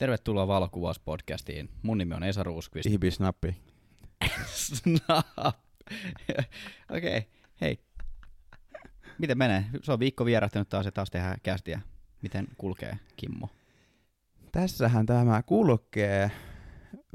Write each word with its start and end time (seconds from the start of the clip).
Tervetuloa 0.00 0.48
valokuvauspodcastiin. 0.48 1.68
Mun 1.82 1.98
nimi 1.98 2.14
on 2.14 2.22
Esa 2.22 2.42
Ruuskvist. 2.42 2.86
Ihbisnappi. 2.86 3.56
Snap. 4.46 5.26
Okei, 6.96 7.18
okay. 7.18 7.22
hei. 7.60 7.78
Miten 9.18 9.38
menee? 9.38 9.64
Se 9.82 9.92
on 9.92 9.98
viikko 10.00 10.24
vierähtänyt 10.24 10.68
taas 10.68 10.86
ja 10.86 10.92
taas 10.92 11.10
tehdään 11.10 11.38
kästiä. 11.42 11.80
Miten 12.22 12.48
kulkee, 12.58 12.98
Kimmo? 13.16 13.48
Tässähän 14.52 15.06
tämä 15.06 15.42
kulkee. 15.42 16.30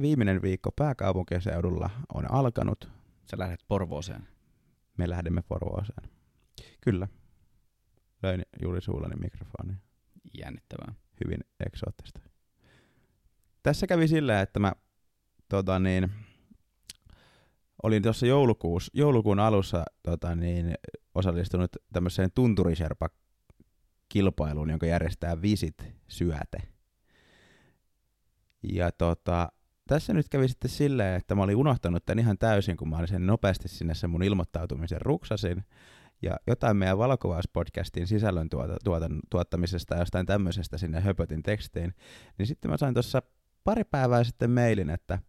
Viimeinen 0.02 0.42
viikko 0.42 0.72
pääkaupunkiseudulla 0.72 1.90
on 2.14 2.32
alkanut. 2.32 2.90
Sä 3.32 3.38
lähdet 3.38 3.60
Porvooseen. 3.68 4.28
Me 4.98 5.10
lähdemme 5.10 5.42
Porvooseen. 5.42 6.10
Kyllä. 6.82 7.08
Löin 8.24 8.42
juuri 8.62 8.82
suullani 8.82 9.16
mikrofoni. 9.16 9.74
Jännittävää. 10.38 10.94
Hyvin 11.24 11.40
eksoottista. 11.66 12.35
Tässä 13.66 13.88
kävi 13.88 14.08
silleen, 14.08 14.40
että 14.40 14.60
mä 14.60 14.72
tota 15.50 15.80
niin, 15.80 16.10
olin 17.84 18.04
tuossa 18.04 18.26
joulukuun 18.94 19.40
alussa 19.40 19.86
tota 20.04 20.36
niin, 20.36 20.76
osallistunut 21.16 21.72
tämmöiseen 21.94 22.30
tunturiserpa 22.36 23.10
kilpailuun, 24.10 24.70
jonka 24.70 24.86
järjestää 24.86 25.42
Visit 25.42 25.76
Syöte. 26.08 26.58
Ja 28.64 28.92
tota, 28.92 29.52
tässä 29.88 30.14
nyt 30.14 30.30
kävi 30.30 30.48
sitten 30.48 30.72
silleen, 30.72 31.16
että 31.16 31.36
mä 31.36 31.44
olin 31.44 31.56
unohtanut 31.56 32.06
tämän 32.06 32.20
ihan 32.20 32.38
täysin, 32.38 32.78
kun 32.78 32.90
mä 32.90 32.98
olin 32.98 33.08
sen 33.08 33.28
nopeasti 33.28 33.68
sinne 33.68 33.94
sen 33.94 34.10
mun 34.10 34.24
ilmoittautumisen 34.24 35.02
ruksasin. 35.02 35.66
Ja 36.22 36.38
jotain 36.48 36.78
meidän 36.78 36.98
valokuvauspodcastin 36.98 38.08
sisällön 38.08 38.50
tuota, 38.50 38.78
tuotan, 38.84 39.20
tuottamisesta 39.30 39.96
ja 39.96 40.02
jostain 40.02 40.26
tämmöisestä 40.26 40.78
sinne 40.78 41.02
höpötin 41.02 41.44
tekstiin. 41.44 41.94
Niin 42.38 42.48
sitten 42.48 42.72
mä 42.72 42.78
sain 42.78 42.94
tuossa 42.94 43.22
pari 43.66 43.84
päivää 43.84 44.24
sitten 44.24 44.52
mailin, 44.52 44.90
että 44.90 45.20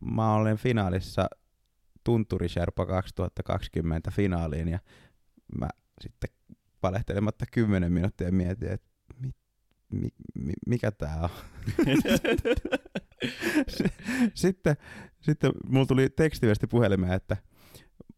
mä 0.00 0.34
olen 0.34 0.56
finaalissa 0.56 1.28
Tunturi 2.04 2.48
Sherpa 2.48 2.86
2020 2.86 4.10
finaaliin 4.10 4.68
ja 4.68 4.78
mä 5.58 5.68
sitten 6.00 6.30
palehtelematta 6.80 7.44
10 7.50 7.92
minuuttia 7.92 8.32
mietin, 8.32 8.72
että 8.72 8.88
mi, 9.20 9.30
mi, 9.92 10.08
mi, 10.34 10.52
mikä 10.66 10.90
tää 10.90 11.20
on. 11.22 11.30
sitten, 14.34 14.76
sitten 15.20 15.52
mulla 15.66 15.86
tuli 15.86 16.10
tekstiviesti 16.10 16.66
puhelimeen, 16.66 17.12
että 17.12 17.36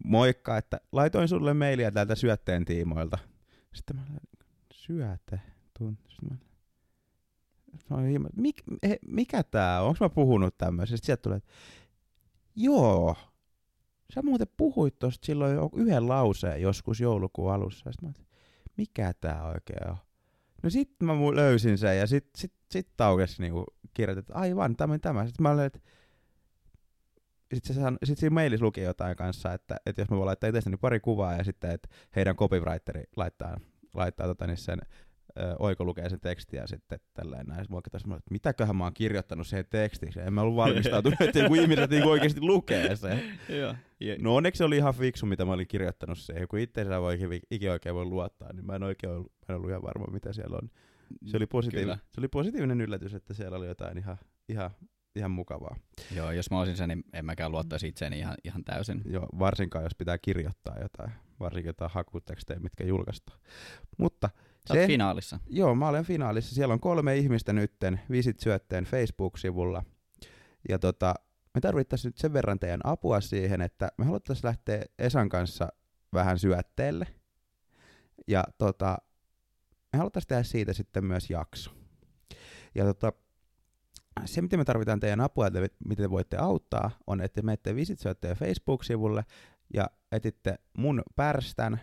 moikka, 0.05 0.57
että 0.57 0.81
laitoin 0.93 1.29
sulle 1.29 1.55
mailia 1.55 1.93
täältä 1.93 2.15
syötteen 2.15 2.65
tiimoilta. 2.65 3.19
Sitten 3.75 3.97
mä 3.97 4.03
syöte, 4.73 5.41
tunt, 5.79 5.99
sitten 6.09 6.29
mä 6.31 6.50
Mik, 8.37 8.63
he, 8.89 8.99
mikä 9.07 9.43
tää 9.43 9.83
on? 9.83 9.89
Onko 9.89 10.05
mä 10.05 10.09
puhunut 10.09 10.59
tämmöisestä? 10.59 11.07
Sieltä 11.07 11.23
tulee, 11.23 11.41
joo, 12.57 13.17
sä 14.15 14.23
muuten 14.23 14.47
puhuit 14.57 14.99
tosta 14.99 15.27
silloin 15.27 15.59
yhden 15.77 16.09
lauseen 16.09 16.63
joskus 16.63 17.01
joulukuun 17.01 17.53
alussa. 17.53 17.93
Sitten 17.93 18.09
mä 18.09 18.31
mikä 18.77 19.13
tää 19.21 19.47
oikein 19.47 19.91
on? 19.91 19.97
No 20.63 20.71
sit 20.71 20.91
mä 21.03 21.13
löysin 21.13 21.79
sen 21.79 21.99
ja 21.99 22.07
sit, 22.07 22.31
sit, 22.37 22.53
sit 22.71 22.89
taukesi 22.97 23.43
niinku 23.43 23.65
kirjoitin, 23.95 24.21
että 24.21 24.35
aivan, 24.35 24.77
tämä 24.77 24.99
tämä. 24.99 25.27
Sitten 25.27 25.43
mä 25.43 25.51
olin, 25.51 25.65
että 25.65 25.81
sitten 27.55 27.75
se 27.75 27.81
san, 27.81 27.99
sit 28.05 28.19
siinä 28.19 28.35
mailissa 28.35 28.67
luki 28.67 28.81
jotain 28.81 29.17
kanssa, 29.17 29.53
että, 29.53 29.77
että 29.87 30.03
jos 30.03 30.11
mä 30.11 30.17
voin 30.17 30.27
laittaa 30.27 30.49
itsestäni 30.49 30.77
pari 30.77 31.01
kuvaa 31.01 31.35
ja 31.35 31.45
sitten, 31.45 31.71
että 31.71 31.89
heidän 32.17 32.37
copywriteri 32.37 33.05
laittaa, 33.17 33.57
laittaa 33.95 34.27
tota, 34.27 34.47
niin 34.47 34.57
sen 34.57 34.79
Oiko 35.59 35.85
lukee 35.85 36.09
sen 36.09 36.21
tekstiä 36.21 36.67
sitten 36.67 37.01
tälleen 37.15 37.47
näin. 37.47 37.65
Sitten 37.65 38.09
mä 38.09 38.17
että 38.17 38.31
mitäköhän 38.31 38.77
mä 38.77 38.85
oon 38.85 38.95
kirjoittanut 38.95 39.47
siihen 39.47 39.67
tekstiksi. 39.71 40.21
En 40.21 40.33
mä 40.33 40.41
ollut 40.43 40.57
valmistautunut, 40.57 41.21
että 41.27 41.39
joku 41.39 41.55
ihmiset 41.55 41.91
niin 41.91 42.05
oikeasti 42.05 42.41
lukee 42.41 42.97
sen. 42.97 43.23
no 44.21 44.35
onneksi 44.35 44.59
se 44.59 44.65
oli 44.65 44.77
ihan 44.77 44.95
fiksu, 44.95 45.27
mitä 45.27 45.45
mä 45.45 45.53
olin 45.53 45.69
kirjoittanut 45.69 46.19
siihen. 46.19 46.49
Kun 46.49 46.59
itse 46.59 46.85
saa 46.85 47.01
voi 47.01 47.19
ikinä 47.51 47.73
oikein 47.73 47.95
voi 47.95 48.05
luottaa, 48.05 48.53
niin 48.53 48.67
mä 48.67 48.77
en 48.77 48.83
oikein 48.83 49.13
ollut, 49.13 49.33
mä 49.49 49.53
en 49.53 49.57
ollut 49.57 49.71
ihan 49.71 49.83
varma, 49.83 50.07
mitä 50.13 50.33
siellä 50.33 50.57
on. 50.63 50.71
Se 51.27 51.37
oli, 51.37 51.45
positiiv- 51.45 51.99
se 52.11 52.21
oli 52.21 52.29
positiivinen 52.29 52.81
yllätys, 52.81 53.15
että 53.15 53.35
siellä 53.35 53.57
oli 53.57 53.67
jotain 53.67 53.99
ihan, 53.99 54.17
ihan, 54.49 54.71
ihan 55.17 55.31
mukavaa. 55.31 55.77
Joo, 56.17 56.31
jos 56.31 56.51
mä 56.51 56.59
olisin 56.59 56.77
sen, 56.77 56.89
niin 56.89 57.05
en 57.13 57.25
mäkään 57.25 57.53
luottaisi 57.53 57.89
itseäni 57.89 58.19
ihan, 58.19 58.35
ihan 58.45 58.65
täysin. 58.65 59.03
Joo, 59.05 59.27
varsinkaan 59.39 59.85
jos 59.85 59.95
pitää 59.99 60.19
kirjoittaa 60.19 60.77
jotain, 60.83 61.13
varsinkin 61.41 61.69
jotain 61.69 61.91
hakutekstejä, 61.95 62.61
mitkä 62.61 62.85
julkaistaan. 62.85 63.39
Mutta 63.99 64.31
Sä 64.69 64.75
se, 64.75 64.87
finaalissa. 64.87 65.39
Joo, 65.47 65.75
mä 65.75 65.89
olen 65.89 66.05
finaalissa. 66.05 66.55
Siellä 66.55 66.75
on 66.75 66.81
kolme 66.81 67.17
ihmistä 67.17 67.53
nytten 67.53 68.01
Visit 68.11 68.41
Syötteen 68.41 68.85
Facebook-sivulla. 68.85 69.85
Ja 70.69 70.79
tota, 70.79 71.15
me 71.55 71.61
tarvittaisiin 71.61 72.09
nyt 72.09 72.19
sen 72.19 72.33
verran 72.33 72.59
teidän 72.59 72.81
apua 72.85 73.21
siihen, 73.21 73.61
että 73.61 73.93
me 73.99 74.05
haluttaisiin 74.05 74.47
lähteä 74.47 74.85
Esan 74.99 75.29
kanssa 75.29 75.69
vähän 76.13 76.39
syötteelle. 76.39 77.07
Ja 78.29 78.45
tota, 78.59 78.99
me 79.93 79.99
haluttaisiin 79.99 80.29
tehdä 80.29 80.43
siitä 80.43 80.73
sitten 80.73 81.05
myös 81.05 81.31
jakso. 81.31 81.71
Ja 82.75 82.85
tota, 82.85 83.13
se, 84.25 84.43
miten 84.43 84.59
me 84.59 84.65
tarvitaan 84.65 85.01
teidän 85.01 85.21
apua, 85.21 85.47
että 85.47 85.61
miten 85.85 86.05
te 86.05 86.11
voitte 86.11 86.37
auttaa, 86.37 86.91
on, 87.07 87.21
että 87.21 87.43
menette 87.43 87.75
Visit 87.75 87.99
Syötteen 87.99 88.37
Facebook-sivulle 88.37 89.25
ja 89.75 89.91
etitte 90.13 90.59
mun 90.77 91.03
pärstän 91.17 91.81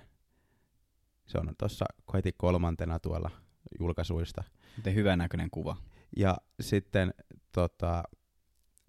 se 1.27 1.38
on 1.38 1.53
tuossa 1.57 1.85
heti 2.13 2.31
kolmantena 2.38 2.99
tuolla 2.99 3.31
julkaisuista. 3.79 4.43
Miten 4.77 4.95
hyvän 4.95 5.19
näköinen 5.19 5.49
kuva. 5.49 5.77
Ja 6.17 6.38
sitten 6.59 7.13
tota, 7.51 8.03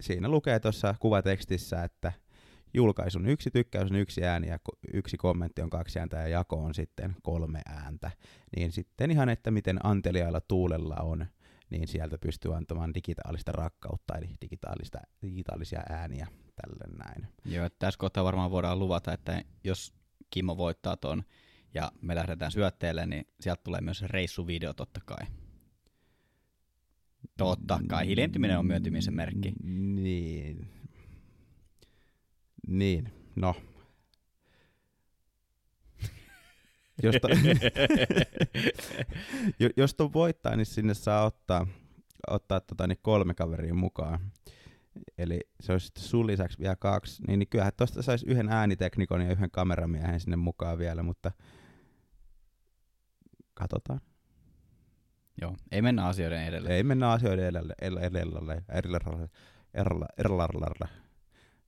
siinä 0.00 0.28
lukee 0.28 0.60
tuossa 0.60 0.94
kuvatekstissä, 1.00 1.84
että 1.84 2.12
julkaisun 2.75 3.27
yksi 3.27 3.50
tykkäys 3.50 3.91
on 3.91 3.97
yksi 3.97 4.25
ääni 4.25 4.48
ja 4.48 4.59
yksi 4.93 5.16
kommentti 5.16 5.62
on 5.62 5.71
kaksi 5.71 5.98
ääntä 5.98 6.16
ja 6.16 6.28
jako 6.28 6.56
on 6.56 6.75
sitten 6.75 7.16
kolme 7.22 7.62
ääntä. 7.66 8.10
Niin 8.56 8.72
sitten 8.72 9.10
ihan, 9.10 9.28
että 9.28 9.50
miten 9.50 9.87
anteliailla 9.87 10.41
tuulella 10.41 10.97
on, 10.97 11.27
niin 11.71 11.88
sieltä 11.88 12.19
pystyy 12.19 12.56
antamaan 12.56 12.94
digitaalista 12.94 13.53
rakkautta, 13.53 14.19
eli 14.19 14.28
digitaalista, 14.43 14.98
digitaalisia 15.22 15.82
ääniä 15.88 16.27
tälle 16.62 16.97
näin. 17.04 17.28
Joo, 17.44 17.69
tässä 17.78 17.98
kohtaa 17.98 18.25
varmaan 18.25 18.50
voidaan 18.50 18.78
luvata, 18.78 19.12
että 19.12 19.43
jos 19.65 19.94
Kimmo 20.31 20.56
voittaa 20.56 20.97
tuon 20.97 21.22
ja 21.75 21.93
me 22.01 22.15
lähdetään 22.15 22.53
syötteelle, 22.53 23.06
niin 23.06 23.27
sieltä 23.41 23.62
tulee 23.65 23.81
myös 23.81 24.03
reissuvideo 24.03 24.73
totta 24.73 25.01
kai. 25.05 25.27
Totta 27.37 27.81
kai, 27.89 28.06
hiljentyminen 28.06 28.59
on 28.59 28.67
myöntymisen 28.67 29.15
merkki. 29.15 29.53
Niin. 29.62 30.71
Niin, 32.67 33.12
no. 33.37 33.55
jos, 37.03 37.15
to, 37.23 37.28
jos 39.77 39.97
voittaa, 40.12 40.57
niin 40.57 40.67
sinne 40.67 40.95
saa 40.95 41.25
ottaa, 41.25 41.67
ottaa 42.31 42.61
tota, 42.61 42.87
niin 42.87 42.99
kolme 43.03 43.34
kaveria 43.34 43.75
mukaan. 43.75 44.21
Eli 45.19 45.41
se 45.61 45.73
olisi 45.73 45.87
sitten 45.87 46.05
sun 46.05 46.27
lisäksi 46.27 46.59
vielä 46.59 46.77
kaksi. 46.77 47.23
Niin, 47.27 47.39
niin 47.39 47.49
kyllähän 47.49 47.73
tuosta 47.77 48.03
saisi 48.03 48.27
yhden 48.27 48.49
ääniteknikon 48.49 49.21
ja 49.21 49.33
yhden 49.33 49.51
kameramiehen 49.51 50.21
sinne 50.21 50.37
mukaan 50.37 50.78
vielä, 50.78 51.03
mutta 51.03 51.33
katsotaan. 53.59 54.01
Joo, 55.41 55.57
ei 55.73 55.83
mennä 55.83 56.07
asioiden 56.07 56.45
edelle. 56.45 56.77
Ei 56.77 56.83
mennä 56.83 57.11
asioiden 57.11 57.47
edelle, 57.47 57.75
edelle, 57.81 58.01
edelle. 58.01 58.61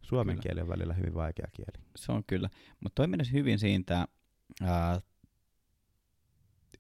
Suomen 0.03 0.35
kyllä. 0.35 0.43
kieli 0.43 0.61
on 0.61 0.69
välillä 0.69 0.95
hyvin 0.95 1.15
vaikea 1.15 1.47
kieli. 1.53 1.87
Se 1.97 2.13
on 2.13 2.25
kyllä, 2.27 2.51
mutta 2.81 2.95
toi 2.95 3.07
menisi 3.07 3.33
hyvin 3.33 3.59
siitä 3.59 4.09
ää, 4.63 5.01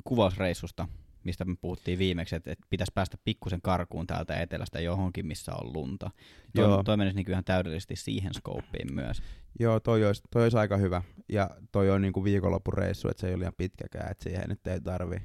kuvausreissusta, 0.04 0.88
mistä 1.24 1.44
me 1.44 1.56
puhuttiin 1.60 1.98
viimeksi, 1.98 2.36
että, 2.36 2.52
että 2.52 2.66
pitäisi 2.70 2.92
päästä 2.94 3.16
pikkusen 3.24 3.62
karkuun 3.62 4.06
täältä 4.06 4.40
etelästä 4.40 4.80
johonkin, 4.80 5.26
missä 5.26 5.54
on 5.54 5.72
lunta. 5.72 6.10
Toi, 6.56 6.64
Joo. 6.64 6.82
toi 6.82 6.96
menisi 6.96 7.16
niin 7.16 7.30
ihan 7.30 7.44
täydellisesti 7.44 7.96
siihen 7.96 8.34
skooppiin 8.34 8.94
myös. 8.94 9.22
Joo, 9.60 9.80
toi 9.80 10.06
olisi, 10.06 10.22
toi 10.30 10.42
olisi 10.42 10.58
aika 10.58 10.76
hyvä. 10.76 11.02
Ja 11.32 11.50
toi 11.72 11.90
on 11.90 12.02
niin 12.02 12.12
kuin 12.12 12.24
viikonloppureissu, 12.24 13.08
että 13.08 13.20
se 13.20 13.26
ei 13.26 13.34
ole 13.34 13.38
liian 13.38 13.52
pitkäkään, 13.56 14.10
että 14.10 14.24
siihen 14.24 14.48
nyt 14.48 14.66
ei 14.66 14.80
tarvi 14.80 15.16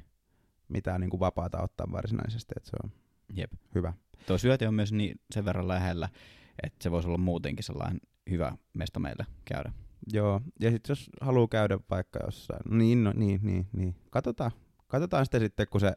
mitään 0.68 1.00
niin 1.00 1.10
kuin 1.10 1.20
vapaata 1.20 1.62
ottaa 1.62 1.86
varsinaisesti, 1.92 2.54
että 2.56 2.70
se 2.70 2.76
on 2.84 2.90
Jep. 3.32 3.52
hyvä. 3.74 3.92
Tuo 4.26 4.38
syöti 4.38 4.66
on 4.66 4.74
myös 4.74 4.92
niin 4.92 5.20
sen 5.34 5.44
verran 5.44 5.68
lähellä, 5.68 6.08
että 6.62 6.82
se 6.82 6.90
voisi 6.90 7.08
olla 7.08 7.18
muutenkin 7.18 7.64
sellainen 7.64 8.00
hyvä 8.30 8.56
mesta 8.72 9.00
meille 9.00 9.26
käydä. 9.44 9.72
Joo, 10.12 10.40
ja 10.60 10.70
sitten 10.70 10.90
jos 10.90 11.10
haluaa 11.20 11.48
käydä 11.48 11.78
vaikka 11.90 12.18
jossain, 12.24 12.78
niin, 12.78 13.04
no, 13.04 13.12
niin, 13.16 13.40
niin, 13.42 13.66
niin, 13.72 13.94
katsotaan, 14.10 14.50
katsotaan 14.86 15.26
sitten 15.26 15.40
sitten, 15.40 15.66
kun 15.70 15.80
se, 15.80 15.92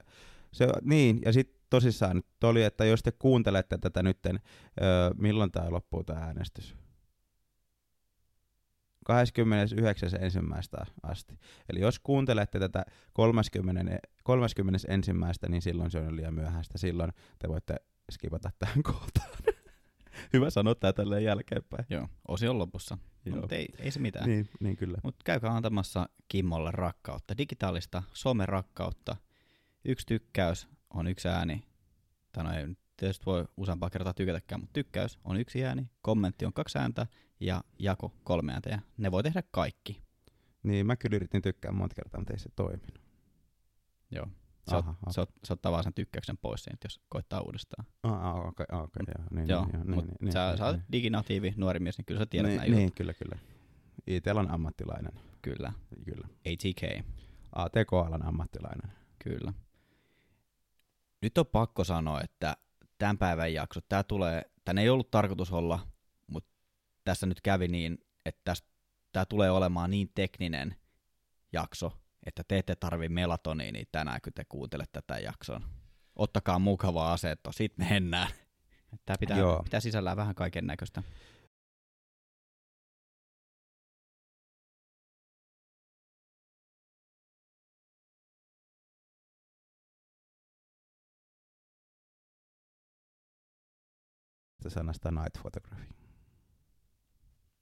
se 0.51 0.67
niin, 0.83 1.19
ja 1.25 1.33
sitten 1.33 1.59
tosissaan 1.69 2.15
nyt 2.15 2.44
oli, 2.44 2.63
että 2.63 2.85
jos 2.85 3.03
te 3.03 3.11
kuuntelette 3.11 3.77
tätä 3.77 4.03
nytten, 4.03 4.39
öö, 4.81 5.11
milloin 5.17 5.51
tämä 5.51 5.71
loppuu 5.71 6.03
tämä 6.03 6.19
äänestys? 6.19 6.75
29.1. 9.09 10.91
asti. 11.03 11.39
Eli 11.69 11.79
jos 11.79 12.00
kuuntelette 12.00 12.59
tätä 12.59 12.85
30, 13.13 14.00
31. 14.23 15.11
niin 15.50 15.61
silloin 15.61 15.91
se 15.91 16.00
on 16.00 16.15
liian 16.15 16.33
myöhäistä. 16.33 16.77
Silloin 16.77 17.11
te 17.39 17.47
voitte 17.47 17.75
skipata 18.11 18.51
tähän 18.59 18.83
kohtaan. 18.83 19.29
Hyvä 20.33 20.50
sanoa 20.50 20.75
tää 20.75 20.94
tälleen 20.94 21.23
jälkeenpäin. 21.23 21.85
Joo, 21.89 22.07
osion 22.27 22.59
lopussa. 22.59 22.97
Joo. 23.25 23.41
Mutta 23.41 23.56
ei, 23.56 23.67
ei 23.79 23.91
se 23.91 24.00
mitään. 24.00 24.29
Niin, 24.29 24.50
niin 24.59 24.77
kyllä. 24.77 24.97
Mutta 25.03 25.23
käykää 25.25 25.51
antamassa 25.51 26.09
Kimmolle 26.27 26.71
rakkautta, 26.71 27.38
digitaalista 27.38 28.03
somerakkautta. 28.13 29.15
Yksi 29.85 30.07
tykkäys 30.07 30.67
on 30.94 31.07
yksi 31.07 31.27
ääni. 31.27 31.63
Tai 32.31 32.44
no 32.44 32.53
ei 32.53 32.67
nyt 32.67 32.79
tietysti 32.99 33.25
voi 33.25 33.45
useampaa 33.57 33.89
kertaa 33.89 34.13
tykätäkään, 34.13 34.61
mutta 34.61 34.73
tykkäys 34.73 35.19
on 35.23 35.37
yksi 35.37 35.65
ääni, 35.65 35.89
kommentti 36.01 36.45
on 36.45 36.53
kaksi 36.53 36.77
ääntä 36.77 37.07
ja 37.39 37.63
jako 37.79 38.13
kolme 38.23 38.53
ääntä. 38.53 38.69
Ja 38.69 38.79
ne 38.97 39.11
voi 39.11 39.23
tehdä 39.23 39.43
kaikki. 39.51 40.01
Niin, 40.63 40.85
mä 40.85 40.95
kyllä 40.95 41.15
yritin 41.15 41.41
tykkää 41.41 41.71
monta 41.71 41.95
kertaa, 41.95 42.21
mutta 42.21 42.33
ei 42.33 42.39
se 42.39 42.49
toiminut. 42.55 43.01
Joo. 44.11 44.27
Se, 44.69 44.75
ot, 44.75 44.85
Aha, 44.85 44.95
se, 45.09 45.21
ot, 45.21 45.29
se 45.43 45.53
ottaa 45.53 45.71
vaan 45.71 45.83
sen 45.83 45.93
tykkäyksen 45.93 46.37
pois 46.37 46.63
siitä, 46.63 46.85
jos 46.85 47.01
koittaa 47.09 47.41
uudestaan. 47.41 47.85
Ah, 48.03 48.35
okei, 48.35 48.65
okay, 48.71 48.83
okay, 48.83 49.03
joo. 49.17 49.27
Niin, 49.31 49.49
Joo, 49.49 49.65
niin, 49.65 49.91
niin, 49.91 50.07
niin, 50.21 50.31
sä, 50.31 50.47
niin, 50.47 50.57
sä 50.57 50.65
oot 50.65 50.75
niin. 50.75 50.85
diginatiivi, 50.91 51.53
nuori 51.57 51.79
mies, 51.79 51.97
niin 51.97 52.05
kyllä 52.05 52.19
sä 52.19 52.25
tiedät 52.25 52.51
niin, 52.51 52.61
jutut. 52.61 52.75
niin, 52.75 52.93
kyllä, 52.95 53.13
kyllä. 53.13 53.37
ITL 54.07 54.37
on 54.37 54.51
ammattilainen, 54.51 55.13
Kyllä. 55.41 55.73
kyllä. 56.05 56.27
ATK. 56.27 57.05
ATK-alan 57.51 58.25
ammattilainen. 58.25 58.91
Kyllä. 59.23 59.53
Nyt 61.21 61.37
on 61.37 61.45
pakko 61.45 61.83
sanoa, 61.83 62.21
että 62.21 62.57
tämän 62.99 63.17
päivän 63.17 63.53
jakso, 63.53 63.79
tämä 63.89 64.03
tulee, 64.03 64.41
tän 64.65 64.77
ei 64.77 64.89
ollut 64.89 65.11
tarkoitus 65.11 65.51
olla, 65.51 65.87
mutta 66.27 66.51
tässä 67.03 67.25
nyt 67.25 67.41
kävi 67.41 67.67
niin, 67.67 68.05
että 68.25 68.53
tämä 69.11 69.25
tulee 69.25 69.51
olemaan 69.51 69.91
niin 69.91 70.11
tekninen 70.15 70.75
jakso, 71.53 71.91
että 72.25 72.43
te 72.47 72.57
ette 72.57 72.75
tarvi 72.75 73.09
melatoniinia 73.09 73.85
tänään, 73.91 74.21
kun 74.23 74.33
te 74.33 74.45
kuuntelette 74.49 75.01
tätä 75.01 75.19
jakson. 75.19 75.65
Ottakaa 76.15 76.59
mukava 76.59 77.13
asetto, 77.13 77.51
sit 77.51 77.77
mennään. 77.77 78.27
Tämä 79.05 79.17
pitää, 79.19 79.37
Joo. 79.37 79.63
pitää 79.63 79.79
sisällään 79.79 80.17
vähän 80.17 80.35
kaiken 80.35 80.67
näköistä. 80.67 81.03
Tästä 94.63 94.79
sanasta 94.79 95.11
night 95.11 95.41
photography. 95.41 95.85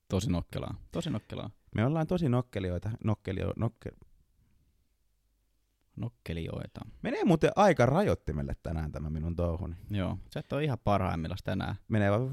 Tosi 0.10 0.32
nokkelaa. 0.32 0.76
Tosi 0.92 1.10
nokkelaa. 1.10 1.50
Me 1.76 1.86
ollaan 1.86 2.08
tosi 2.08 2.30
nokkelioita. 2.30 2.92
Nokkelio, 3.04 3.54
nokke... 3.56 3.92
Nokkelioita. 5.96 6.82
Menee 7.02 7.24
muuten 7.24 7.52
aika 7.56 7.86
rajoittimelle 7.86 8.56
tänään 8.64 8.92
tämä 8.92 9.10
minun 9.10 9.36
touhuni. 9.36 9.76
Joo, 9.90 10.18
sä 10.34 10.40
et 10.40 10.54
ole 10.54 10.64
ihan 10.64 10.78
parhaimmillaan 10.84 11.40
tänään. 11.44 11.76
Menee 11.88 12.12
vaan... 12.12 12.32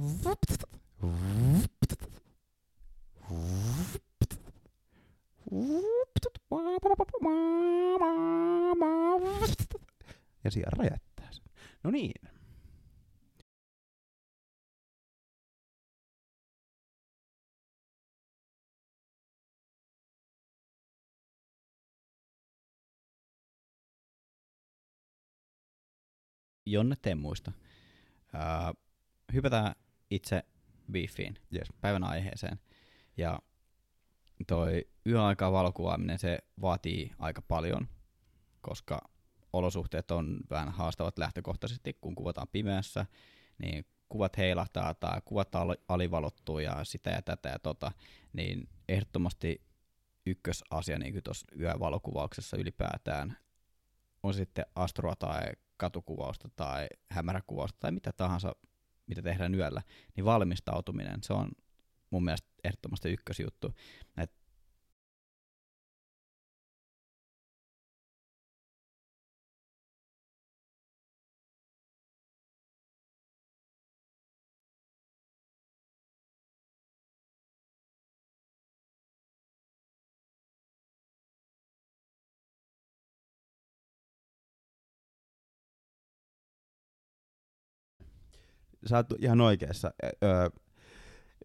Ja 10.44 10.50
siellä 10.50 10.76
räjättää 10.78 11.28
se. 11.30 11.42
No 11.82 11.90
niin. 11.90 12.33
Jonne 26.74 26.96
temmuista. 27.02 27.52
Öö, 28.34 28.40
hypätään 29.32 29.74
itse 30.10 30.42
biifiin, 30.92 31.38
Yes. 31.54 31.68
päivän 31.80 32.04
aiheeseen. 32.04 32.58
Ja 33.16 33.38
toi 34.46 34.88
yöaikaa 35.06 35.52
valokuvaaminen, 35.52 36.18
se 36.18 36.38
vaatii 36.60 37.10
aika 37.18 37.42
paljon, 37.42 37.88
koska 38.60 39.08
olosuhteet 39.52 40.10
on 40.10 40.40
vähän 40.50 40.68
haastavat 40.72 41.18
lähtökohtaisesti, 41.18 41.98
kun 42.00 42.14
kuvataan 42.14 42.48
pimeässä, 42.52 43.06
niin 43.58 43.84
kuvat 44.08 44.36
heilahtaa 44.36 44.94
tai 44.94 45.20
kuvat 45.24 45.54
al- 45.54 45.76
alivalottuu 45.88 46.58
ja 46.58 46.84
sitä 46.84 47.10
ja 47.10 47.22
tätä 47.22 47.48
ja 47.48 47.58
tota, 47.58 47.92
niin 48.32 48.68
ehdottomasti 48.88 49.62
ykkösasia 50.26 50.98
niin 50.98 51.22
tuossa 51.24 51.46
yövalokuvauksessa 51.60 52.56
ylipäätään 52.56 53.36
on 54.22 54.34
sitten 54.34 54.66
astroa 54.74 55.16
tai 55.16 55.42
katukuvausta 55.76 56.48
tai 56.56 56.86
hämäräkuvausta 57.10 57.78
tai 57.80 57.92
mitä 57.92 58.12
tahansa, 58.12 58.56
mitä 59.06 59.22
tehdään 59.22 59.54
yöllä, 59.54 59.82
niin 60.16 60.24
valmistautuminen, 60.24 61.22
se 61.22 61.32
on 61.32 61.48
mun 62.10 62.24
mielestä 62.24 62.48
ehdottomasti 62.64 63.12
ykkösjuttu. 63.12 63.72
Et 64.16 64.32
Sä 88.86 88.96
oot 88.96 89.06
ihan 89.18 89.40
oikeassa. 89.40 89.90
Öö, 90.22 90.48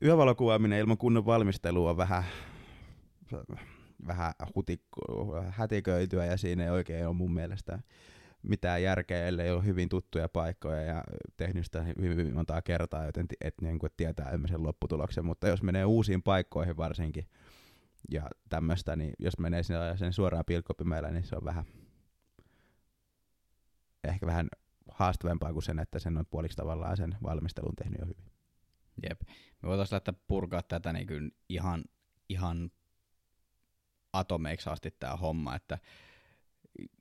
yövalokuvaaminen 0.04 0.80
ilman 0.80 0.98
kunnon 0.98 1.26
valmistelua 1.26 1.90
on 1.90 1.98
vähän, 1.98 2.24
vähän 4.08 4.34
hutikko, 4.56 5.02
hätiköityä 5.50 6.26
ja 6.26 6.38
siinä 6.38 6.64
ei 6.64 6.70
oikein 6.70 7.08
ole 7.08 7.16
mun 7.16 7.34
mielestä 7.34 7.80
mitään 8.44 8.84
järkeä, 8.84 9.28
ellei 9.28 9.52
ole 9.52 9.66
hyvin 9.66 9.90
tuttuja 9.90 10.30
paikkoja 10.30 10.82
ja 10.82 11.04
tehnyt 11.38 11.66
sitä 11.66 11.84
hyvin, 11.84 12.16
hyvin 12.16 12.34
montaa 12.34 12.62
kertaa, 12.62 13.06
joten 13.06 13.26
et, 13.42 13.54
niin 13.62 13.80
kuin 13.80 13.92
tietää 13.98 14.40
sen 14.46 14.64
lopputuloksen. 14.64 15.26
Mutta 15.26 15.48
jos 15.48 15.64
menee 15.64 15.86
uusiin 15.86 16.24
paikkoihin 16.24 16.78
varsinkin 16.78 17.28
ja 18.12 18.28
tämmöistä, 18.50 18.96
niin 18.96 19.14
jos 19.20 19.40
menee 19.40 19.64
sinne 19.64 19.98
sen 19.98 20.14
suoraan 20.14 20.46
pilkkopimeellä, 20.46 21.12
niin 21.12 21.24
se 21.24 21.36
on 21.36 21.46
vähän 21.46 21.66
ehkä 24.04 24.26
vähän 24.26 24.50
haastavampaa 25.00 25.54
kuin 25.54 25.64
sen, 25.64 25.80
että 25.80 26.00
sen 26.00 26.18
on 26.18 26.26
puoliksi 26.26 26.58
tavallaan 26.58 26.98
sen 26.98 27.16
valmistelun 27.24 27.76
tehnyt 27.76 28.00
jo 28.00 28.06
hyvin. 28.06 28.26
Jep. 29.10 29.22
Me 29.62 29.70
voitaisiin 29.70 29.96
lähteä 29.96 30.14
purkaa 30.28 30.62
tätä 30.62 30.94
niin 30.94 31.08
kuin 31.08 31.32
ihan, 31.50 31.84
ihan 32.30 32.72
atomeiksi 34.14 34.70
asti 34.70 34.92
tämä 35.00 35.16
homma, 35.16 35.56
että 35.56 35.78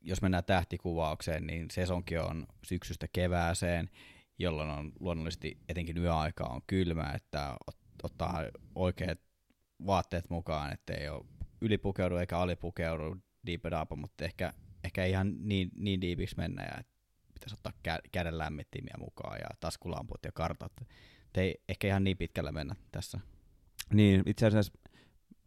jos 0.02 0.22
mennään 0.22 0.44
tähtikuvaukseen, 0.44 1.46
niin 1.46 1.70
sesonki 1.70 2.18
on 2.18 2.46
syksystä 2.64 3.06
kevääseen, 3.12 3.90
jolloin 4.38 4.70
on 4.70 4.92
luonnollisesti 5.00 5.58
etenkin 5.68 5.98
yöaika 5.98 6.44
on 6.44 6.60
kylmä, 6.66 7.12
että 7.14 7.56
ot- 7.70 7.78
ottaa 8.02 8.44
oikeat 8.74 9.18
vaatteet 9.86 10.30
mukaan, 10.30 10.72
ettei 10.72 11.08
ole 11.08 11.24
ylipukeudu 11.60 12.16
eikä 12.16 12.38
alipukeudu 12.38 13.16
diipedapa, 13.46 13.96
mutta 13.96 14.24
ehkä, 14.24 14.52
ehkä 14.84 15.04
ihan 15.04 15.48
niin, 15.48 15.70
niin 15.76 16.00
diipiksi 16.00 16.36
mennä 16.36 16.62
ja 16.64 16.82
pitäisi 17.38 17.54
ottaa 17.54 17.72
kä- 17.88 18.08
käden 18.12 18.38
lämmittimiä 18.38 18.94
mukaan 18.98 19.38
ja 19.38 19.48
taskulamput 19.60 20.24
ja 20.24 20.32
kartat. 20.32 20.72
Et 20.80 21.36
ei 21.36 21.62
ehkä 21.68 21.86
ihan 21.88 22.04
niin 22.04 22.16
pitkällä 22.16 22.52
mennä 22.52 22.74
tässä. 22.92 23.20
Niin, 23.92 24.22
itse 24.26 24.46
asiassa 24.46 24.72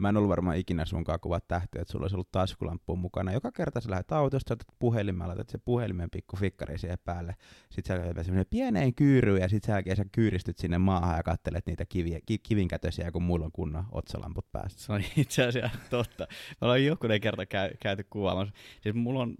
mä 0.02 0.10
en 0.10 0.18
ollut 0.18 0.30
varmaan 0.30 0.58
ikinä 0.58 0.86
sunkaan 0.86 1.20
kuvat 1.20 1.48
tähtiä, 1.48 1.82
että 1.82 1.92
sulla 1.92 2.04
olisi 2.04 2.16
ollut 2.16 2.32
taskulamppu 2.32 2.96
mukana. 2.96 3.34
Joka 3.34 3.52
kerta 3.52 3.82
sä 3.82 3.90
lähdet 3.90 4.12
autosta, 4.12 4.54
otat 4.54 4.68
puhelimen, 4.80 5.28
laitat 5.28 5.50
se 5.50 5.58
puhelimen 5.58 6.10
pikku 6.10 6.38
fikkari 6.38 6.78
siihen 6.78 6.98
päälle. 7.06 7.36
Sitten 7.70 7.98
sä 7.98 8.06
laitat 8.06 8.26
semmoinen 8.26 8.46
pieneen 8.50 8.96
kyyryyn 8.96 9.42
ja 9.42 9.50
sitten 9.50 9.68
sen 9.68 9.74
jälkeen 9.74 9.96
sä 9.96 10.06
kyyristyt 10.12 10.58
sinne 10.58 10.78
maahan 10.78 11.18
ja 11.18 11.24
kattelet 11.24 11.66
niitä 11.66 11.86
kiviä, 11.86 12.20
ki, 12.26 12.40
kivinkätösiä, 12.40 13.12
kun 13.12 13.24
mulla 13.24 13.46
on 13.46 13.52
kunnon 13.52 13.86
otsalamput 13.92 14.52
päässä. 14.52 14.80
Se 14.80 14.94
on 14.94 15.04
itse 15.18 15.48
asiassa 15.48 15.80
totta. 15.90 16.28
Me 16.30 16.58
ollaan 16.62 16.86
jokunen 16.86 17.22
kerta 17.22 17.46
käy, 17.46 17.70
käyty 17.80 18.04
kuvaamassa. 18.10 18.54
Siis 18.82 18.96
mulla 18.96 19.22
on 19.22 19.36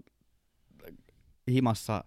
himassa 1.50 2.04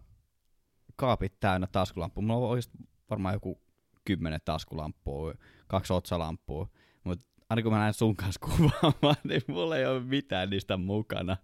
kaapit 0.96 1.40
täynnä 1.40 1.68
taskulampua. 1.72 2.22
Mulla 2.24 2.46
on 2.46 2.50
oikeasti 2.50 2.78
varmaan 3.10 3.34
joku 3.34 3.62
kymmenen 4.06 4.40
taskulampua, 4.46 5.34
kaksi 5.68 5.94
otsalampua. 5.94 6.68
Mutta 7.04 7.25
aina 7.50 7.62
kun 7.62 7.72
mä 7.72 7.80
näen 7.80 7.94
sun 7.94 8.16
kanssa 8.16 8.40
kuvaamaan, 8.40 9.16
niin 9.24 9.42
mulla 9.48 9.78
ei 9.78 9.86
ole 9.86 10.00
mitään 10.00 10.50
niistä 10.50 10.78
mukana. 10.78 11.38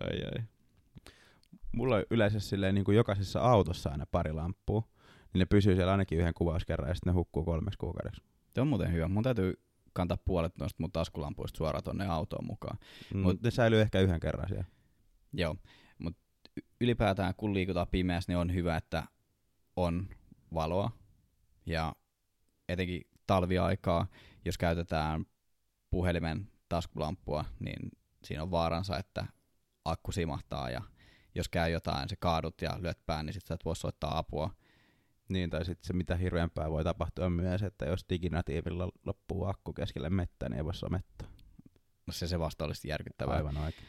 Ai, 0.00 0.22
ai. 0.24 0.44
Mulla 1.72 1.96
on 1.96 2.02
yleensä 2.10 2.40
silleen 2.40 2.74
niin 2.74 2.84
kuin 2.84 2.96
jokaisessa 2.96 3.40
autossa 3.40 3.90
aina 3.90 4.06
pari 4.10 4.32
lamppua. 4.32 4.82
Niin 5.32 5.38
ne 5.38 5.44
pysyy 5.44 5.74
siellä 5.74 5.92
ainakin 5.92 6.18
yhden 6.18 6.34
kuvauskerran 6.34 6.88
ja 6.88 6.94
sitten 6.94 7.12
ne 7.12 7.14
hukkuu 7.14 7.44
kolmeksi 7.44 7.78
kuukaudeksi. 7.78 8.22
Se 8.54 8.60
on 8.60 8.68
muuten 8.68 8.92
hyvä. 8.92 9.08
Mun 9.08 9.22
täytyy 9.22 9.60
kantaa 9.92 10.18
puolet 10.24 10.58
noista 10.58 10.82
mun 10.82 10.92
taskulampuista 10.92 11.56
suoraan 11.56 11.84
tonne 11.84 12.06
autoon 12.06 12.46
mukaan. 12.46 12.78
Mm, 13.14 13.22
Mut- 13.22 13.38
ne 13.42 13.50
säilyy 13.50 13.80
ehkä 13.80 14.00
yhden 14.00 14.20
kerran 14.20 14.48
siellä. 14.48 14.64
Joo, 15.32 15.56
ylipäätään 16.80 17.34
kun 17.36 17.54
liikutaan 17.54 17.88
pimeässä, 17.88 18.32
niin 18.32 18.38
on 18.38 18.54
hyvä, 18.54 18.76
että 18.76 19.04
on 19.76 20.08
valoa. 20.54 20.90
Ja 21.66 21.96
etenkin 22.68 23.02
talviaikaa, 23.26 24.06
jos 24.44 24.58
käytetään 24.58 25.26
puhelimen 25.90 26.48
taskulampua, 26.68 27.44
niin 27.60 27.90
siinä 28.24 28.42
on 28.42 28.50
vaaransa, 28.50 28.98
että 28.98 29.26
akku 29.84 30.12
simahtaa 30.12 30.70
ja 30.70 30.82
jos 31.34 31.48
käy 31.48 31.70
jotain, 31.70 32.08
se 32.08 32.16
kaadut 32.16 32.62
ja 32.62 32.76
lyöt 32.80 33.06
pään, 33.06 33.26
niin 33.26 33.34
sitten 33.34 33.48
sä 33.48 33.54
et 33.54 33.64
voi 33.64 33.76
soittaa 33.76 34.18
apua. 34.18 34.50
Niin, 35.28 35.50
tai 35.50 35.64
sitten 35.64 35.86
se 35.86 35.92
mitä 35.92 36.16
hirveämpää 36.16 36.70
voi 36.70 36.84
tapahtua 36.84 37.30
myös, 37.30 37.62
että 37.62 37.86
jos 37.86 38.04
diginatiivilla 38.08 38.88
loppuu 39.06 39.44
akku 39.44 39.72
keskelle 39.72 40.10
mettä, 40.10 40.48
niin 40.48 40.56
ei 40.56 40.64
voi 40.64 40.74
somettaa. 40.74 41.28
No 42.06 42.12
se, 42.12 42.26
se 42.26 42.38
vasta 42.38 42.64
olisi 42.64 42.88
järkyttävää. 42.88 43.36
Aivan 43.36 43.56
oikein. 43.56 43.88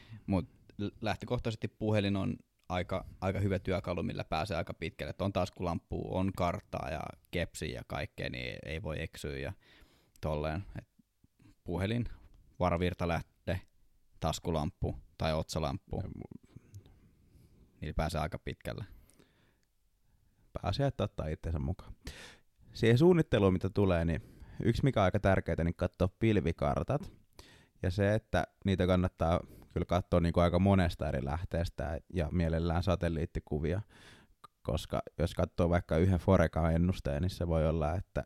L- 0.78 0.96
lähtökohtaisesti 1.00 1.68
puhelin 1.68 2.16
on 2.16 2.36
aika, 2.68 3.04
aika 3.20 3.40
hyvä 3.40 3.58
työkalu, 3.58 4.02
millä 4.02 4.24
pääsee 4.24 4.56
aika 4.56 4.74
pitkälle. 4.74 5.10
Et 5.10 5.22
on 5.22 5.32
taskulamppu, 5.32 6.16
on 6.16 6.32
karttaa 6.36 6.88
ja 6.90 7.00
kepsi 7.30 7.72
ja 7.72 7.82
kaikkea, 7.86 8.30
niin 8.30 8.58
ei 8.66 8.82
voi 8.82 9.02
eksyä 9.02 9.38
ja 9.38 9.52
tolleen. 10.20 10.64
Et 10.78 10.88
puhelin, 11.64 12.04
varavirtalähde, 12.60 13.60
taskulamppu 14.20 14.96
tai 15.18 15.34
otsalamppu, 15.34 16.02
niillä 17.80 17.94
pääsee 17.96 18.20
aika 18.20 18.38
pitkälle. 18.38 18.84
Pääsee 20.62 20.86
että 20.86 21.04
ottaa 21.04 21.26
itsensä 21.26 21.58
mukaan. 21.58 21.92
Siihen 22.72 22.98
suunnitteluun, 22.98 23.52
mitä 23.52 23.70
tulee, 23.70 24.04
niin 24.04 24.22
yksi 24.62 24.84
mikä 24.84 25.00
on 25.00 25.04
aika 25.04 25.20
tärkeää, 25.20 25.64
niin 25.64 25.74
katsoa 25.74 26.08
pilvikartat. 26.18 27.12
Ja 27.82 27.90
se, 27.90 28.14
että 28.14 28.46
niitä 28.64 28.86
kannattaa 28.86 29.40
kyllä 29.78 30.00
katsoa 30.00 30.20
niin 30.20 30.32
kuin 30.32 30.44
aika 30.44 30.58
monesta 30.58 31.08
eri 31.08 31.24
lähteestä 31.24 32.00
ja 32.14 32.28
mielellään 32.32 32.82
satelliittikuvia, 32.82 33.80
koska 34.62 35.02
jos 35.18 35.34
katsoo 35.34 35.68
vaikka 35.70 35.96
yhden 35.96 36.18
Foreca-ennusteen, 36.18 37.22
niin 37.22 37.30
se 37.30 37.48
voi 37.48 37.68
olla, 37.68 37.94
että 37.94 38.24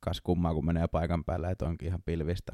kas 0.00 0.20
kummaa 0.20 0.54
kun 0.54 0.66
menee 0.66 0.88
paikan 0.88 1.24
päälle, 1.24 1.50
että 1.50 1.66
onkin 1.66 1.88
ihan 1.88 2.02
pilvistä. 2.02 2.52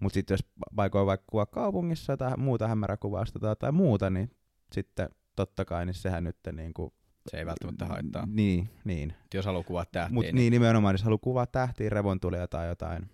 Mutta 0.00 0.14
sitten 0.14 0.34
jos 0.34 0.46
paikoin 0.76 1.06
vaikka 1.06 1.24
kuva 1.30 1.46
kaupungissa 1.46 2.16
tai 2.16 2.36
muuta 2.36 2.68
hämäräkuvausta 2.68 3.38
tai, 3.38 3.56
tai 3.56 3.72
muuta, 3.72 4.10
niin 4.10 4.30
sitten 4.72 5.08
totta 5.36 5.64
kai 5.64 5.86
niin 5.86 5.94
sehän 5.94 6.24
nyt 6.24 6.36
niin 6.52 6.74
kuin, 6.74 6.92
Se 7.30 7.38
ei 7.38 7.46
välttämättä 7.46 7.86
haittaa. 7.86 8.26
Niin, 8.26 8.68
niin. 8.84 9.10
Et 9.10 9.34
jos 9.34 9.46
haluaa 9.46 9.64
kuvaa 9.64 9.84
tähtiä, 9.84 10.14
Mutta 10.14 10.32
niin 10.32 10.50
nimenomaan, 10.50 10.94
jos 10.94 11.02
haluaa 11.02 11.18
kuvaa 11.18 11.46
tähtiä, 11.46 11.90
revontulia 11.90 12.48
tai 12.48 12.68
jotain 12.68 13.10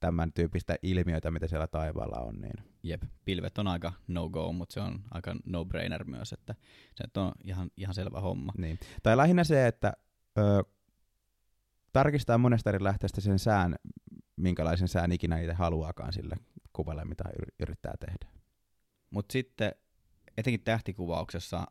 tämän 0.00 0.32
tyyppistä 0.32 0.76
ilmiötä, 0.82 1.30
mitä 1.30 1.46
siellä 1.46 1.66
taivaalla 1.66 2.20
on, 2.20 2.34
niin 2.40 2.64
Jep, 2.88 3.02
pilvet 3.24 3.58
on 3.58 3.68
aika 3.68 3.92
no-go, 4.08 4.52
mutta 4.52 4.72
se 4.72 4.80
on 4.80 5.02
aika 5.10 5.36
no-brainer 5.44 6.04
myös, 6.04 6.32
että 6.32 6.54
se 6.94 7.20
on 7.20 7.32
ihan, 7.44 7.70
ihan 7.76 7.94
selvä 7.94 8.20
homma. 8.20 8.52
Niin. 8.58 8.78
Tai 9.02 9.16
lähinnä 9.16 9.44
se, 9.44 9.66
että 9.66 9.92
ö, 10.38 10.64
tarkistaa 11.92 12.38
monesta 12.38 12.70
eri 12.70 12.84
lähteestä 12.84 13.20
sen 13.20 13.38
sään, 13.38 13.76
minkälaisen 14.36 14.88
sään 14.88 15.12
ikinä 15.12 15.38
itse 15.38 15.52
haluaakaan 15.52 16.12
sille 16.12 16.36
kuvalle, 16.72 17.04
mitä 17.04 17.24
yr- 17.42 17.54
yrittää 17.60 17.94
tehdä. 18.00 18.40
Mutta 19.10 19.32
sitten 19.32 19.72
etenkin 20.36 20.64
tähtikuvauksessa 20.64 21.66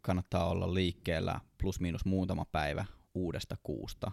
kannattaa 0.00 0.48
olla 0.48 0.74
liikkeellä 0.74 1.40
plus 1.58 1.80
miinus 1.80 2.04
muutama 2.04 2.44
päivä 2.44 2.84
uudesta 3.14 3.56
kuusta. 3.62 4.12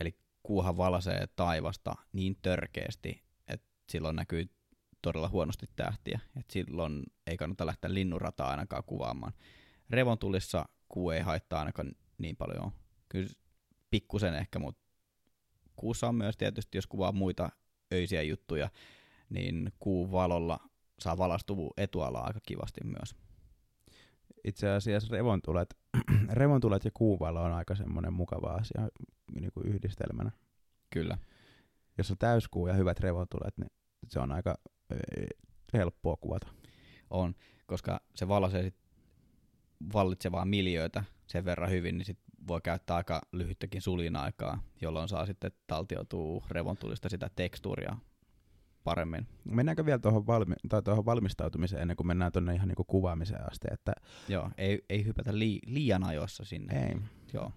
Eli 0.00 0.18
kuuhan 0.42 0.76
valasee 0.76 1.26
taivasta 1.36 1.94
niin 2.12 2.36
törkeästi, 2.42 3.22
että 3.48 3.66
silloin 3.88 4.16
näkyy 4.16 4.50
todella 5.02 5.28
huonosti 5.28 5.66
tähtiä. 5.76 6.20
Et 6.36 6.50
silloin 6.50 7.02
ei 7.26 7.36
kannata 7.36 7.66
lähteä 7.66 7.94
linnunrataa 7.94 8.50
ainakaan 8.50 8.84
kuvaamaan. 8.86 9.32
Revontulissa 9.90 10.68
kuu 10.88 11.10
ei 11.10 11.20
haittaa 11.20 11.58
ainakaan 11.60 11.92
niin 12.18 12.36
paljon. 12.36 12.72
Kyllä 13.08 13.28
pikkusen 13.90 14.34
ehkä, 14.34 14.58
mutta 14.58 14.82
kuussa 15.76 16.08
on 16.08 16.14
myös 16.14 16.36
tietysti, 16.36 16.78
jos 16.78 16.86
kuvaa 16.86 17.12
muita 17.12 17.50
öisiä 17.92 18.22
juttuja, 18.22 18.70
niin 19.30 19.72
kuun 19.78 20.12
valolla 20.12 20.58
saa 20.98 21.18
valastuvu 21.18 21.72
etualaa 21.76 22.26
aika 22.26 22.40
kivasti 22.42 22.80
myös. 22.84 23.14
Itse 24.44 24.68
asiassa 24.70 25.16
revontulet, 25.16 25.76
revontulet 26.30 26.84
ja 26.84 26.90
kuuvalo 26.94 27.42
on 27.42 27.52
aika 27.52 27.74
semmoinen 27.74 28.12
mukava 28.12 28.46
asia 28.46 28.88
niin 29.40 29.52
kuin 29.52 29.66
yhdistelmänä. 29.66 30.30
Kyllä. 30.90 31.18
Jos 31.98 32.10
on 32.10 32.18
täyskuu 32.18 32.66
ja 32.66 32.74
hyvät 32.74 33.00
revontulet, 33.00 33.58
niin 33.58 33.70
se 34.08 34.20
on 34.20 34.32
aika 34.32 34.58
helppoa 35.72 36.16
kuvata. 36.16 36.48
On, 37.10 37.34
koska 37.66 38.00
se 38.14 38.28
valaisee 38.28 38.62
sit 38.62 38.76
vallitsevaa 39.92 40.44
miljöitä 40.44 41.04
sen 41.26 41.44
verran 41.44 41.70
hyvin, 41.70 41.98
niin 41.98 42.06
sit 42.06 42.18
voi 42.48 42.60
käyttää 42.60 42.96
aika 42.96 43.22
lyhyttäkin 43.32 43.82
sulin-aikaa, 43.82 44.62
jolloin 44.80 45.08
saa 45.08 45.26
sitten 45.26 45.52
taltioitua 45.66 46.44
revontulista 46.50 47.08
sitä 47.08 47.30
tekstuuria 47.36 47.96
paremmin. 48.84 49.26
Mennäänkö 49.44 49.84
vielä 49.86 49.98
tuohon, 49.98 50.26
valmi- 50.26 50.54
tai 50.68 50.82
tuohon 50.82 51.04
valmistautumiseen 51.04 51.82
ennen 51.82 51.96
kuin 51.96 52.06
mennään 52.06 52.32
tuonne 52.32 52.54
ihan 52.54 52.68
niin 52.68 52.76
kuin 52.76 52.86
kuvaamiseen 52.86 53.50
asti? 53.50 53.68
Että 53.72 53.92
Joo, 54.28 54.50
ei, 54.58 54.84
ei 54.88 55.04
hypätä 55.04 55.38
lii, 55.38 55.58
liian 55.66 56.04
ajoissa 56.04 56.44
sinne. 56.44 56.86
ei. 56.86 56.96
Joo, 57.32 57.52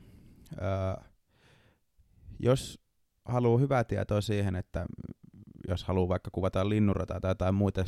Öö, 0.61 1.03
jos 2.39 2.79
haluaa 3.25 3.59
hyvää 3.59 3.83
tietoa 3.83 4.21
siihen, 4.21 4.55
että 4.55 4.85
jos 5.67 5.83
haluaa 5.83 6.09
vaikka 6.09 6.31
kuvata 6.31 6.69
linnunrataa 6.69 7.19
tai 7.19 7.31
jotain 7.31 7.55
muita, 7.55 7.83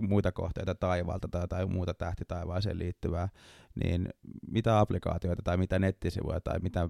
muita 0.00 0.32
kohteita 0.32 0.74
taivaalta 0.74 1.28
tai 1.28 1.42
jotain 1.42 1.72
muuta 1.72 1.94
tähtitaivaaseen 1.94 2.78
liittyvää, 2.78 3.28
niin 3.74 4.08
mitä 4.50 4.80
applikaatioita 4.80 5.42
tai 5.42 5.56
mitä 5.56 5.78
nettisivuja 5.78 6.40
tai 6.40 6.58
mitä 6.58 6.88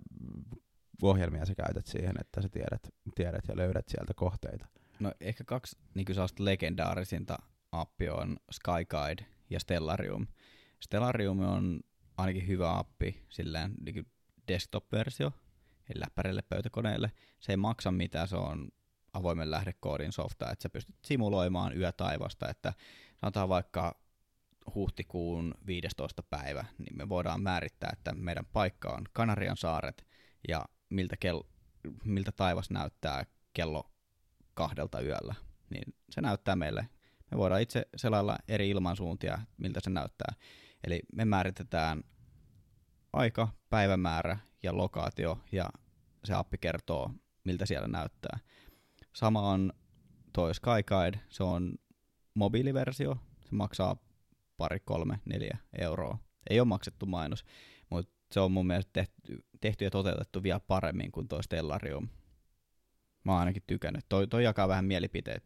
ohjelmia 1.02 1.46
sä 1.46 1.54
käytät 1.54 1.86
siihen, 1.86 2.14
että 2.20 2.42
sä 2.42 2.48
tiedät, 2.48 2.88
tiedät 3.14 3.44
ja 3.48 3.56
löydät 3.56 3.88
sieltä 3.88 4.14
kohteita? 4.14 4.66
no 5.00 5.12
ehkä 5.20 5.44
kaksi 5.44 5.76
niin 5.94 6.06
sellaista 6.12 6.44
legendaarisinta 6.44 7.38
appia 7.72 8.14
on 8.14 8.36
Skyguide 8.50 9.26
ja 9.50 9.60
Stellarium. 9.60 10.26
Stellarium 10.80 11.40
on 11.40 11.80
ainakin 12.16 12.46
hyvä 12.46 12.78
appi, 12.78 13.24
silleen 13.28 13.74
niin 13.84 14.06
desktop-versio, 14.48 15.32
eli 15.90 16.00
läppärille 16.00 16.42
pöytäkoneelle. 16.42 17.12
Se 17.40 17.52
ei 17.52 17.56
maksa 17.56 17.90
mitään, 17.90 18.28
se 18.28 18.36
on 18.36 18.68
avoimen 19.12 19.50
lähdekoodin 19.50 20.12
softa, 20.12 20.50
että 20.50 20.62
sä 20.62 20.70
pystyt 20.70 20.96
simuloimaan 21.04 21.78
yötaivasta, 21.78 22.48
että 22.48 22.72
sanotaan 23.20 23.48
vaikka 23.48 24.00
huhtikuun 24.74 25.54
15. 25.66 26.22
päivä, 26.22 26.64
niin 26.78 26.96
me 26.96 27.08
voidaan 27.08 27.42
määrittää, 27.42 27.90
että 27.92 28.12
meidän 28.14 28.46
paikka 28.52 28.88
on 28.88 29.04
Kanarian 29.12 29.56
saaret 29.56 30.06
ja 30.48 30.64
miltä, 30.90 31.16
kel- 31.24 31.48
miltä 32.04 32.32
taivas 32.32 32.70
näyttää 32.70 33.24
kello 33.52 33.90
kahdelta 34.54 35.00
yöllä, 35.00 35.34
niin 35.70 35.94
se 36.10 36.20
näyttää 36.20 36.56
meille. 36.56 36.88
Me 37.30 37.38
voidaan 37.38 37.60
itse 37.60 37.86
selailla 37.96 38.38
eri 38.48 38.70
ilmansuuntia, 38.70 39.38
miltä 39.56 39.80
se 39.82 39.90
näyttää. 39.90 40.34
Eli 40.84 41.00
me 41.12 41.24
määritetään 41.24 42.04
aika, 43.12 43.48
päivämäärä 43.70 44.38
ja 44.62 44.76
lokaatio, 44.76 45.38
ja 45.52 45.70
se 46.24 46.34
appi 46.34 46.58
kertoo, 46.58 47.10
miltä 47.44 47.66
siellä 47.66 47.88
näyttää. 47.88 48.38
Sama 49.18 49.50
on 49.50 49.72
toi 50.32 50.54
Skyguide, 50.54 51.20
se 51.28 51.44
on 51.44 51.74
mobiiliversio, 52.34 53.16
se 53.40 53.54
maksaa 53.54 53.96
pari, 54.56 54.80
kolme, 54.80 55.20
neljä 55.24 55.58
euroa. 55.78 56.18
Ei 56.50 56.60
ole 56.60 56.68
maksettu 56.68 57.06
mainos, 57.06 57.44
mutta 57.90 58.12
se 58.32 58.40
on 58.40 58.52
mun 58.52 58.66
mielestä 58.66 58.90
tehty, 58.92 59.44
tehty 59.60 59.84
ja 59.84 59.90
toteutettu 59.90 60.42
vielä 60.42 60.60
paremmin 60.60 61.12
kuin 61.12 61.28
toi 61.28 61.42
Stellarium. 61.42 62.08
Mä 63.24 63.32
oon 63.32 63.40
ainakin 63.40 63.62
tykännyt. 63.66 64.04
Toi, 64.08 64.26
toi 64.26 64.44
jakaa 64.44 64.68
vähän 64.68 64.84
mielipiteet. 64.84 65.44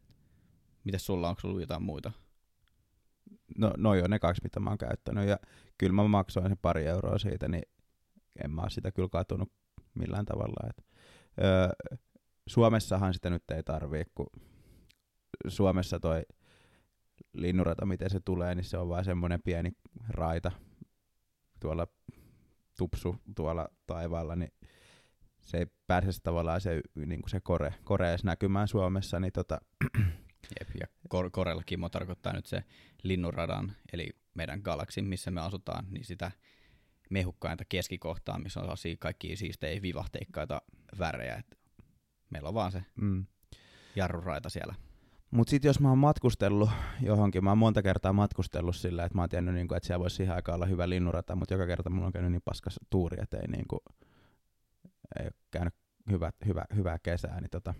Mites 0.85 1.07
sulla, 1.07 1.29
onko 1.29 1.41
sulla 1.41 1.61
jotain 1.61 1.83
muita? 1.83 2.13
No, 3.59 3.73
noi 3.77 4.03
on 4.03 4.11
ne 4.11 4.19
kaksi, 4.19 4.43
mitä 4.43 4.61
mä 4.61 4.71
oon 4.71 4.79
käyttänyt, 4.79 5.29
ja 5.29 5.39
kyllä 5.79 5.93
mä 5.93 6.09
maksoin 6.09 6.49
sen 6.49 6.59
pari 6.63 6.87
euroa 6.87 7.19
siitä, 7.19 7.49
niin 7.49 7.65
en 8.45 8.51
mä 8.51 8.63
sitä 8.69 8.93
kyllä 8.93 9.09
katunut 9.09 9.53
millään 9.95 10.25
tavalla. 10.25 10.69
Et, 10.71 10.85
öö, 11.45 11.99
Suomessahan 12.47 13.15
sitä 13.15 13.31
nyt 13.31 13.51
ei 13.51 13.63
tarvii, 13.63 14.05
kun 14.15 14.27
Suomessa 15.49 16.01
toi 16.01 16.23
linnurata, 17.33 17.87
miten 17.87 18.11
se 18.11 18.21
tulee, 18.21 18.55
niin 18.55 18.65
se 18.65 18.79
on 18.79 18.89
vain 18.89 19.05
semmoinen 19.05 19.43
pieni 19.43 19.73
raita 20.09 20.53
tuolla 21.61 21.87
tupsu 22.79 23.17
tuolla 23.37 23.69
taivaalla, 23.87 24.37
niin 24.37 24.53
se 25.41 25.59
ei 25.59 25.67
pääse 25.87 26.13
se 26.13 26.23
tavallaan 26.23 26.61
se, 26.61 26.81
niin 26.95 27.23
kuin 27.23 27.31
se 27.31 27.41
kore, 27.41 27.75
kore 27.85 28.11
edes 28.11 28.25
näkymään 28.25 28.69
Suomessa, 28.69 29.21
niin 29.21 29.33
tota, 29.33 29.61
Jep, 30.61 30.69
ja 30.81 30.87
kor- 31.09 31.31
Korella 31.31 31.63
Kimmo 31.67 31.89
tarkoittaa 31.89 32.33
nyt 32.33 32.47
se 32.47 32.65
linnunradan, 33.03 33.73
eli 33.93 34.11
meidän 34.35 34.61
galaksin, 34.65 35.05
missä 35.05 35.31
me 35.31 35.41
asutaan, 35.41 35.87
niin 35.91 36.05
sitä 36.05 36.31
mehukkainta 37.11 37.65
keskikohtaa, 37.69 38.39
missä 38.39 38.61
on 38.61 38.77
kaikkia 38.99 39.37
siistejä 39.37 39.83
vivahteikkaita 39.83 40.63
värejä. 40.99 41.35
Et 41.35 41.62
Meillä 42.33 42.49
on 42.49 42.55
vaan 42.55 42.73
se 42.73 42.85
Mm. 43.01 43.27
jarruraita 43.97 44.49
siellä. 44.49 44.75
Mutta 45.31 45.51
sitten 45.51 45.69
jos 45.69 45.81
mä 45.81 45.89
oon 45.89 45.99
matkustellut 45.99 46.71
johonkin, 47.01 47.45
mä 47.45 47.51
oon 47.51 47.59
monta 47.59 47.83
kertaa 47.83 48.13
matkustellut 48.13 48.77
sillä, 48.77 49.05
että 49.05 49.19
mä 49.19 49.23
oon 49.23 49.29
tiennyt, 49.29 49.55
niinku, 49.55 49.75
että 49.75 49.87
siellä 49.87 50.01
voisi 50.03 50.17
siihen 50.17 50.35
aikaan 50.35 50.57
olla 50.57 50.67
hyvä 50.67 50.89
linnunrata, 50.89 51.37
mutta 51.37 51.55
joka 51.55 51.67
kerta 51.67 51.91
mulla 51.91 52.07
on 52.07 52.13
käynyt 52.13 52.33
niin 52.33 52.43
paskas 52.45 52.81
tuuri, 52.91 53.23
että 53.23 53.37
ei, 53.37 53.49
niinku, 53.49 53.79
ei 55.21 55.25
ole 55.25 55.33
käynyt 55.51 55.75
hyvä, 56.11 56.33
hyvä, 56.47 56.65
hyvää 56.77 56.99
kesää. 56.99 57.41
Niin 57.41 57.51
tota, 57.51 57.75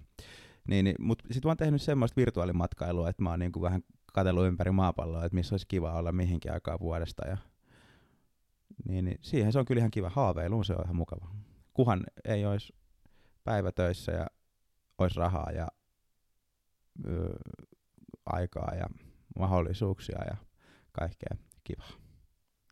niin, 0.69 0.85
niin, 0.85 0.97
mutta 0.99 1.25
sitten 1.31 1.49
mä 1.49 1.51
oon 1.51 1.57
tehnyt 1.57 1.83
semmoista 1.83 2.17
virtuaalimatkailua, 2.17 3.09
että 3.09 3.23
mä 3.23 3.31
oon 3.31 3.39
niinku 3.39 3.61
vähän 3.63 3.83
katsellut 4.13 4.47
ympäri 4.47 4.71
maapalloa, 4.71 5.25
että 5.25 5.37
missä 5.37 5.55
olisi 5.55 5.67
kiva 5.69 5.93
olla 5.93 6.13
mihinkin 6.13 6.53
aikaan 6.53 6.81
vuodesta. 6.81 7.29
Ja, 7.29 7.37
niin, 8.89 9.05
niin, 9.05 9.19
siihen 9.21 9.53
se 9.53 9.59
on 9.59 9.65
kyllä 9.65 9.79
ihan 9.79 9.91
kiva 9.91 10.11
haaveilu, 10.11 10.65
se 10.65 10.73
on 10.73 10.85
ihan 10.85 10.97
mukava. 10.97 11.29
Kuhan 11.75 12.05
ei 12.25 12.47
olisi 12.47 12.75
päivätöissä 13.45 14.13
ja 14.13 14.27
olisi 14.99 15.21
rahaa 15.21 15.51
ja 15.51 15.69
ö, 17.07 17.39
aikaa 18.27 18.75
ja 18.75 18.87
mahdollisuuksia 19.39 20.25
ja 20.27 20.37
kaikkea 20.93 21.37
kivaa. 21.65 21.93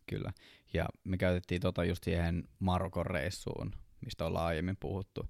Kyllä. 0.07 0.31
Ja 0.73 0.85
me 1.03 1.17
käytettiin 1.17 1.61
tota 1.61 1.83
just 1.83 2.03
siihen 2.03 2.43
Marokon 2.59 3.05
reissuun, 3.05 3.71
mistä 4.05 4.25
ollaan 4.25 4.45
aiemmin 4.45 4.77
puhuttu. 4.79 5.29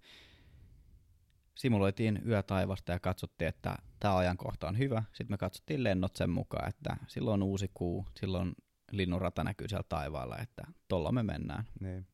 Simuloitiin 1.56 2.22
yötaivasta 2.28 2.92
ja 2.92 3.00
katsottiin, 3.00 3.48
että 3.48 3.78
tämä 4.00 4.18
ajankohta 4.18 4.68
on 4.68 4.78
hyvä. 4.78 5.04
Sitten 5.14 5.34
me 5.34 5.38
katsottiin 5.38 5.84
lennot 5.84 6.16
sen 6.16 6.30
mukaan, 6.30 6.70
että 6.70 6.98
silloin 7.08 7.34
on 7.42 7.48
uusi 7.48 7.72
kuu, 7.74 8.06
silloin 8.20 8.54
linnunrata 8.92 9.44
näkyy 9.44 9.68
siellä 9.68 9.86
taivaalla, 9.90 10.38
että 10.38 10.64
tolla 10.88 11.12
me 11.12 11.24
mennään. 11.24 11.64
Niin. 11.80 12.08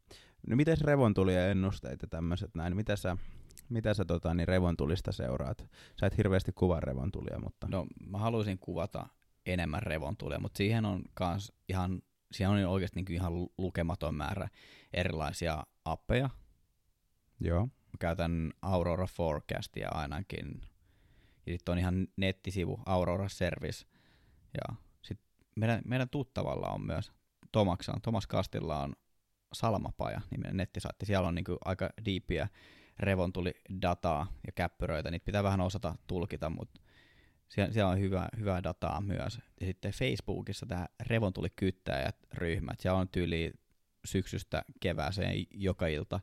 No 0.48 0.56
miten 0.56 0.78
revontulien 0.82 1.52
ennusteet 1.52 2.02
ja 2.02 2.08
tämmöiset 2.08 2.56
näin? 2.56 2.76
Mitä 2.76 2.96
sä, 2.96 3.18
mitä 3.70 3.94
sä 3.94 4.06
tota, 4.06 4.34
niin 4.34 4.48
revontulista 4.48 5.12
seuraat? 5.12 5.70
Sä 6.00 6.08
et 6.08 6.18
hirveästi 6.18 6.52
kuvaa 6.52 6.80
revontulia, 6.80 7.40
mutta... 7.40 7.68
No 7.72 7.88
mä 8.10 8.18
haluaisin 8.18 8.60
kuvata 8.60 9.08
enemmän 9.46 9.84
revontulia, 9.84 10.40
mutta 10.40 10.58
siihen 10.58 10.86
on 10.86 11.02
kans 11.14 11.54
ihan, 11.70 12.02
siihen 12.32 12.52
on 12.52 12.66
oikeasti 12.66 13.02
niin 13.02 13.14
ihan 13.14 13.34
lukematon 13.58 14.16
määrä 14.16 14.50
erilaisia 14.94 15.64
appeja. 15.86 16.30
Joo. 17.40 17.66
Mä 17.66 17.98
käytän 18.00 18.52
Aurora 18.62 19.08
Forecastia 19.08 19.90
ainakin. 19.90 20.62
Ja 21.46 21.54
sitten 21.54 21.72
on 21.72 21.80
ihan 21.80 22.08
nettisivu 22.18 22.80
Aurora 22.86 23.30
Service. 23.30 23.86
Ja 24.54 24.76
sitten 25.02 25.28
meidän, 25.56 25.82
meidän 25.86 26.10
tuttavalla 26.10 26.68
on 26.68 26.82
myös 26.82 27.12
Tomaksa, 27.52 27.94
Tomas 28.04 28.28
Kastilla 28.28 28.84
on 28.84 28.94
Salmapaja 29.54 30.22
niminen 30.32 30.58
nettisaitti. 30.58 31.06
Siellä 31.06 31.28
on 31.28 31.36
niinku 31.36 31.58
aika 31.66 31.90
diipiä 32.06 32.48
revontuli-dataa 33.00 34.28
ja 34.48 34.52
käppyröitä. 34.52 35.12
Niitä 35.12 35.26
pitää 35.26 35.44
vähän 35.44 35.62
osata 35.62 35.96
tulkita, 36.08 36.50
mutta 36.50 36.82
siellä, 37.50 37.74
siellä 37.74 37.92
on 37.92 38.00
hyvä, 38.00 38.30
hyvää 38.40 38.64
dataa 38.64 39.02
myös. 39.02 39.40
Ja 39.62 39.68
sitten 39.68 39.92
Facebookissa 39.92 40.66
tämä 40.66 40.88
revontuli 41.00 41.50
kyttäjät 41.56 42.18
ryhmät. 42.34 42.80
Siellä 42.80 43.00
on 43.00 43.10
tyyli 43.10 43.54
syksystä 44.06 44.64
kevääseen 44.80 45.46
joka 45.52 45.88
ilta 45.88 46.20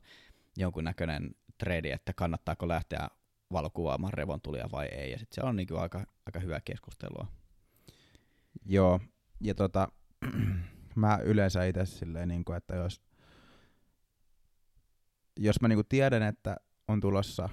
jonkunnäköinen 0.57 1.35
trade, 1.59 1.93
että 1.93 2.13
kannattaako 2.13 2.69
lähteä 2.69 3.09
valokuvaamaan 3.53 4.13
revontulia 4.13 4.69
vai 4.73 4.87
ei. 4.87 5.13
Ja 5.13 5.19
sitten 5.19 5.35
siellä 5.35 5.49
on 5.49 5.57
niinku 5.57 5.77
aika, 5.77 6.07
aika 6.27 6.41
hyvää 6.41 6.61
keskustelua. 6.61 7.27
Joo, 8.67 9.01
ja 9.41 9.55
tota, 9.55 9.89
mä 10.95 11.19
yleensä 11.25 11.65
itse 11.65 11.87
silleen, 11.87 12.29
niin 12.29 12.45
kuin, 12.45 12.57
että 12.57 12.77
jos, 12.77 13.03
jos 15.37 15.61
mä 15.61 15.69
niin 15.69 15.77
kuin 15.77 15.89
tiedän, 15.89 16.23
että 16.23 16.57
on 16.89 17.01
tulossa 17.01 17.49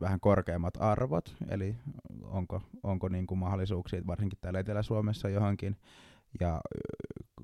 vähän 0.00 0.20
korkeammat 0.20 0.74
arvot, 0.80 1.36
eli 1.48 1.76
onko, 2.22 2.62
onko 2.82 3.08
niin 3.08 3.26
kuin 3.26 3.38
mahdollisuuksia 3.38 4.06
varsinkin 4.06 4.38
täällä 4.40 4.60
Etelä-Suomessa 4.60 5.28
johonkin, 5.28 5.76
ja 6.40 6.60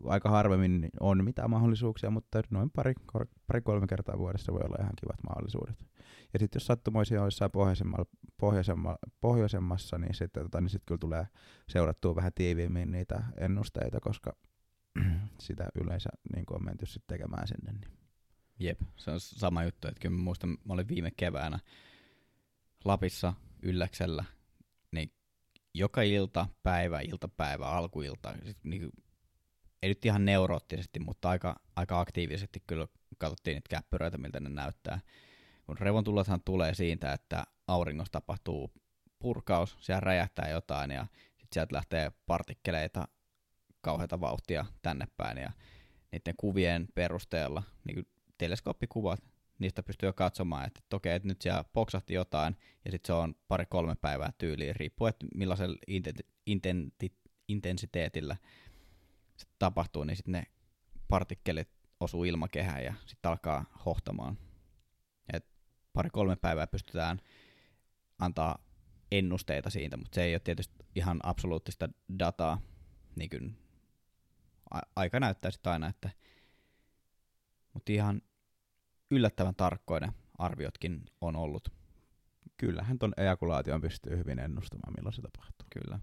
aika 0.05 0.31
harvemmin 0.31 0.89
on 1.01 1.25
mitään 1.25 1.51
mahdollisuuksia, 1.51 2.11
mutta 2.11 2.43
noin 2.51 2.71
pari, 2.71 2.95
pari 3.47 3.61
kolme 3.61 3.87
kertaa 3.87 4.19
vuodessa 4.19 4.53
voi 4.53 4.61
olla 4.65 4.77
ihan 4.81 4.93
kivat 5.01 5.23
mahdollisuudet. 5.29 5.87
Ja 6.33 6.39
sitten 6.39 6.57
jos 6.57 6.67
sattumoisia 6.67 7.21
on 7.21 7.27
jossain 7.27 7.51
pohjoisemmalla, 7.51 8.07
pohjoisemma, 8.37 8.97
pohjoisemmassa, 9.21 9.99
niin 9.99 10.15
sitten 10.15 10.43
tota, 10.43 10.61
niin 10.61 10.71
sit 10.71 10.83
kyllä 10.87 10.99
tulee 10.99 11.27
seurattua 11.69 12.17
vähän 12.17 12.33
tiiviimmin 12.35 12.93
niitä 12.93 13.25
ennusteita, 13.37 14.01
koska 14.01 14.33
sitä 15.39 15.69
yleensä 15.75 16.11
niin 16.35 16.45
on 16.51 16.65
menty 16.65 16.87
sitten 16.87 17.19
tekemään 17.19 17.49
sinne. 17.49 17.73
Niin. 17.73 18.04
Jep, 18.59 18.81
se 18.97 19.11
on 19.11 19.21
sama 19.21 19.65
juttu, 19.65 19.89
että 19.89 20.01
kyllä 20.01 20.17
mä 20.17 20.23
muistan, 20.23 20.51
mä 20.51 20.73
olin 20.73 20.89
viime 20.89 21.11
keväänä 21.17 21.59
Lapissa 22.85 23.35
Ylläksellä, 23.63 24.25
niin 24.93 25.13
joka 25.75 26.03
ilta, 26.03 26.49
päivä, 26.63 27.01
iltapäivä, 27.01 27.67
alkuilta, 27.67 28.35
sit 28.45 28.59
niin, 28.65 28.91
ei 29.83 29.89
nyt 29.89 30.05
ihan 30.05 30.25
neuroottisesti, 30.25 31.01
mutta 31.01 31.29
aika, 31.29 31.61
aika 31.77 32.01
aktiivisesti 32.01 32.63
kyllä 32.67 32.87
katsottiin 33.19 33.55
niitä 33.55 33.69
käppyröitä, 33.69 34.19
miltä 34.19 34.41
ne 34.41 34.49
näyttää. 34.49 35.01
Kun 35.67 35.79
revontulothan 35.79 36.41
tulee 36.45 36.75
siitä, 36.75 37.13
että 37.13 37.45
auringossa 37.67 38.13
tapahtuu 38.13 38.73
purkaus, 39.19 39.77
siellä 39.81 40.01
räjähtää 40.01 40.49
jotain 40.49 40.91
ja 40.91 41.07
sitten 41.29 41.49
sieltä 41.53 41.75
lähtee 41.75 42.13
partikkeleita 42.27 43.09
kauheita 43.81 44.21
vauhtia 44.21 44.67
tänne 44.83 45.07
päin 45.17 45.39
ja 45.39 45.53
niiden 46.13 46.35
kuvien 46.37 46.89
perusteella, 46.95 47.63
niin 47.85 48.07
teleskooppikuvat, 48.39 49.21
niistä 49.59 49.83
pystyy 49.83 50.09
jo 50.09 50.13
katsomaan, 50.13 50.67
että 50.67 50.97
okei, 50.97 51.15
että 51.15 51.29
nyt 51.29 51.43
siellä 51.43 51.65
poksahti 51.65 52.15
jotain, 52.15 52.57
ja 52.85 52.91
sitten 52.91 53.07
se 53.07 53.13
on 53.13 53.35
pari-kolme 53.49 53.95
päivää 53.95 54.33
tyyliin, 54.39 54.77
riippuu, 54.77 55.07
että 55.07 55.27
millaisella 55.35 55.77
intenti- 56.47 57.31
intensiteetillä 57.49 58.37
se 59.37 59.47
tapahtuu, 59.59 60.05
niin 60.05 60.17
sitten 60.17 60.33
ne 60.33 60.45
partikkelit 61.09 61.69
osuu 62.01 62.25
ilmakehään 62.25 62.85
ja 62.85 62.95
sitten 63.07 63.31
alkaa 63.31 63.65
hohtamaan. 63.87 64.39
Pari-kolme 65.93 66.37
päivää 66.37 66.67
pystytään 66.67 67.21
antaa 68.19 68.59
ennusteita 69.13 69.71
siitä, 69.71 69.97
mutta 69.97 70.15
se 70.15 70.23
ei 70.25 70.35
ole 70.35 70.41
tietysti 70.41 70.75
ihan 70.95 71.21
absoluuttista 71.23 71.89
dataa, 72.19 72.61
niin 73.17 73.31
kuin 73.31 73.59
aika 74.97 75.21
näyttää 75.21 75.51
sitten 75.51 75.73
aina, 75.73 75.89
että 75.89 76.11
mutta 77.75 77.93
ihan 77.93 78.23
yllättävän 79.11 79.55
tarkkoinen 79.55 80.13
arviotkin 80.39 81.05
on 81.21 81.37
ollut. 81.37 81.69
Kyllähän 82.57 82.99
ton 82.99 83.13
ejakulaation 83.17 83.81
pystyy 83.81 84.19
hyvin 84.19 84.39
ennustamaan, 84.39 84.95
milloin 84.97 85.13
se 85.13 85.23
tapahtuu. 85.23 85.67
Kyllä. 85.71 86.01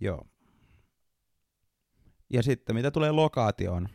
Joo. 0.00 0.26
Ja 2.30 2.42
sitten 2.42 2.76
mitä 2.76 2.90
tulee 2.90 3.12
lokaatioon, 3.12 3.88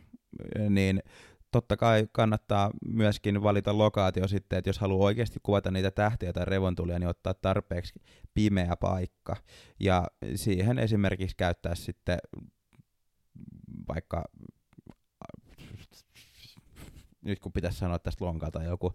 niin 0.68 1.02
totta 1.50 1.76
kai 1.76 2.08
kannattaa 2.12 2.70
myöskin 2.86 3.42
valita 3.42 3.78
lokaatio 3.78 4.28
sitten, 4.28 4.58
että 4.58 4.68
jos 4.68 4.78
haluaa 4.78 5.06
oikeasti 5.06 5.40
kuvata 5.42 5.70
niitä 5.70 5.90
tähtiä 5.90 6.32
tai 6.32 6.44
revontulia, 6.44 6.98
niin 6.98 7.08
ottaa 7.08 7.34
tarpeeksi 7.34 8.00
pimeä 8.34 8.76
paikka. 8.80 9.36
Ja 9.80 10.06
siihen 10.34 10.78
esimerkiksi 10.78 11.36
käyttää 11.36 11.74
sitten 11.74 12.18
vaikka 13.88 14.24
nyt 17.22 17.40
kun 17.40 17.52
pitäisi 17.52 17.78
sanoa 17.78 17.98
tästä 17.98 18.24
lonkalta 18.24 18.62
joku 18.62 18.94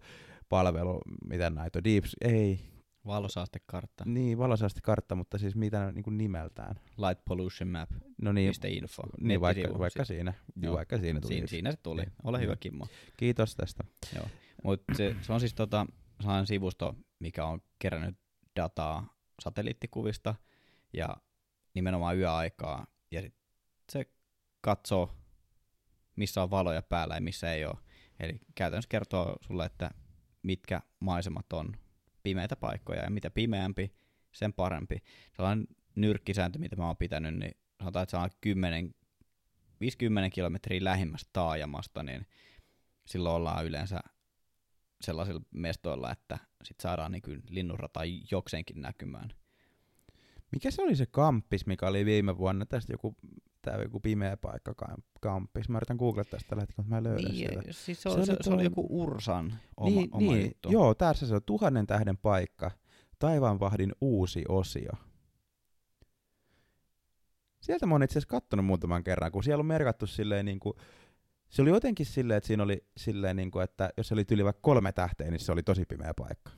palvelu, 0.49 1.01
mitä 1.25 1.49
näitä 1.49 1.79
on, 1.79 1.83
Deeps, 1.83 2.15
ei. 2.21 2.59
Valosaastekartta. 3.05 4.03
Niin, 4.07 4.37
valosaastekartta, 4.37 5.15
mutta 5.15 5.37
siis 5.37 5.55
mitä 5.55 5.91
niin 5.91 6.03
kuin 6.03 6.17
nimeltään? 6.17 6.75
Light 6.97 7.25
Pollution 7.25 7.69
Map. 7.69 7.89
No 8.21 8.31
niin, 8.31 8.53
info. 8.69 9.03
Niin, 9.21 9.41
vaikka, 9.41 9.79
vaikka 9.79 10.05
siinä. 10.05 10.33
Joo. 10.61 10.75
Vaikka 10.75 10.97
siinä 10.97 11.19
tuli. 11.19 11.33
Siin, 11.33 11.47
siinä 11.47 11.71
se 11.71 11.77
tuli. 11.83 12.01
Niin. 12.01 12.13
Ole 12.23 12.39
hyvä, 12.39 12.55
Kimmo. 12.55 12.87
Kiitos 13.17 13.55
tästä. 13.55 13.83
Joo. 14.15 14.27
Mut 14.63 14.83
se, 14.93 15.15
se, 15.21 15.33
on 15.33 15.39
siis 15.39 15.53
tota, 15.53 15.85
sellainen 16.21 16.47
sivusto, 16.47 16.95
mikä 17.19 17.45
on 17.45 17.61
kerännyt 17.79 18.17
dataa 18.55 19.13
satelliittikuvista 19.41 20.35
ja 20.93 21.17
nimenomaan 21.73 22.17
yöaikaa. 22.17 22.87
Ja 23.11 23.21
sit 23.21 23.35
se 23.91 24.05
katsoo, 24.61 25.15
missä 26.15 26.43
on 26.43 26.49
valoja 26.49 26.81
päällä 26.81 27.15
ja 27.15 27.21
missä 27.21 27.53
ei 27.53 27.65
ole. 27.65 27.77
Eli 28.19 28.39
käytännössä 28.55 28.89
kertoo 28.89 29.37
sulle, 29.41 29.65
että 29.65 29.91
mitkä 30.43 30.81
maisemat 30.99 31.53
on 31.53 31.77
pimeitä 32.23 32.55
paikkoja, 32.55 33.03
ja 33.03 33.09
mitä 33.09 33.29
pimeämpi, 33.29 33.93
sen 34.31 34.53
parempi. 34.53 34.97
Sellainen 35.35 35.67
nyrkkisääntö, 35.95 36.59
mitä 36.59 36.75
mä 36.75 36.87
oon 36.87 36.97
pitänyt, 36.97 37.35
niin 37.35 37.51
sanotaan, 37.79 38.03
että 38.03 38.11
se 38.11 38.17
on 38.17 38.29
10, 38.41 38.95
50 39.79 40.29
kilometriä 40.29 40.83
lähimmästä 40.83 41.29
taajamasta, 41.33 42.03
niin 42.03 42.27
silloin 43.05 43.35
ollaan 43.35 43.65
yleensä 43.65 43.99
sellaisilla 45.01 45.41
mestoilla, 45.51 46.11
että 46.11 46.37
sit 46.63 46.79
saadaan 46.79 47.11
niin 47.11 47.43
linnunrata 47.49 47.99
jokseenkin 48.31 48.81
näkymään. 48.81 49.29
Mikä 50.51 50.71
se 50.71 50.81
oli 50.81 50.95
se 50.95 51.05
kamppis, 51.05 51.65
mikä 51.65 51.87
oli 51.87 52.05
viime 52.05 52.37
vuonna? 52.37 52.65
Tästä 52.65 52.93
joku 52.93 53.15
tää 53.61 53.75
on 53.75 53.83
joku 53.83 53.99
pimeä 53.99 54.37
paikka 54.37 54.73
kam- 54.85 55.03
kamppis. 55.21 55.69
Mä 55.69 55.77
yritän 55.77 55.97
googlettaa 55.97 56.39
sitä 56.39 56.55
lähtikö, 56.55 56.81
mutta 56.81 56.89
mä 56.89 56.97
en 56.97 57.03
löydä 57.03 57.21
Niin, 57.29 57.49
sitä. 57.49 57.61
siis 57.71 58.01
se, 58.01 58.01
Se 58.01 58.09
oli, 58.09 58.17
oli 58.17 58.25
se, 58.25 58.37
se, 58.41 58.53
oli 58.53 58.63
joku 58.63 58.87
Ursan 58.89 59.53
oma, 59.77 59.89
niin, 59.89 60.09
oma 60.11 60.31
niin, 60.33 60.45
juttu. 60.45 60.71
Joo, 60.71 60.95
tässä 60.95 61.27
se 61.27 61.35
on 61.35 61.41
tuhannen 61.45 61.87
tähden 61.87 62.17
paikka. 62.17 62.71
Taivaanvahdin 63.19 63.91
uusi 64.01 64.43
osio. 64.49 64.91
Sieltä 67.61 67.85
mä 67.85 67.93
oon 67.93 68.03
itse 68.03 68.13
asiassa 68.13 68.29
kattonut 68.29 68.65
muutaman 68.65 69.03
kerran, 69.03 69.31
kun 69.31 69.43
siellä 69.43 69.61
on 69.61 69.65
merkattu 69.65 70.07
silleen 70.07 70.45
niin 70.45 70.59
kuin, 70.59 70.73
se 71.49 71.61
oli 71.61 71.69
jotenkin 71.69 72.05
silleen, 72.05 72.37
että 72.37 72.47
siinä 72.47 72.63
oli 72.63 72.85
silleen 72.97 73.35
niin 73.35 73.51
kuin, 73.51 73.63
että 73.63 73.89
jos 73.97 74.07
se 74.07 74.13
oli 74.13 74.25
yli 74.31 74.43
vaikka 74.43 74.61
kolme 74.61 74.91
tähteä, 74.91 75.31
niin 75.31 75.39
se 75.39 75.51
oli 75.51 75.63
tosi 75.63 75.85
pimeä 75.85 76.13
paikka. 76.17 76.51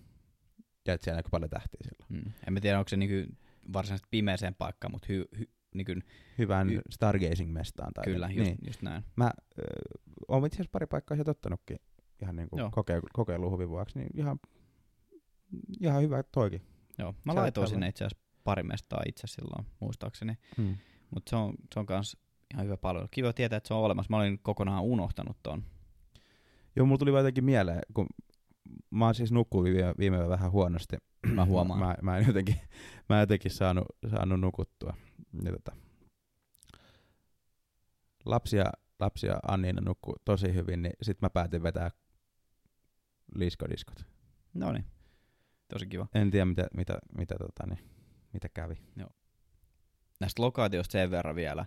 Ja 0.88 0.94
että 0.94 1.06
siellä 1.06 1.18
näkyy 1.18 1.30
paljon 1.30 1.50
tähtiä 1.50 1.80
silloin. 1.84 2.26
Mm. 2.26 2.32
En 2.48 2.54
mä 2.54 2.60
tiedä, 2.60 2.80
onko 2.80 2.90
se 2.90 2.98
niinku 2.98 3.36
varsinaisesti 3.74 4.08
pimeeseen 4.12 4.56
paikkaan, 4.56 4.92
mutta 4.92 5.06
hy, 5.10 5.26
hy, 5.40 5.46
niinku, 5.86 6.08
Hyvän 6.38 6.70
Y- 6.70 6.82
Stargazing-mestaan. 6.89 7.94
Tai 7.94 8.04
kyllä, 8.04 8.28
just, 8.28 8.39
niin. 8.39 8.58
just 8.68 8.82
näin. 8.82 9.04
Mä 9.15 9.26
äh, 9.26 9.34
oon 10.28 10.46
itse 10.46 10.56
asiassa 10.56 10.72
pari 10.72 10.86
paikkaa 10.88 11.18
sieltä 11.18 11.32
ottanutkin 11.32 11.78
ihan 12.22 12.36
niin 12.36 12.48
Joo. 12.52 12.65
kuin 12.65 12.72
kokeilu, 12.72 13.08
kokeiluun 13.13 13.52
huvin 13.52 13.70
vuoksi, 13.70 14.00
niin 14.00 14.10
ihan, 14.13 14.39
ihan 15.80 16.02
hyvä 16.02 16.24
toikin. 16.24 16.62
Joo, 16.98 17.15
mä 17.24 17.36
laitoin 17.36 17.68
sinne 17.68 17.88
itse 17.88 18.06
asiassa 18.06 18.26
pari 18.44 18.63
mestaa 18.63 19.02
itse 19.08 19.28
silloin, 19.28 19.65
muistaakseni. 19.80 20.38
Hmm. 20.58 20.76
Mutta 21.13 21.30
se 21.30 21.36
on, 21.36 21.54
se 21.74 21.80
on 21.80 21.86
kans 21.86 22.18
ihan 22.54 22.65
hyvä 22.65 22.78
palvelu. 22.78 23.08
Kiva 23.12 23.34
tietää, 23.34 23.58
että 23.58 23.68
se 23.68 23.74
on 23.74 23.80
olemassa. 23.80 24.10
Mä 24.10 24.18
olin 24.18 24.39
kokonaan 24.42 24.84
unohtanut 24.84 25.38
ton. 25.44 25.63
Joo, 26.76 26.86
mulla 26.86 26.98
tuli 26.98 27.12
jotenkin 27.12 27.44
mieleen, 27.44 27.82
kun 27.94 28.08
mä 28.92 29.06
oon 29.06 29.15
siis 29.15 29.32
nukkunut 29.32 29.65
viime, 29.65 29.94
viime 30.00 30.30
vähän 30.30 30.52
huonosti. 30.52 30.98
Mä 31.34 31.46
huomaan. 31.46 31.80
mä, 31.80 31.96
mä, 32.02 32.18
en 32.18 32.28
jotenkin, 32.28 32.56
mä 33.10 33.15
en 33.15 33.20
jotenkin 33.20 33.52
saanut, 33.52 33.86
saanut 34.10 34.42
nukuttua. 34.42 34.94
Ja 35.46 35.52
tota, 35.52 35.72
lapsia, 38.26 38.65
lapsia 39.00 39.39
Anniina 39.48 39.82
nukkuu 39.82 40.15
tosi 40.26 40.54
hyvin, 40.54 40.82
niin 40.82 40.94
sit 41.02 41.22
mä 41.22 41.30
päätin 41.30 41.63
vetää 41.63 41.92
liskodiskot. 43.36 44.06
No 44.54 44.72
niin, 44.72 44.86
tosi 45.68 45.88
kiva. 45.88 46.08
En 46.13 46.32
tiedä, 46.32 46.46
mitä, 46.46 46.68
mitä, 46.74 47.00
mitä, 47.18 47.36
tota, 47.36 47.68
niin, 47.68 47.89
mitä 48.34 48.50
kävi. 48.50 48.78
Näistä 50.20 50.42
lokaatioista 50.42 50.92
sen 50.92 51.12
verran 51.12 51.36
vielä, 51.36 51.65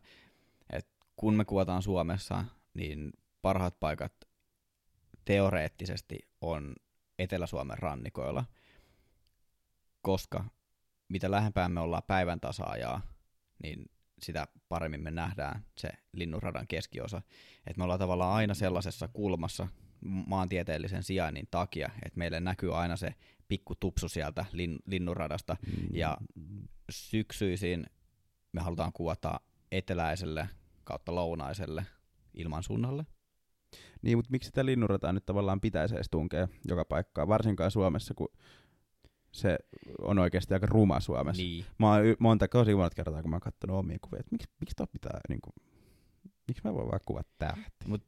että 0.72 0.92
kun 1.16 1.34
me 1.34 1.44
kuvataan 1.44 1.82
Suomessa, 1.82 2.44
niin 2.74 3.12
parhaat 3.42 3.80
paikat 3.80 4.12
teoreettisesti 5.24 6.18
on 6.40 6.74
Etelä-Suomen 7.18 7.78
rannikoilla, 7.78 8.44
koska 10.02 10.44
mitä 11.08 11.30
lähempään 11.30 11.72
me 11.72 11.80
ollaan 11.80 12.02
päivän 12.06 12.40
tasaajaa, 12.40 13.00
niin 13.62 13.90
sitä 14.22 14.48
paremmin 14.68 15.02
me 15.02 15.10
nähdään 15.10 15.64
se 15.78 15.90
linnunradan 16.12 16.66
keskiosa. 16.66 17.22
Et 17.66 17.76
me 17.76 17.84
ollaan 17.84 17.98
tavallaan 17.98 18.34
aina 18.34 18.54
sellaisessa 18.54 19.08
kulmassa 19.08 19.68
maantieteellisen 20.04 21.02
sijainnin 21.02 21.48
takia, 21.50 21.90
että 22.04 22.18
meille 22.18 22.40
näkyy 22.40 22.76
aina 22.76 22.96
se 22.96 23.14
pikku 23.48 23.74
tupsu 23.74 24.08
sieltä 24.08 24.44
lin, 24.52 24.78
linnunradasta. 24.86 25.56
Ja 25.92 26.18
syksyisin 26.90 27.86
me 28.52 28.60
halutaan 28.60 28.92
kuvata 28.92 29.40
eteläiselle 29.72 30.48
kautta 30.84 31.14
lounaiselle 31.14 31.86
ilmansuunnalle. 32.34 33.06
Niin, 34.02 34.18
mutta 34.18 34.30
miksi 34.30 34.46
sitä 34.46 34.66
linnunrataa 34.66 35.12
nyt 35.12 35.26
tavallaan 35.26 35.60
pitäisi 35.60 35.94
edes 35.94 36.10
tunkea 36.10 36.48
joka 36.68 36.84
paikkaan, 36.84 37.28
varsinkaan 37.28 37.70
Suomessa, 37.70 38.14
kun 38.14 38.28
se 39.32 39.58
on 39.98 40.18
oikeasti 40.18 40.54
aika 40.54 40.66
ruma 40.66 41.00
Suomessa. 41.00 41.42
Niin. 41.42 41.64
Mä 41.78 41.92
oon 41.92 42.04
y- 42.04 42.16
monta, 42.18 42.48
tosi 42.48 42.74
monta 42.74 42.94
kertaa, 42.94 43.22
kun 43.22 43.30
mä 43.30 43.34
oon 43.34 43.40
kattonut 43.40 43.76
omia 43.76 43.98
kuvia, 44.00 44.20
että 44.20 44.32
miksi, 44.32 44.48
miksi 44.60 44.74
toi 44.76 44.86
pitää, 44.92 45.20
niin 45.28 45.40
kuin, 45.40 45.54
miksi 46.48 46.62
mä 46.64 46.74
voin 46.74 46.88
vaan 46.88 47.00
kuvata 47.06 47.30
tähti. 47.38 47.86
Mut 47.86 48.02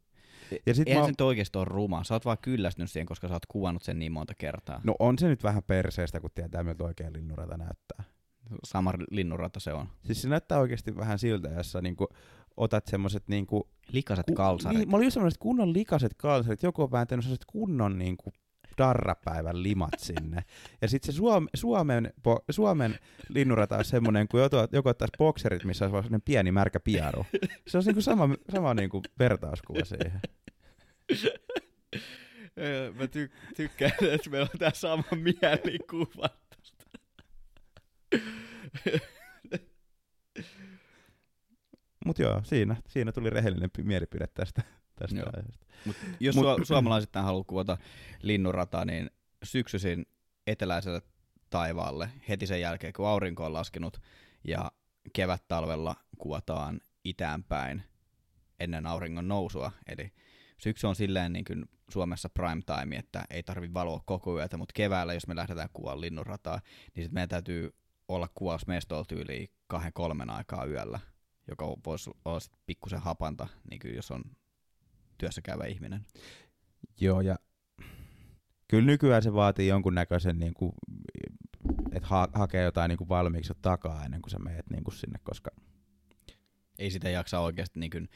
ja 0.67 0.75
sit 0.75 0.89
Eihän 0.89 1.03
mä, 1.03 1.07
se 1.07 1.13
nyt 1.13 1.21
oikeasti 1.21 1.59
ole 1.59 1.65
ruma. 1.65 2.05
Sä 2.05 2.15
oot 2.15 2.25
vaan 2.25 2.39
kyllästynyt 2.43 2.91
siihen, 2.91 3.07
koska 3.07 3.29
sä 3.29 3.35
oot 3.35 3.47
kuvannut 3.47 3.83
sen 3.83 3.99
niin 3.99 4.13
monta 4.13 4.35
kertaa. 4.35 4.81
no 4.85 4.95
on 4.99 5.19
se 5.19 5.29
nyt 5.29 5.43
vähän 5.43 5.63
perseestä, 5.67 6.21
kun 6.21 6.31
tietää, 6.35 6.63
miltä 6.63 6.85
oikein 6.85 7.13
linnunrata 7.13 7.57
näyttää. 7.57 8.05
Sama 8.65 8.93
linnunrata 9.11 9.61
se 9.61 9.73
on. 9.73 9.89
Siis 10.05 10.23
se 10.23 10.29
näyttää 10.29 10.59
oikeasti 10.59 10.97
vähän 10.97 11.19
siltä, 11.19 11.49
jos 11.49 11.73
sä 11.73 11.81
niin 11.81 11.97
kuin, 11.97 12.09
otat 12.57 12.87
semmoset 12.87 13.29
niin 13.29 13.47
kuin, 13.47 13.63
Likaset 13.93 14.27
kalsarit. 14.35 14.79
Niin, 14.79 14.91
mä 14.91 14.97
olin 14.97 15.07
just 15.07 15.15
semmoiset 15.15 15.39
kunnon 15.39 15.73
likaset 15.73 16.15
kalsarit, 16.17 16.63
joku 16.63 16.83
on 16.83 16.91
vääntänyt 16.91 17.25
sellaiset 17.25 17.45
kunnon 17.47 17.99
niin 17.99 18.17
kuin, 18.17 18.35
darrapäivän 18.79 19.63
limat 19.63 19.95
sinne. 19.99 20.45
Ja 20.83 20.89
sitten 20.89 21.13
se 21.13 21.19
Suom- 21.19 21.49
Suomen, 21.55 22.13
po- 22.29 22.45
Suomen 22.51 22.99
linnunrata 23.29 23.77
on 23.77 23.85
semmoinen, 23.85 24.29
kun 24.29 24.41
joku, 24.41 24.57
joku 24.73 24.89
ottaisi 24.89 25.13
bokserit, 25.19 25.65
missä 25.65 25.85
olisi 25.85 25.95
semmoinen 25.97 26.23
pieni 26.23 26.53
märkä 26.53 26.81
piaru. 26.81 27.27
Se 27.67 27.79
on 27.79 27.85
niinku 27.85 28.03
sama, 28.03 28.29
sama 28.53 28.75
niinku 28.75 29.03
vertauskuva 29.19 29.85
siihen. 29.85 30.21
Mä 32.95 33.05
ty- 33.05 33.55
tykkään, 33.57 33.93
että 34.13 34.31
meillä 34.31 34.49
on 34.55 34.59
tää 34.59 34.71
sama 34.75 35.05
mielikuva. 35.11 36.29
Mutta 42.07 42.23
joo, 42.23 42.41
siinä, 42.45 42.77
siinä 42.89 43.13
tuli 43.13 43.31
rehellinen 43.31 43.71
pi- 43.77 43.83
mielipide 43.83 44.27
tästä, 44.35 44.63
tästä 44.97 45.17
Joo. 45.17 45.31
aiheesta. 45.37 45.67
Mut 45.85 45.97
jos 46.21 46.37
Mut- 46.37 46.43
su- 46.43 46.65
suomalaiset 46.65 47.13
tämän 47.13 47.27
haluaa 47.27 47.45
kuvata 47.45 47.79
linnunrataa, 48.23 48.85
niin 48.85 49.11
syksyisin 49.43 50.07
eteläiselle 50.47 51.03
taivaalle 51.51 52.11
heti 52.29 52.47
sen 52.47 52.61
jälkeen, 52.61 52.93
kun 52.93 53.09
aurinko 53.09 53.47
on 53.47 53.53
laskenut 53.53 54.01
ja 54.45 54.73
kevät-talvella 55.13 55.97
kuvataan 56.19 56.81
itäänpäin 57.05 57.83
ennen 58.61 58.87
auringon 58.87 59.29
nousua. 59.29 59.73
Eli 59.87 60.13
syksy 60.59 60.87
on 60.87 60.97
silleen 60.97 61.33
niin 61.33 61.45
kuin 61.45 61.65
Suomessa 61.91 62.29
prime 62.29 62.63
time, 62.67 62.97
että 62.97 63.25
ei 63.31 63.43
tarvi 63.43 63.75
valoa 63.75 64.01
koko 64.07 64.39
yötä, 64.39 64.57
mutta 64.57 64.73
keväällä, 64.73 65.15
jos 65.15 65.27
me 65.27 65.37
lähdetään 65.37 65.69
kuvaan 65.73 66.01
linnunrataa, 66.01 66.61
niin 66.95 67.05
sit 67.05 67.13
meidän 67.13 67.29
täytyy 67.29 67.75
olla 68.09 68.29
kuvausmestolla 68.35 69.05
tyyliin 69.05 69.49
kahden 69.67 69.93
kolmen 69.93 70.31
aikaa 70.31 70.65
yöllä, 70.65 71.01
joka 71.49 71.67
voisi 71.87 72.11
olla 72.25 72.41
pikkusen 72.67 73.01
hapanta, 73.01 73.49
niin 73.71 73.81
kuin 73.81 73.95
jos 73.95 74.11
on 74.11 74.25
työssä 75.19 75.43
käyvä 75.43 75.65
ihminen. 75.65 76.07
Joo, 77.01 77.21
ja 77.21 77.37
kyllä 78.69 78.87
nykyään 78.87 79.23
se 79.23 79.33
vaatii 79.33 79.69
jonkunnäköisen, 79.69 80.39
niin 80.39 80.55
kuin, 80.55 80.73
että 81.93 82.09
ha- 82.09 82.29
hakee 82.35 82.65
jotain 82.65 82.89
niin 82.89 82.99
kuin 82.99 83.09
valmiiksi 83.09 83.51
jo 83.51 83.59
takaa 83.63 84.05
ennen 84.05 84.23
kuin 84.23 84.31
sä 84.31 84.39
meet 84.39 84.71
niin 84.71 84.85
kuin 84.85 84.95
sinne, 84.95 85.19
koska 85.23 85.51
Ei 86.79 86.91
sitä 86.91 87.11
jaksa 87.11 87.41
oikeasti 87.41 87.81
niin 87.81 87.91
kuin, 87.91 88.09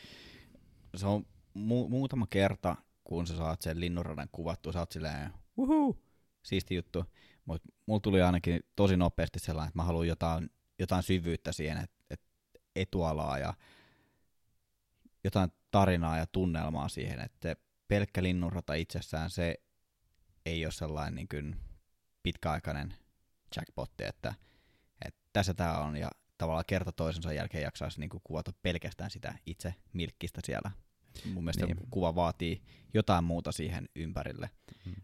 se 0.97 1.07
on 1.07 1.27
mu- 1.59 1.89
muutama 1.89 2.27
kerta, 2.31 2.77
kun 3.05 3.27
sä 3.27 3.37
saat 3.37 3.63
sen 3.63 3.81
linnunradan 3.81 4.29
kuvattua, 4.33 4.73
sä 4.73 4.79
oot 4.79 4.93
silleen, 4.93 5.31
wuhuu, 5.59 6.03
siisti 6.43 6.75
juttu. 6.75 7.05
Mutta 7.45 7.69
mulla 7.87 8.01
tuli 8.01 8.23
ainakin 8.23 8.61
tosi 8.77 8.97
nopeasti 8.97 9.39
sellainen, 9.39 9.69
että 9.69 9.79
mä 9.79 9.83
haluan 9.83 10.09
jotain, 10.09 10.51
jotain 10.79 11.03
syvyyttä 11.03 11.53
siihen, 11.53 11.79
että 11.79 11.97
et 12.11 12.21
etualaa 12.77 13.39
ja 13.39 13.55
jotain 15.25 15.53
tarinaa 15.71 16.19
ja 16.19 16.27
tunnelmaa 16.27 16.89
siihen, 16.89 17.21
että 17.21 17.57
pelkkä 17.89 18.23
linnunrata 18.23 18.75
itsessään, 18.75 19.31
se 19.31 19.55
ei 20.47 20.65
ole 20.67 20.73
sellainen 20.73 21.15
niin 21.15 21.29
kuin 21.29 21.57
pitkäaikainen 22.23 22.95
jackpotti, 23.57 24.05
että, 24.05 24.35
että 25.07 25.21
tässä 25.33 25.55
tämä 25.55 25.79
on 25.79 25.97
ja 25.97 26.11
tavallaan 26.39 26.65
kerta 26.67 26.93
toisensa 26.93 27.33
jälkeen 27.33 27.63
jaksaisi 27.63 28.01
niin 28.01 28.11
kuin 28.11 28.21
kuvata 28.25 28.53
pelkästään 28.63 29.11
sitä 29.11 29.35
itse 29.47 29.75
milkkistä 29.93 30.41
siellä. 30.45 30.71
Mun 31.25 31.45
mielestä 31.45 31.67
Niin. 31.67 31.77
kuva 31.91 32.15
vaatii 32.15 32.63
jotain 32.95 33.25
muuta 33.25 33.53
siihen 33.53 33.89
ympärille. 33.97 34.51
Mm. 34.87 34.95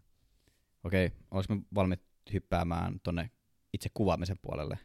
Okei, 0.85 1.13
olisiko 1.31 1.57
valmiit 1.75 2.03
hyppäämään 2.33 3.01
tonne 3.03 3.31
itse 3.73 3.89
kuvaamisen 3.95 4.37
puolelle? 4.43 4.79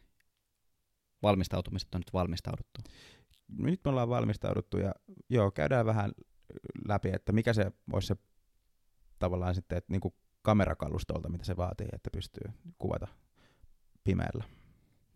Valmistautumiset 1.22 1.94
on 1.94 2.00
nyt 2.00 2.12
valmistauduttu. 2.12 2.80
Nyt 3.58 3.80
me 3.84 3.90
ollaan 3.90 4.08
valmistauduttu 4.08 4.78
ja 4.78 4.94
joo, 5.28 5.50
käydään 5.50 5.86
vähän 5.86 6.12
läpi, 6.88 7.10
että 7.12 7.32
mikä 7.32 7.52
se 7.52 7.72
olisi 7.92 8.06
se 8.08 8.16
tavallaan 9.18 9.54
sitten, 9.54 9.78
että 9.78 9.92
niin 9.92 10.00
kuin 10.00 10.14
kamerakalustolta, 10.42 11.28
mitä 11.28 11.44
se 11.44 11.56
vaatii, 11.56 11.88
että 11.92 12.10
pystyy 12.12 12.52
kuvata 12.78 13.08
pimeällä. 14.04 14.44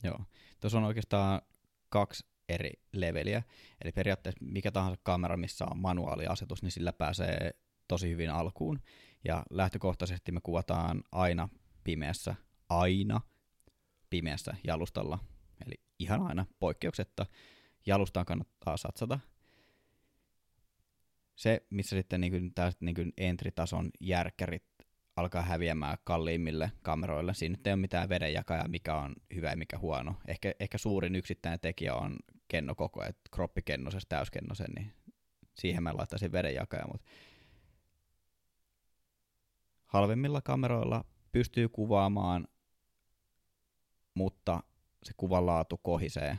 Joo. 0.03 0.19
Tuossa 0.61 0.79
on 0.79 0.85
oikeastaan 0.85 1.43
kaksi 1.89 2.27
eri 2.49 2.73
leveliä. 2.93 3.43
Eli 3.85 3.93
periaatteessa 3.93 4.45
mikä 4.45 4.73
tahansa 4.73 5.01
kamera, 5.03 5.37
missä 5.37 5.65
on 5.71 5.79
manuaaliasetus, 5.79 6.63
niin 6.63 6.73
sillä 6.73 6.93
pääsee 6.93 7.51
tosi 7.89 8.11
hyvin 8.11 8.31
alkuun. 8.31 8.81
Ja 9.25 9.43
lähtökohtaisesti 9.51 10.33
me 10.33 10.41
kuvataan 10.43 11.03
aina 11.13 11.49
pimeässä, 11.85 12.35
aina 12.69 13.21
pimeässä 14.11 14.55
jalustalla. 14.65 15.19
Eli 15.67 15.75
ihan 15.99 16.23
aina 16.23 16.47
poikkeuksetta. 16.59 17.27
Jalustaan 17.87 18.27
kannattaa 18.27 18.77
satsata. 18.77 19.21
Se, 21.37 21.67
missä 21.71 21.97
sitten 21.97 22.21
niin 22.21 22.33
kuin, 22.33 22.55
tällaiset 22.55 22.81
niin 22.81 22.95
kuin 22.95 23.13
entry-tason 23.17 23.91
järkkärit 24.01 24.65
alkaa 25.17 25.43
häviämään 25.43 25.99
kalliimmille 26.05 26.73
kameroille. 26.83 27.35
Siinä 27.35 27.53
nyt 27.53 27.67
ei 27.67 27.73
ole 27.73 27.81
mitään 27.81 28.09
vedenjakajaa, 28.09 28.69
mikä 28.69 28.95
on 28.95 29.15
hyvä 29.35 29.51
ja 29.51 29.57
mikä 29.57 29.79
huono. 29.79 30.15
Ehkä, 30.29 30.53
ehkä 30.61 30.79
suurin 30.79 31.17
yksittäinen 31.17 31.61
tekijä 31.61 31.95
on 31.95 32.17
kennokoko, 32.49 33.03
että 33.05 33.31
kroppikennosesta 33.31 34.17
täyskennosen, 34.17 34.71
niin 34.77 34.93
siihen 35.55 35.83
mä 35.83 35.97
laittaisin 35.97 36.33
vedenjakaja, 36.33 36.85
mutta 36.93 37.07
halvemmilla 39.85 40.41
kameroilla 40.41 41.05
pystyy 41.33 41.69
kuvaamaan, 41.69 42.49
mutta 44.15 44.63
se 45.03 45.13
kuvan 45.17 45.47
laatu 45.47 45.77
kohisee 45.77 46.39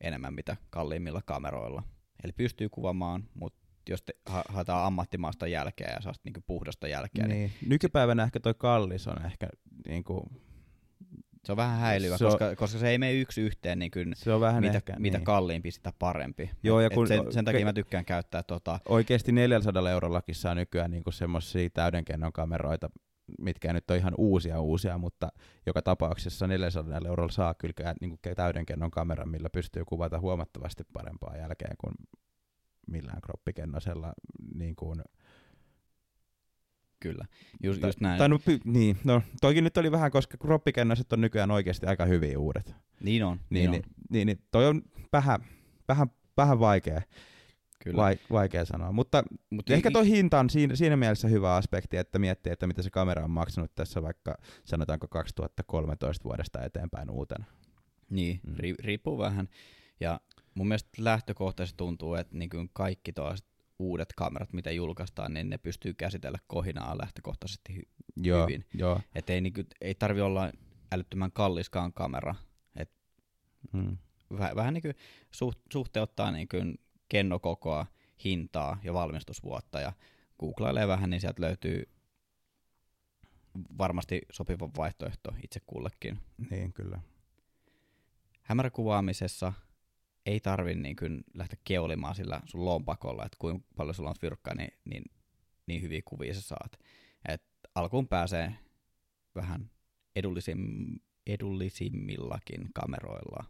enemmän 0.00 0.34
mitä 0.34 0.56
kalliimmilla 0.70 1.20
kameroilla. 1.26 1.82
Eli 2.24 2.32
pystyy 2.32 2.68
kuvaamaan, 2.68 3.24
mutta 3.34 3.58
jos 3.88 4.02
te 4.02 4.12
ha- 4.26 4.44
haetaan 4.48 4.86
ammattimaasta 4.86 5.46
jälkeä 5.46 5.92
ja 5.94 6.00
saa 6.00 6.12
niinku 6.24 6.40
puhdasta 6.46 6.88
jälkeä, 6.88 7.26
niin. 7.26 7.38
Niin. 7.38 7.52
Nykypäivänä 7.68 8.22
ehkä 8.24 8.40
toi 8.40 8.54
kallis 8.58 9.08
on 9.08 9.24
ehkä 9.26 9.48
niinku, 9.88 10.28
se 11.44 11.52
on 11.52 11.56
vähän 11.56 11.78
häilyvä, 11.80 12.18
Se 12.18 12.24
on- 12.24 12.30
koska, 12.30 12.56
koska 12.56 12.78
se 12.78 12.88
ei 12.88 12.98
mene 12.98 13.12
yksi 13.12 13.40
yhteen 13.40 13.78
niin 13.78 13.90
kuin 13.90 14.12
se 14.16 14.32
on 14.32 14.40
vähän 14.40 14.62
mitä, 14.62 14.76
ehkä, 14.76 14.94
mitä 14.98 15.18
niin. 15.18 15.24
kalliimpi, 15.24 15.70
sitä 15.70 15.92
parempi. 15.98 16.50
Joo, 16.62 16.80
ja 16.80 16.86
Et 16.86 16.92
kun- 16.94 17.08
sen, 17.08 17.32
sen 17.32 17.44
takia 17.44 17.60
ke- 17.60 17.64
mä 17.64 17.72
tykkään 17.72 18.04
käyttää 18.04 18.42
tota, 18.42 18.78
Oikeasti 18.88 19.32
400 19.32 19.90
eurollakin 19.90 20.34
saa 20.34 20.54
nykyään 20.54 20.90
niinku 20.90 21.10
semmoisia 21.12 21.70
täydenkennon 21.70 22.32
kameroita, 22.32 22.90
mitkä 23.40 23.72
nyt 23.72 23.90
on 23.90 23.96
ihan 23.96 24.14
uusia 24.18 24.60
uusia, 24.60 24.98
mutta 24.98 25.28
joka 25.66 25.82
tapauksessa 25.82 26.46
400 26.46 27.00
eurolla 27.06 27.32
saa 27.32 27.54
kyllä 27.54 27.94
niinku 28.00 28.18
täydenkennon 28.36 28.90
kameran, 28.90 29.28
millä 29.28 29.50
pystyy 29.50 29.84
kuvata 29.84 30.20
huomattavasti 30.20 30.84
parempaa 30.92 31.36
jälkeen 31.36 31.76
kuin 31.80 31.94
millään 32.86 33.20
kroppikennosella. 33.20 34.12
Niin 34.54 34.76
kuin, 34.76 35.02
kyllä, 37.00 37.26
just, 37.62 37.82
just 37.82 38.00
näin. 38.00 38.18
Tai 38.18 38.28
no, 38.28 38.38
py, 38.38 38.58
niin, 38.64 38.98
no 39.04 39.22
toikin 39.40 39.64
nyt 39.64 39.76
oli 39.76 39.92
vähän, 39.92 40.10
koska 40.10 40.36
kroppikennoset 40.38 41.12
on 41.12 41.20
nykyään 41.20 41.50
oikeasti 41.50 41.86
aika 41.86 42.04
hyviä 42.04 42.38
uudet. 42.38 42.74
niin 43.00 43.24
on, 43.24 43.40
Niin, 43.50 43.70
niin, 43.70 43.70
niin, 43.70 43.84
on, 43.86 44.04
niin, 44.10 44.26
niin 44.26 44.38
toi 44.50 44.66
on 44.66 44.82
vähän, 45.12 45.40
vähän, 45.88 46.08
vähän 46.36 46.60
vaikea, 46.60 47.02
kyllä. 47.84 47.96
vai, 47.96 48.16
vaikea 48.30 48.64
sanoa, 48.64 48.92
mutta 48.92 49.24
Mut 49.50 49.70
Ehkä 49.70 49.90
toi 49.90 50.06
hinta 50.08 50.38
on 50.40 50.50
siinä, 50.50 50.76
siinä 50.76 50.96
mielessä 50.96 51.28
hyvä 51.28 51.54
aspekti, 51.54 51.96
että 51.96 52.18
miettii, 52.18 52.52
että 52.52 52.66
mitä 52.66 52.82
se 52.82 52.90
kamera 52.90 53.24
on 53.24 53.30
maksanut 53.30 53.74
tässä 53.74 54.02
vaikka 54.02 54.38
sanotaanko 54.64 55.08
2013 55.08 56.24
vuodesta 56.24 56.64
eteenpäin 56.64 57.10
uutena. 57.10 57.44
Niin, 58.10 58.40
Mm. 58.46 58.54
ri, 58.56 58.74
riippuu 58.78 59.18
vähän. 59.18 59.48
Ja 60.00 60.20
mun 60.54 60.68
mielestä 60.68 60.90
lähtökohtaisesti 60.98 61.76
tuntuu, 61.76 62.14
että 62.14 62.36
niin 62.38 62.50
kuin 62.50 62.70
kaikki 62.72 63.12
toiset 63.12 63.46
uudet 63.78 64.12
kamerat, 64.16 64.52
mitä 64.52 64.70
julkaistaan, 64.70 65.34
niin 65.34 65.50
ne 65.50 65.58
pystyy 65.58 65.94
käsitellä 65.94 66.38
kohinaa 66.46 66.98
lähtökohtaisesti. 66.98 67.72
Hy- 67.72 67.88
Joo, 68.16 68.42
Hyvin. 68.46 68.64
joo. 68.74 69.00
et 69.14 69.30
ei, 69.30 69.40
niin 69.40 69.52
kuin, 69.52 69.66
ei 69.80 69.94
tarvi 69.94 70.20
olla 70.20 70.50
älyttömän 70.92 71.32
kalliskaan 71.32 71.92
kamera. 71.92 72.34
Mm. 73.72 73.96
Väh, 74.38 74.54
vähän 74.56 74.74
niin 74.74 74.82
kuin 74.82 74.94
suht, 75.30 75.58
suhteuttaa 75.72 76.30
niin 76.30 76.48
kuin 76.48 76.78
kennokokoa, 77.08 77.86
hintaa 78.24 78.78
ja 78.82 78.94
valmistusvuotta. 78.94 79.80
Ja 79.80 79.92
googlailee 80.38 80.88
vähän, 80.88 81.10
niin 81.10 81.20
sieltä 81.20 81.42
löytyy 81.42 81.88
varmasti 83.78 84.22
sopiva 84.32 84.70
vaihtoehto 84.76 85.34
itse 85.44 85.60
kullekin. 85.66 86.18
Niin, 86.50 86.72
kyllä. 86.72 87.00
hämäräkuvaamisessa 88.42 89.52
ei 90.26 90.40
tarvi 90.40 90.74
niin 90.74 90.96
kuin 90.96 91.24
lähteä 91.34 91.58
keulimaan 91.64 92.14
sillä 92.14 92.40
sun 92.44 92.64
lompakolla, 92.64 93.24
että 93.24 93.36
kuinka 93.40 93.66
paljon 93.76 93.94
sulla 93.94 94.10
on 94.10 94.16
fyrkkaa, 94.20 94.54
niin, 94.54 94.72
niin, 94.84 95.04
niin 95.66 95.82
hyviä 95.82 96.02
kuvia 96.04 96.34
sä 96.34 96.40
saat. 96.40 96.78
Et 97.28 97.42
alkuun 97.74 98.08
pääsee 98.08 98.54
vähän 99.34 99.70
edullisim, 100.16 100.58
edullisimmillakin 101.26 102.70
kameroilla. 102.74 103.44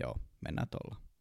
Joo, 0.00 0.16
mennään 0.40 0.68
tuolla. 0.68 1.11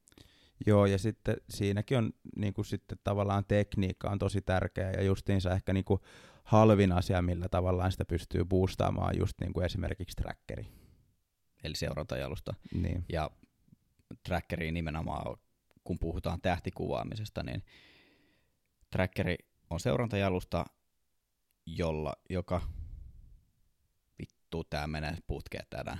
Joo, 0.68 0.86
ja 0.86 0.98
sitten 0.98 1.36
siinäkin 1.50 1.98
on 1.98 2.14
niin 2.36 2.54
kuin 2.54 2.66
sitten 2.66 2.98
tavallaan 3.04 3.46
tekniikka 3.46 4.10
on 4.10 4.20
tosi 4.20 4.42
tärkeä 4.42 4.92
ja 4.92 5.04
justiinsa 5.04 5.52
ehkä 5.52 5.74
niin 5.74 5.86
kuin 5.86 6.00
halvin 6.44 6.92
asia, 6.92 7.22
millä 7.22 7.50
tavallaan 7.50 7.92
sitä 7.92 8.06
pystyy 8.06 8.46
boostaamaan 8.46 9.18
just 9.18 9.34
niin 9.42 9.54
kuin 9.54 9.66
esimerkiksi 9.66 10.16
trackeri. 10.16 10.68
Eli 11.64 11.76
seurantajalusta. 11.76 12.54
Niin. 12.74 13.06
Ja 13.10 13.30
trackeri 14.24 14.72
nimenomaan, 14.72 15.38
kun 15.84 16.00
puhutaan 16.00 16.42
tähtikuvaamisesta, 16.42 17.44
niin 17.44 17.64
trackeri 18.90 19.36
on 19.70 19.80
seurantajalusta, 19.80 20.66
jolla, 21.66 22.14
joka, 22.30 22.62
vittu 24.20 24.64
tää 24.64 24.88
menee 24.88 25.18
putkeen 25.28 25.66
tänään. 25.70 26.00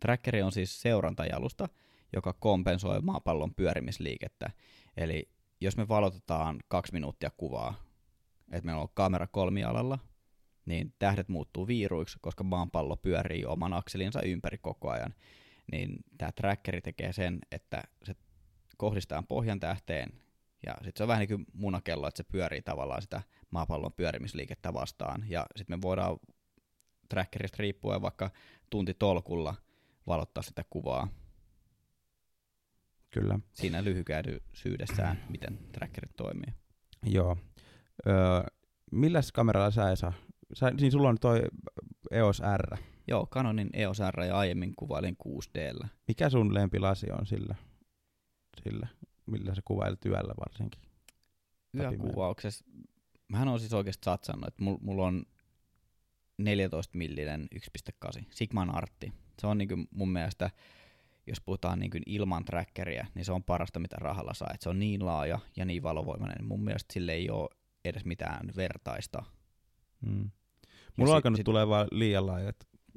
Trackeri 0.00 0.42
on 0.42 0.52
siis 0.52 0.82
seurantajalusta, 0.82 1.68
joka 2.14 2.32
kompensoi 2.32 3.00
maapallon 3.00 3.54
pyörimisliikettä. 3.54 4.50
Eli 4.96 5.28
jos 5.60 5.76
me 5.76 5.88
valotetaan 5.88 6.58
kaksi 6.68 6.92
minuuttia 6.92 7.30
kuvaa, 7.36 7.74
että 8.52 8.66
meillä 8.66 8.82
on 8.82 8.88
kamera 8.94 9.26
kolmialalla, 9.26 9.98
niin 10.66 10.94
tähdet 10.98 11.28
muuttuu 11.28 11.66
viiruiksi, 11.66 12.18
koska 12.20 12.44
maapallo 12.44 12.96
pyörii 12.96 13.44
oman 13.44 13.72
akselinsa 13.72 14.22
ympäri 14.22 14.58
koko 14.58 14.90
ajan. 14.90 15.14
Niin 15.72 15.96
tämä 16.18 16.32
trackeri 16.32 16.80
tekee 16.80 17.12
sen, 17.12 17.38
että 17.52 17.82
se 18.04 18.14
kohdistaa 18.76 19.22
pohjan 19.22 19.60
tähteen, 19.60 20.12
ja 20.66 20.74
sitten 20.74 20.92
se 20.96 21.02
on 21.04 21.08
vähän 21.08 21.20
niin 21.20 21.28
kuin 21.28 21.46
munakello, 21.52 22.08
että 22.08 22.16
se 22.16 22.24
pyörii 22.32 22.62
tavallaan 22.62 23.02
sitä 23.02 23.22
maapallon 23.50 23.92
pyörimisliikettä 23.92 24.74
vastaan. 24.74 25.24
Ja 25.28 25.46
sitten 25.56 25.78
me 25.78 25.82
voidaan 25.82 26.16
trackerista 27.08 27.56
riippuen 27.58 28.02
vaikka 28.02 28.30
tunti 28.70 28.94
tolkulla 28.94 29.54
valottaa 30.06 30.42
sitä 30.42 30.64
kuvaa 30.70 31.08
Kyllä. 33.14 33.38
siinä 33.52 33.84
lyhykäisyydessään, 33.84 35.24
miten 35.28 35.58
trackerit 35.72 36.16
toimii. 36.16 36.54
Joo. 37.02 37.36
Öö, 38.06 38.14
milläs 38.92 39.32
kameralla 39.32 39.70
sä 39.70 39.90
Esa? 39.90 40.12
Sä, 40.52 40.70
niin 40.70 40.92
sulla 40.92 41.08
on 41.08 41.16
toi 41.20 41.42
EOS 42.10 42.42
R. 42.56 42.76
Joo, 43.08 43.26
Canonin 43.26 43.70
EOS 43.72 43.98
R 44.10 44.20
ja 44.22 44.38
aiemmin 44.38 44.72
kuvailin 44.76 45.16
6Dllä. 45.28 45.88
Mikä 46.08 46.30
sun 46.30 46.54
lempilasi 46.54 47.06
on 47.10 47.26
sillä? 47.26 47.54
sillä? 48.62 48.88
Millä 49.26 49.54
sä 49.54 49.62
kuvailet 49.64 50.04
yöllä 50.06 50.34
varsinkin? 50.38 50.82
Yökuvauksessa, 51.76 52.64
mähän 53.28 53.48
on 53.48 53.60
siis 53.60 53.72
oikeasti 53.72 54.04
satsannut, 54.04 54.48
että 54.48 54.62
mulla 54.62 54.78
mul 54.82 54.98
on 54.98 55.24
14 56.38 56.98
millinen 56.98 57.48
1.8, 57.54 58.24
Sigman 58.30 58.74
Artti. 58.74 59.12
Se 59.40 59.46
on 59.46 59.58
niinku 59.58 59.76
mun 59.90 60.12
mielestä, 60.12 60.50
jos 61.26 61.40
puhutaan 61.40 61.78
niinku 61.78 61.98
ilman 62.06 62.44
trackeria, 62.44 63.06
niin 63.14 63.24
se 63.24 63.32
on 63.32 63.44
parasta 63.44 63.80
mitä 63.80 63.96
rahalla 63.98 64.34
saa. 64.34 64.50
Et 64.54 64.60
se 64.60 64.68
on 64.68 64.78
niin 64.78 65.06
laaja 65.06 65.38
ja 65.56 65.64
niin 65.64 65.82
valovoimainen, 65.82 66.36
niin 66.38 66.48
mun 66.48 66.64
mielestä 66.64 66.92
sille 66.92 67.12
ei 67.12 67.30
ole 67.30 67.48
edes 67.84 68.04
mitään 68.04 68.50
vertaista. 68.56 69.22
Mm. 70.00 70.10
Mulla 70.10 70.30
on 70.98 71.06
sit- 71.06 71.14
alkanut 71.14 71.36
sit- 71.36 71.44
tulee 71.44 71.68
vaan 71.68 71.88
liian 71.90 72.26
laajat 72.26 72.56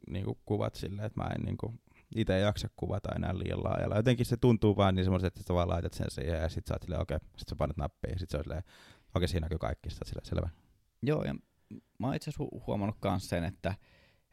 niinku, 0.10 0.38
kuvat 0.46 0.76
silleen, 0.76 1.06
että 1.06 1.24
mä 1.24 1.30
en 1.30 1.42
niinku, 1.42 1.74
itse 2.16 2.40
jaksa 2.40 2.68
kuvata 2.76 3.10
enää 3.16 3.38
liian 3.38 3.64
laajalla. 3.64 3.96
Jotenkin 3.96 4.26
se 4.26 4.38
tuntuu 4.38 4.78
vaan 4.78 4.96
niin 4.96 5.04
semmoiset, 5.04 5.28
että 5.28 5.44
sä 5.48 5.54
vaan 5.54 5.70
laitat 5.70 5.94
sen 5.94 6.12
siihen 6.12 6.42
ja 6.42 6.50
sit 6.50 6.68
sä 6.68 6.74
oot 6.74 6.82
silleen, 6.82 7.02
okei, 7.02 7.16
okay. 7.16 7.30
sit 7.38 7.48
sä 7.48 7.56
painat 7.56 7.78
nappia 7.78 8.12
ja 8.12 8.20
sit 8.20 8.30
se 8.30 8.38
on 8.38 8.44
silleen, 8.44 8.64
okei, 8.64 9.10
okay, 9.16 9.28
siinä 9.28 9.46
näkyy 9.46 9.58
kaikki, 9.58 9.90
sä 9.90 9.98
oot 10.02 10.08
silleen, 10.08 10.26
selvä. 10.26 10.50
Joo, 11.02 11.24
ja 11.24 11.36
mä 12.00 12.08
oon 12.08 12.16
itse 12.16 12.30
asiassa 12.30 12.44
hu- 12.44 12.64
huomannut 12.68 12.98
myös 13.04 13.30
sen, 13.30 13.44
että, 13.44 13.76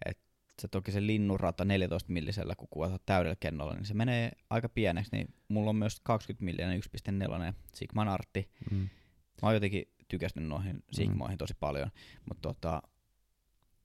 että 0.06 0.22
se 0.62 0.68
toki 0.68 0.92
se 0.92 1.06
linnunrata 1.06 1.64
14 1.64 2.12
millisellä, 2.12 2.54
kun 2.54 2.68
kuvataan 2.70 3.00
täydellä 3.06 3.36
kennolla, 3.40 3.74
niin 3.74 3.84
se 3.84 3.94
menee 3.94 4.32
aika 4.50 4.68
pieneksi, 4.68 5.16
niin 5.16 5.34
mulla 5.48 5.70
on 5.70 5.76
myös 5.76 6.00
20 6.00 6.44
millinen 6.44 6.80
1.4 7.50 7.54
Sigman 7.74 8.08
Artti. 8.08 8.50
Mm. 8.70 8.88
Mä 9.42 9.48
oon 9.48 9.54
jotenkin 9.54 9.94
tykästynyt 10.08 10.48
noihin 10.48 10.84
Sigmoihin 10.92 11.38
tosi 11.38 11.54
paljon, 11.60 11.90
mutta 12.28 12.42
tota, 12.42 12.82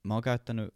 mä 0.02 0.14
oon 0.14 0.22
käyttänyt 0.22 0.74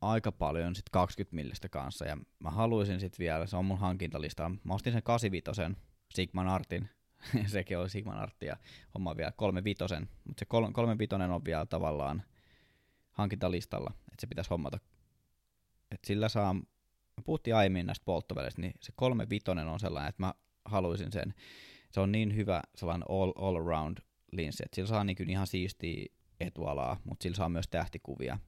aika 0.00 0.32
paljon 0.32 0.74
sit 0.74 0.88
20 0.90 1.34
millistä 1.34 1.68
kanssa, 1.68 2.04
ja 2.04 2.18
mä 2.38 2.50
haluaisin 2.50 3.00
sit 3.00 3.18
vielä, 3.18 3.46
se 3.46 3.56
on 3.56 3.64
mun 3.64 3.78
hankintalistalla, 3.78 4.56
mä 4.64 4.74
ostin 4.74 4.92
sen 4.92 5.02
85 5.02 5.76
Sigman 6.14 6.48
Artin, 6.48 6.88
sekin 7.46 7.78
oli 7.78 7.90
Sigman 7.90 8.18
Artti, 8.18 8.46
ja 8.46 8.56
homma 8.94 9.16
vielä 9.16 9.32
35, 9.36 9.84
mutta 10.24 10.38
se 10.38 10.44
kol- 10.44 10.72
35 10.72 11.14
on 11.14 11.44
vielä 11.44 11.66
tavallaan 11.66 12.22
hankintalistalla, 13.10 13.90
että 13.96 14.20
se 14.20 14.26
pitäisi 14.26 14.50
hommata. 14.50 14.78
Et 15.90 16.04
sillä 16.04 16.28
saa, 16.28 16.54
me 16.54 17.22
puhuttiin 17.24 17.56
aiemmin 17.56 17.86
näistä 17.86 18.04
polttoväleistä, 18.04 18.60
niin 18.60 18.74
se 18.80 18.92
35 18.96 19.50
on 19.50 19.80
sellainen, 19.80 20.08
että 20.08 20.22
mä 20.22 20.34
haluaisin 20.64 21.12
sen. 21.12 21.34
Se 21.90 22.00
on 22.00 22.12
niin 22.12 22.36
hyvä 22.36 22.62
sellainen 22.74 23.10
all, 23.10 23.32
all 23.36 23.56
around 23.56 23.98
linssi, 24.32 24.62
että 24.64 24.74
sillä 24.74 24.88
saa 24.88 25.04
niin 25.04 25.30
ihan 25.30 25.46
siistiä 25.46 26.06
etualaa, 26.40 27.00
mutta 27.04 27.22
sillä 27.22 27.36
saa 27.36 27.48
myös 27.48 27.68
tähtikuvia. 27.68 28.38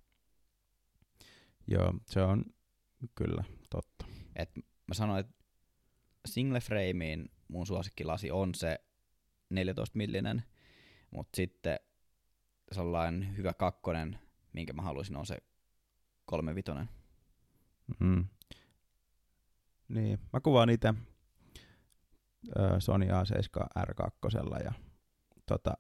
Joo, 1.68 1.94
se 2.06 2.22
on 2.22 2.44
kyllä 3.14 3.44
totta. 3.70 4.06
Et 4.36 4.50
mä 4.86 4.94
sanoin, 4.94 5.20
että 5.20 5.34
single 6.26 6.60
frameen 6.60 7.28
mun 7.48 7.66
suosikkilasi 7.66 8.30
on 8.30 8.54
se 8.54 8.80
14 9.50 9.96
millinen, 9.98 10.42
mutta 11.10 11.36
sitten 11.36 11.78
sellainen 12.72 13.36
hyvä 13.36 13.52
kakkonen, 13.54 14.18
minkä 14.52 14.72
mä 14.72 14.82
haluaisin, 14.82 15.16
on 15.16 15.26
se 15.26 15.38
35. 16.24 16.95
Mm. 18.00 18.24
Niin, 19.88 20.18
mä 20.32 20.40
kuvaan 20.40 20.70
itse 20.70 20.94
ö, 22.58 22.80
Sony 22.80 23.06
A7 23.06 23.66
R2 23.78 24.64
ja 24.64 24.72
tota, 25.46 25.74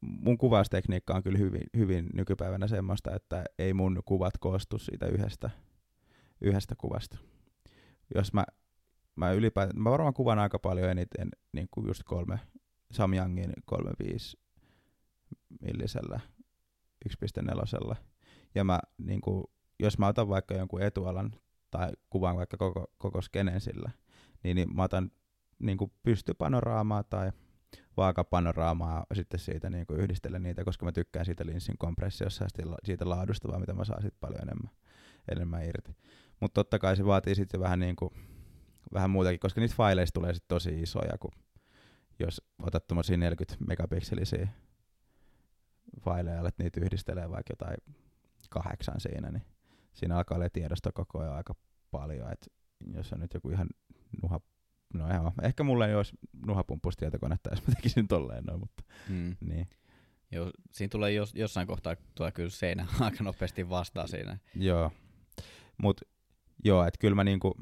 mun 0.00 0.38
kuvaustekniikka 0.38 1.14
on 1.14 1.22
kyllä 1.22 1.38
hyvin, 1.38 1.62
hyvin 1.76 2.06
nykypäivänä 2.14 2.66
semmoista, 2.66 3.14
että 3.14 3.44
ei 3.58 3.74
mun 3.74 4.02
kuvat 4.04 4.38
koostu 4.40 4.78
siitä 4.78 5.06
yhdestä, 5.06 5.50
yhdestä 6.40 6.74
kuvasta. 6.78 7.18
Jos 8.14 8.32
mä, 8.32 8.44
mä 9.16 9.32
ylipäätään, 9.32 9.82
mä 9.82 9.90
varmaan 9.90 10.14
kuvan 10.14 10.38
aika 10.38 10.58
paljon 10.58 10.90
eniten 10.90 11.28
niin 11.52 11.68
kuin 11.70 11.86
just 11.86 12.02
kolme 12.04 12.40
Samyangin 12.92 13.52
35 13.64 14.38
millisellä 15.60 16.20
1.4. 17.90 17.96
Ja 18.54 18.64
mä, 18.64 18.80
niin 18.98 19.20
kuin, 19.20 19.44
jos 19.80 19.98
mä 19.98 20.06
otan 20.06 20.28
vaikka 20.28 20.54
jonkun 20.54 20.82
etualan 20.82 21.32
tai 21.70 21.92
kuvaan 22.10 22.36
vaikka 22.36 22.56
koko, 22.56 22.86
koko 22.98 23.22
skenen 23.22 23.60
sillä, 23.60 23.90
niin, 24.42 24.54
niin 24.54 24.76
mä 24.76 24.82
otan 24.82 25.10
niin 25.58 25.78
kuin 25.78 25.92
pystypanoraamaa 26.02 27.02
tai 27.02 27.32
vaakapanoraamaa 27.96 29.06
sitten 29.14 29.40
siitä 29.40 29.70
niin 29.70 29.86
kuin 29.86 30.00
yhdistelen 30.00 30.42
niitä, 30.42 30.64
koska 30.64 30.84
mä 30.84 30.92
tykkään 30.92 31.26
siitä 31.26 31.46
linssin 31.46 31.78
kompressiossa 31.78 32.44
ja 32.44 32.76
siitä 32.84 33.08
laadusta, 33.08 33.48
vaan 33.48 33.60
mitä 33.60 33.74
mä 33.74 33.84
saan 33.84 34.02
sitten 34.02 34.20
paljon 34.20 34.42
enemmän, 34.42 34.70
enemmän 35.32 35.64
irti. 35.64 35.96
Mutta 36.40 36.54
totta 36.54 36.78
kai 36.78 36.96
se 36.96 37.04
vaatii 37.04 37.34
sitten 37.34 37.60
vähän, 37.60 37.78
niin 37.78 37.96
kuin, 37.96 38.10
vähän 38.94 39.10
muutakin, 39.10 39.40
koska 39.40 39.60
niistä 39.60 39.76
faileista 39.76 40.20
tulee 40.20 40.34
sitten 40.34 40.48
tosi 40.48 40.82
isoja, 40.82 41.18
kun 41.18 41.32
jos 42.18 42.42
otat 42.62 42.86
tuommoisia 42.86 43.16
40 43.16 43.64
megapikselisiä 43.68 44.48
faileja, 46.00 46.40
alet 46.40 46.58
niitä 46.58 46.80
yhdistelee 46.80 47.30
vaikka 47.30 47.52
jotain 47.52 47.76
kahdeksan 48.50 49.00
siinä, 49.00 49.30
niin 49.30 49.42
siinä 49.96 50.16
alkaa 50.16 50.36
olla 50.36 50.48
tiedosto 50.48 50.90
koko 50.94 51.18
ajan 51.18 51.34
aika 51.34 51.54
paljon, 51.90 52.32
että 52.32 52.46
jos 52.94 53.12
on 53.12 53.20
nyt 53.20 53.34
joku 53.34 53.50
ihan 53.50 53.68
nuha, 54.22 54.40
no 54.94 55.14
joo, 55.14 55.32
ehkä 55.42 55.62
mulla 55.62 55.86
ei 55.86 55.94
olisi 55.94 56.16
nuhapumppustietokonetta, 56.46 57.50
jos 57.50 57.66
mä 57.66 57.74
tekisin 57.74 58.08
tolleen 58.08 58.44
noin, 58.44 58.60
mutta 58.60 58.82
mm. 59.08 59.36
niin. 59.40 59.68
Joo, 60.30 60.50
siinä 60.72 60.88
tulee 60.88 61.12
jos, 61.12 61.34
jossain 61.34 61.66
kohtaa 61.66 61.96
tulee 62.14 62.32
kyllä 62.32 62.50
seinä 62.50 62.86
aika 63.00 63.24
nopeasti 63.24 63.68
vastaan 63.68 64.08
siinä. 64.08 64.38
Joo, 64.54 64.92
mutta 65.82 66.06
joo, 66.64 66.84
että 66.84 66.98
kyllä 66.98 67.14
mä 67.14 67.24
niinku, 67.24 67.54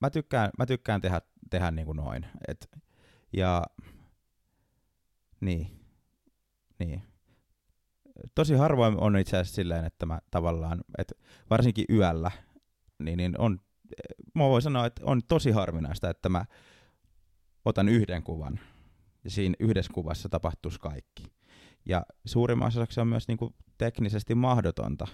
mä 0.00 0.10
tykkään, 0.10 0.50
mä 0.58 0.66
tykkään 0.66 1.00
tehdä, 1.00 1.20
tehdä 1.50 1.70
niinku 1.70 1.92
noin, 1.92 2.26
et, 2.48 2.68
ja 3.32 3.62
niin, 5.40 5.80
niin. 6.78 7.09
Tosi 8.34 8.54
harvoin 8.54 9.00
on 9.00 9.16
itse 9.16 9.36
asiassa 9.36 9.54
silleen, 9.54 9.84
että 9.84 10.06
mä 10.06 10.18
tavallaan, 10.30 10.80
että 10.98 11.14
varsinkin 11.50 11.84
yöllä, 11.90 12.30
niin, 12.98 13.16
niin 13.16 13.40
on, 13.40 13.60
mä 14.34 14.44
voin 14.44 14.62
sanoa, 14.62 14.86
että 14.86 15.02
on 15.04 15.20
tosi 15.28 15.50
harvinaista, 15.50 16.10
että 16.10 16.28
mä 16.28 16.44
otan 17.64 17.88
yhden 17.88 18.22
kuvan 18.22 18.60
ja 19.24 19.30
siinä 19.30 19.54
yhdessä 19.58 19.92
kuvassa 19.94 20.28
tapahtuisi 20.28 20.80
kaikki. 20.80 21.32
Ja 21.86 22.06
suurimmassa 22.24 22.80
osaksi 22.80 23.00
on 23.00 23.08
myös 23.08 23.28
niin 23.28 23.38
kuin 23.38 23.54
teknisesti 23.78 24.34
mahdotonta, 24.34 25.06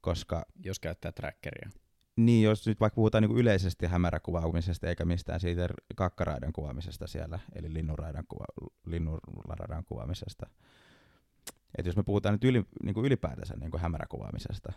koska... 0.00 0.46
Jos 0.64 0.78
käyttää 0.78 1.12
trackeria. 1.12 1.70
Niin, 2.16 2.44
jos 2.44 2.66
nyt 2.66 2.80
vaikka 2.80 2.94
puhutaan 2.94 3.22
niin 3.22 3.30
kuin 3.30 3.40
yleisesti 3.40 3.86
hämäräkuvaamisesta 3.86 4.86
eikä 4.86 5.04
mistään 5.04 5.40
siitä 5.40 5.68
kakkaraidan 5.96 6.52
kuvaamisesta 6.52 7.06
siellä, 7.06 7.38
eli 7.54 7.74
linnunraidan, 7.74 8.24
kuva, 8.28 8.44
linnunraidan 8.86 9.84
kuvaamisesta. 9.84 10.46
Et 11.78 11.86
jos 11.86 11.96
me 11.96 12.02
puhutaan 12.02 12.32
nyt 12.34 12.44
yli, 12.44 12.64
niin 12.82 12.94
kuin 12.94 13.06
ylipäätänsä 13.06 13.54
niin 13.56 13.70
kuin 13.70 13.80
hämäräkuvaamisesta, 13.80 14.72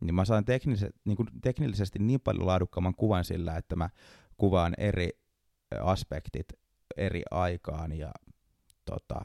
niin 0.00 0.14
mä 0.14 0.24
saan 0.24 0.44
teknise, 0.44 0.90
niin 1.04 1.16
kuin 1.16 1.28
teknillisesti 1.42 1.98
niin 1.98 2.20
paljon 2.20 2.46
laadukkaamman 2.46 2.94
kuvan 2.94 3.24
sillä, 3.24 3.56
että 3.56 3.76
mä 3.76 3.90
kuvaan 4.36 4.74
eri 4.78 5.10
aspektit 5.80 6.52
eri 6.96 7.22
aikaan 7.30 7.92
ja 7.92 8.12
tota, 8.84 9.20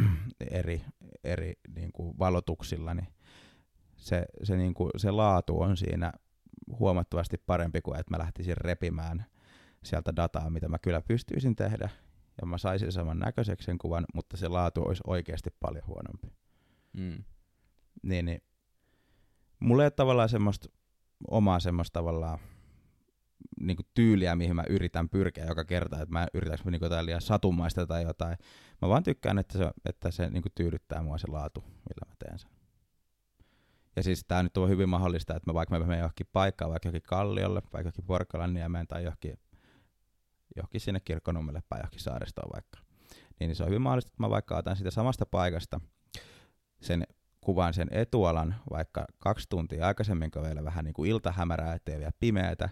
eri, 0.50 0.84
eri 1.24 1.52
niin 1.76 1.92
kuin 1.92 2.18
valotuksilla, 2.18 2.94
niin 2.94 3.08
se, 3.96 4.26
se, 4.42 4.56
niin 4.56 4.74
kuin, 4.74 4.90
se 4.96 5.10
laatu 5.10 5.60
on 5.60 5.76
siinä 5.76 6.12
huomattavasti 6.78 7.36
parempi 7.38 7.80
kuin 7.80 8.00
että 8.00 8.10
mä 8.10 8.18
lähtisin 8.18 8.56
repimään 8.56 9.24
sieltä 9.84 10.16
dataa, 10.16 10.50
mitä 10.50 10.68
mä 10.68 10.78
kyllä 10.78 11.02
pystyisin 11.02 11.56
tehdä, 11.56 11.88
ja 12.40 12.46
mä 12.46 12.58
saisin 12.58 12.92
saman 12.92 13.18
näköiseksi 13.18 13.66
sen 13.66 13.78
kuvan, 13.78 14.04
mutta 14.14 14.36
se 14.36 14.48
laatu 14.48 14.82
olisi 14.82 15.02
oikeasti 15.06 15.50
paljon 15.60 15.86
huonompi. 15.86 16.32
Mm. 16.92 17.24
Niin, 18.02 18.24
niin. 18.24 18.42
Mulla 19.60 19.82
ei 19.82 19.86
ole 19.86 19.90
tavallaan 19.90 20.28
semmoista 20.28 20.68
omaa 21.30 21.60
semmoista 21.60 21.98
tavallaan 21.98 22.38
niin 23.60 23.76
kuin 23.76 23.86
tyyliä, 23.94 24.36
mihin 24.36 24.56
mä 24.56 24.64
yritän 24.68 25.08
pyrkiä 25.08 25.44
joka 25.44 25.64
kerta, 25.64 26.02
että 26.02 26.12
mä 26.12 26.26
yritän 26.34 26.58
niin 26.64 26.78
jotain 26.82 27.06
liian 27.06 27.20
satumaista 27.20 27.86
tai 27.86 28.02
jotain. 28.02 28.36
Mä 28.82 28.88
vaan 28.88 29.02
tykkään, 29.02 29.38
että 29.38 29.58
se, 29.58 29.70
että 29.84 30.10
se 30.10 30.30
niin 30.30 30.42
kuin 30.42 30.52
tyydyttää 30.54 31.02
mua 31.02 31.18
se 31.18 31.26
laatu, 31.30 31.60
millä 31.60 32.06
mä 32.08 32.14
teen 32.18 32.38
sen. 32.38 32.50
Ja 33.96 34.02
siis 34.02 34.24
tämä 34.24 34.42
nyt 34.42 34.56
on 34.56 34.68
hyvin 34.68 34.88
mahdollista, 34.88 35.36
että 35.36 35.50
mä 35.50 35.54
vaikka 35.54 35.78
mä 35.78 35.84
menen 35.84 35.98
johonkin 35.98 36.26
paikkaan, 36.32 36.70
vaikka 36.70 36.88
johonkin 36.88 37.08
Kalliolle, 37.08 37.62
vaikka 37.62 37.78
johonkin 37.78 38.04
Porkkalan 38.04 38.54
niemeen 38.54 38.86
tai 38.86 39.04
johonkin, 39.04 39.38
johonkin 40.56 40.80
sinne 40.80 41.00
kirkkonummelle 41.00 41.62
päin 41.68 41.80
johonkin 41.80 42.00
saaristoon 42.00 42.50
vaikka. 42.54 42.78
Niin, 43.40 43.48
niin 43.48 43.56
se 43.56 43.62
on 43.62 43.68
hyvin 43.68 43.82
mahdollista, 43.82 44.08
että 44.08 44.22
mä 44.22 44.30
vaikka 44.30 44.56
otan 44.56 44.76
sitä 44.76 44.90
samasta 44.90 45.26
paikasta 45.26 45.80
sen 46.80 47.06
kuvaan 47.40 47.74
sen 47.74 47.88
etualan 47.90 48.54
vaikka 48.70 49.04
kaksi 49.18 49.46
tuntia 49.48 49.86
aikaisemmin, 49.86 50.30
kun 50.30 50.42
vielä 50.42 50.64
vähän 50.64 50.84
niin 50.84 50.94
kuin 50.94 51.10
iltahämärää, 51.10 51.74
ettei 51.74 51.98
vielä 51.98 52.12
pimeätä. 52.20 52.68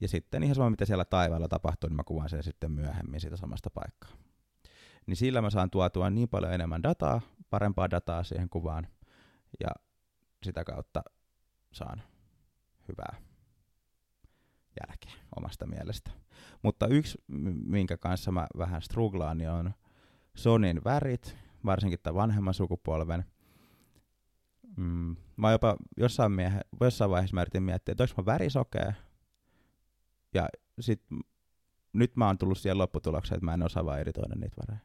Ja 0.00 0.08
sitten 0.08 0.42
ihan 0.42 0.54
sama, 0.54 0.70
mitä 0.70 0.84
siellä 0.84 1.04
taivaalla 1.04 1.48
tapahtuu, 1.48 1.88
niin 1.88 1.96
mä 1.96 2.04
kuvaan 2.04 2.28
sen 2.28 2.42
sitten 2.42 2.70
myöhemmin 2.70 3.20
siitä 3.20 3.36
samasta 3.36 3.70
paikkaa. 3.70 4.10
Niin 5.06 5.16
sillä 5.16 5.42
mä 5.42 5.50
saan 5.50 5.70
tuotua 5.70 6.10
niin 6.10 6.28
paljon 6.28 6.52
enemmän 6.52 6.82
dataa, 6.82 7.20
parempaa 7.50 7.90
dataa 7.90 8.22
siihen 8.22 8.48
kuvaan. 8.48 8.86
Ja 9.60 9.68
sitä 10.42 10.64
kautta 10.64 11.02
saan 11.72 12.02
hyvää 12.88 13.16
jälkeä 14.80 15.12
omasta 15.36 15.66
mielestä. 15.66 16.10
Mutta 16.62 16.86
yksi, 16.86 17.18
minkä 17.66 17.96
kanssa 17.96 18.32
mä 18.32 18.46
vähän 18.58 18.82
struglaan, 18.82 19.38
niin 19.38 19.50
on 19.50 19.72
Sonin 20.34 20.84
värit, 20.84 21.36
varsinkin 21.64 21.98
tämän 22.02 22.14
vanhemman 22.14 22.54
sukupolven. 22.54 23.24
Mm, 24.76 25.16
mä 25.36 25.52
jopa 25.52 25.76
jossain, 25.96 26.32
miehe, 26.32 26.60
jossain 26.80 27.10
vaiheessa 27.10 27.34
mä 27.34 27.42
yritin 27.42 27.62
miettiä, 27.62 27.92
että 27.92 28.04
onko 28.04 28.22
mä 28.22 28.26
värisokea. 28.26 28.92
Ja 30.34 30.48
sit 30.80 31.02
nyt 31.92 32.16
mä 32.16 32.26
oon 32.26 32.38
tullut 32.38 32.58
siihen 32.58 32.78
lopputulokseen, 32.78 33.36
että 33.36 33.44
mä 33.44 33.54
en 33.54 33.62
osaa 33.62 33.84
vaan 33.84 34.00
editoida 34.00 34.34
niitä 34.34 34.56
värejä. 34.62 34.80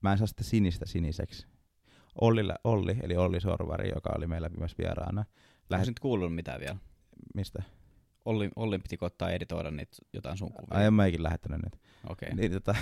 Mä 0.00 0.12
en 0.12 0.18
saa 0.18 0.26
sitä 0.26 0.44
sinistä 0.44 0.86
siniseksi. 0.86 1.46
Ollille, 2.20 2.54
Olli, 2.64 2.96
eli 3.02 3.16
Olli 3.16 3.40
Sorvari, 3.40 3.88
joka 3.94 4.12
oli 4.16 4.26
meillä 4.26 4.48
myös 4.58 4.78
vieraana. 4.78 5.24
Lähet... 5.70 5.86
nyt 5.86 6.00
kuullut 6.00 6.34
mitään 6.34 6.60
vielä? 6.60 6.76
Mistä? 7.34 7.62
Olli, 8.24 8.50
Ollin 8.56 8.82
piti 8.82 8.96
koittaa 8.96 9.30
editoida 9.30 9.70
niitä 9.70 9.96
jotain 10.12 10.38
sun 10.38 10.52
kuvia. 10.52 10.78
Ai 10.78 10.86
en 10.86 10.94
mä 10.94 11.06
ikin 11.06 11.22
lähettänyt 11.22 11.62
niitä. 11.62 11.78
Okei. 12.08 12.26
Okay. 12.26 12.40
Niin, 12.40 12.52
tota, 12.52 12.74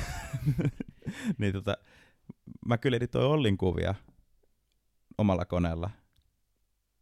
niin 1.39 1.53
tota, 1.53 1.77
mä 2.67 2.79
kyllä 2.79 2.97
editoin 2.97 3.27
Ollin 3.27 3.59
kuvia 3.59 3.95
omalla 5.19 5.45
koneella. 5.45 5.91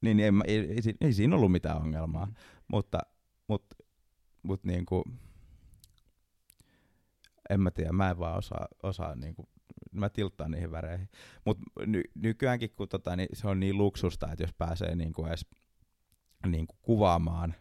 Niin 0.00 0.20
ei, 0.20 0.30
ei, 0.46 0.58
ei, 0.58 0.94
ei, 1.00 1.12
siinä 1.12 1.36
ollut 1.36 1.52
mitään 1.52 1.76
ongelmaa. 1.76 2.26
Mm. 2.26 2.34
Mutta, 2.68 2.98
mutta, 3.48 3.76
mutta 4.42 4.68
niin 4.68 4.86
kuin, 4.86 5.04
en 7.50 7.60
mä 7.60 7.70
tiedä, 7.70 7.92
mä 7.92 8.10
en 8.10 8.18
vaan 8.18 8.38
osaa, 8.38 8.68
osaa 8.82 9.14
niin 9.14 9.34
kuin 9.34 9.48
mä 9.92 10.08
tilttaan 10.08 10.50
niihin 10.50 10.70
väreihin. 10.70 11.08
Mutta 11.44 11.64
ny- 11.86 12.10
nykyäänkin, 12.14 12.70
kun 12.76 12.88
tota, 12.88 13.16
niin 13.16 13.28
se 13.32 13.48
on 13.48 13.60
niin 13.60 13.78
luksusta, 13.78 14.32
että 14.32 14.42
jos 14.42 14.52
pääsee 14.52 14.96
niin 14.96 15.12
kuin 15.12 15.28
edes 15.28 15.46
niin 16.46 16.66
kuin 16.66 16.78
kuvaamaan 16.82 17.54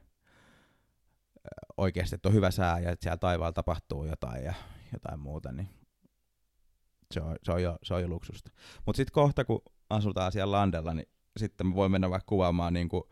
oikeasti, 1.78 2.16
että 2.16 2.30
on 2.30 2.36
hyvä 2.36 2.52
sää 2.52 2.80
ja 2.80 2.92
että 2.92 3.04
siellä 3.04 3.18
taivaalla 3.18 3.54
tapahtuu 3.54 4.06
jotain 4.06 4.44
ja 4.44 4.54
jotain 4.94 5.20
muuta, 5.20 5.52
niin 5.52 5.70
se 7.12 7.22
on, 7.22 7.36
se 7.44 7.52
on, 7.52 7.64
jo, 7.64 7.78
se 7.84 7.94
on 7.94 8.02
jo 8.02 8.08
luksusta. 8.08 8.52
Mutta 8.86 8.98
sitten 8.98 9.14
kohta, 9.14 9.46
kun 9.46 9.62
asutaan 9.90 10.32
siellä 10.32 10.52
landella, 10.52 10.94
niin 10.94 11.10
sitten 11.38 11.76
voi 11.76 11.90
mennä 11.90 12.10
vaikka 12.10 12.30
kuvaamaan 12.30 12.74
niin 12.74 12.90
kuin 12.90 13.04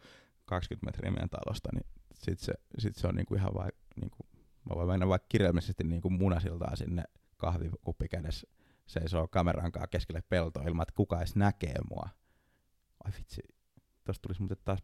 20 0.45 0.85
metriä 0.85 1.11
meidän 1.11 1.29
talosta, 1.29 1.69
niin 1.73 1.85
sitten 2.13 2.45
se, 2.45 2.53
sit 2.79 2.95
se 2.95 3.07
on 3.07 3.15
niin 3.15 3.25
kuin 3.25 3.39
ihan 3.39 3.53
vaikka, 3.53 3.81
niin 4.01 4.09
kuin, 4.09 4.27
mä 4.69 4.75
voin 4.75 4.87
mennä 4.87 5.07
vaikka 5.07 5.25
kirjallisesti 5.29 5.83
niin 5.83 6.01
kuin 6.01 6.13
munasiltaan 6.13 6.77
sinne 6.77 7.03
kahvikuppi 7.37 8.07
kädessä 8.07 8.47
seisoo 8.85 9.27
kameran 9.27 9.71
kanssa 9.71 9.87
keskelle 9.87 10.23
peltoa 10.29 10.63
ilman, 10.63 10.83
että 10.83 10.95
kuka 10.95 11.17
edes 11.17 11.35
näkee 11.35 11.75
mua. 11.89 12.09
Ai 13.03 13.11
vitsi, 13.17 13.41
tosta 14.03 14.21
tulisi 14.21 14.41
muuten 14.41 14.57
taas 14.65 14.79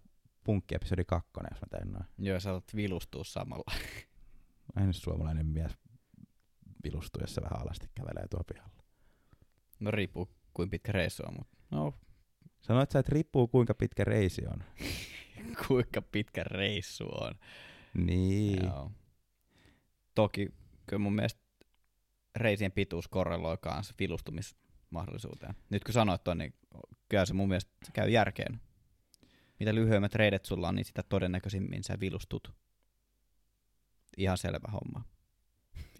punkki-episodi 0.49 1.05
kakkonen, 1.05 1.49
jos 1.51 1.61
mä 1.61 1.67
teen 1.77 1.91
noin. 1.91 2.05
Joo, 2.17 2.39
sä 2.39 2.53
oot 2.53 2.75
vilustua 2.75 3.23
samalla. 3.23 3.73
Aina 4.75 4.93
suomalainen 4.93 5.45
mies 5.45 5.71
vilustuu, 6.83 7.21
jos 7.21 7.35
se 7.35 7.41
vähän 7.41 7.61
alasti 7.61 7.87
kävelee 7.95 8.27
tuo 8.27 8.43
pihalla. 8.53 8.83
No 9.79 9.91
riippuu 9.91 10.29
kuinka 10.53 10.71
pitkä 10.71 10.91
reissu 10.91 11.23
on, 11.27 11.33
mutta 11.37 11.57
no. 11.71 11.93
Sanoit 12.61 12.91
sä, 12.91 12.99
että 12.99 13.13
riippuu 13.13 13.47
kuinka 13.47 13.73
pitkä 13.73 14.03
reisi 14.03 14.41
on. 14.47 14.63
kuinka 15.67 16.01
pitkä 16.01 16.43
reissu 16.43 17.05
on. 17.05 17.33
Niin. 17.93 18.65
Joo. 18.65 18.91
toki 20.15 20.49
kyllä 20.85 20.99
mun 20.99 21.15
mielestä 21.15 21.41
reisien 22.35 22.71
pituus 22.71 23.07
korreloi 23.07 23.57
kanssa 23.61 23.93
vilustumismahdollisuuteen. 23.99 25.55
Nyt 25.69 25.83
kun 25.83 25.93
sanoit 25.93 26.23
ton, 26.23 26.37
niin 26.37 26.53
kyllä 27.09 27.25
se 27.25 27.33
mun 27.33 27.47
mielestä 27.49 27.71
käy 27.93 28.09
järkeen. 28.09 28.61
Mitä 29.59 29.75
lyhyemmät 29.75 30.15
reidet 30.15 30.45
sulla 30.45 30.67
on, 30.67 30.75
niin 30.75 30.85
sitä 30.85 31.03
todennäköisimmin 31.03 31.83
sä 31.83 31.99
vilustut. 31.99 32.53
Ihan 34.17 34.37
selvä 34.37 34.67
homma. 34.71 35.03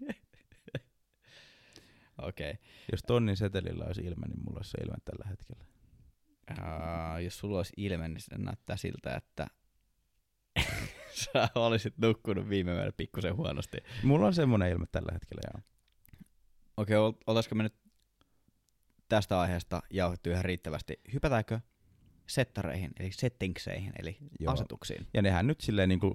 Okei. 2.22 2.50
Okay. 2.50 2.64
Jos 2.92 3.02
tonnin 3.06 3.36
setelillä 3.36 3.84
olisi 3.84 4.00
ilme, 4.00 4.26
niin 4.28 4.44
mulla 4.44 4.58
olisi 4.58 4.70
se 4.70 4.78
ilme 4.84 4.96
tällä 5.04 5.28
hetkellä. 5.28 5.64
Uh, 6.50 7.22
jos 7.24 7.38
sulla 7.38 7.56
olisi 7.56 7.72
ilme, 7.76 8.08
niin 8.08 8.20
se 8.20 8.38
näyttää 8.38 8.76
siltä, 8.76 9.14
että 9.14 9.46
sä 11.24 11.48
olisit 11.54 11.98
nukkunut 11.98 12.48
viime 12.48 12.72
yönä 12.72 12.92
pikkusen 12.96 13.36
huonosti. 13.36 13.78
Mulla 14.02 14.26
on 14.26 14.34
semmoinen 14.34 14.70
ilme 14.70 14.86
tällä 14.92 15.12
hetkellä, 15.12 15.40
joo. 15.54 15.62
Okei, 16.76 16.96
okay, 16.96 17.20
oltaisiko 17.26 17.54
me 17.54 17.62
nyt 17.62 17.74
tästä 19.08 19.40
aiheesta 19.40 19.82
jauhettu 19.90 20.30
ihan 20.30 20.44
riittävästi? 20.44 21.00
Hypätäänkö 21.12 21.60
settareihin, 22.30 22.90
eli 23.00 23.12
settingseihin, 23.12 23.92
eli 23.98 24.16
Joo. 24.40 24.52
asetuksiin? 24.52 25.06
Ja 25.14 25.22
nehän 25.22 25.46
nyt 25.46 25.60
silleen 25.60 25.88
niin 25.88 26.00
kuin, 26.00 26.14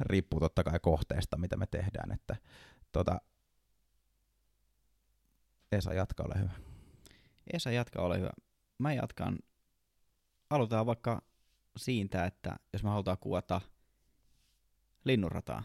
riippuu 0.00 0.40
totta 0.40 0.64
kai 0.64 0.80
kohteesta, 0.80 1.36
mitä 1.36 1.56
me 1.56 1.66
tehdään, 1.66 2.12
että 2.12 2.36
tota, 2.92 3.20
Esa, 5.72 5.94
jatka, 5.94 6.22
ole 6.22 6.34
hyvä. 6.38 6.52
Esa, 7.52 7.70
jatka, 7.70 8.02
ole 8.02 8.18
hyvä. 8.18 8.30
Mä 8.78 8.92
jatkan. 8.92 9.38
Aloitetaan 10.50 10.86
vaikka 10.86 11.22
siitä, 11.76 12.24
että 12.24 12.56
jos 12.72 12.82
me 12.82 12.90
halutaan 12.90 13.18
kuvata 13.18 13.60
linnunrataa. 15.04 15.62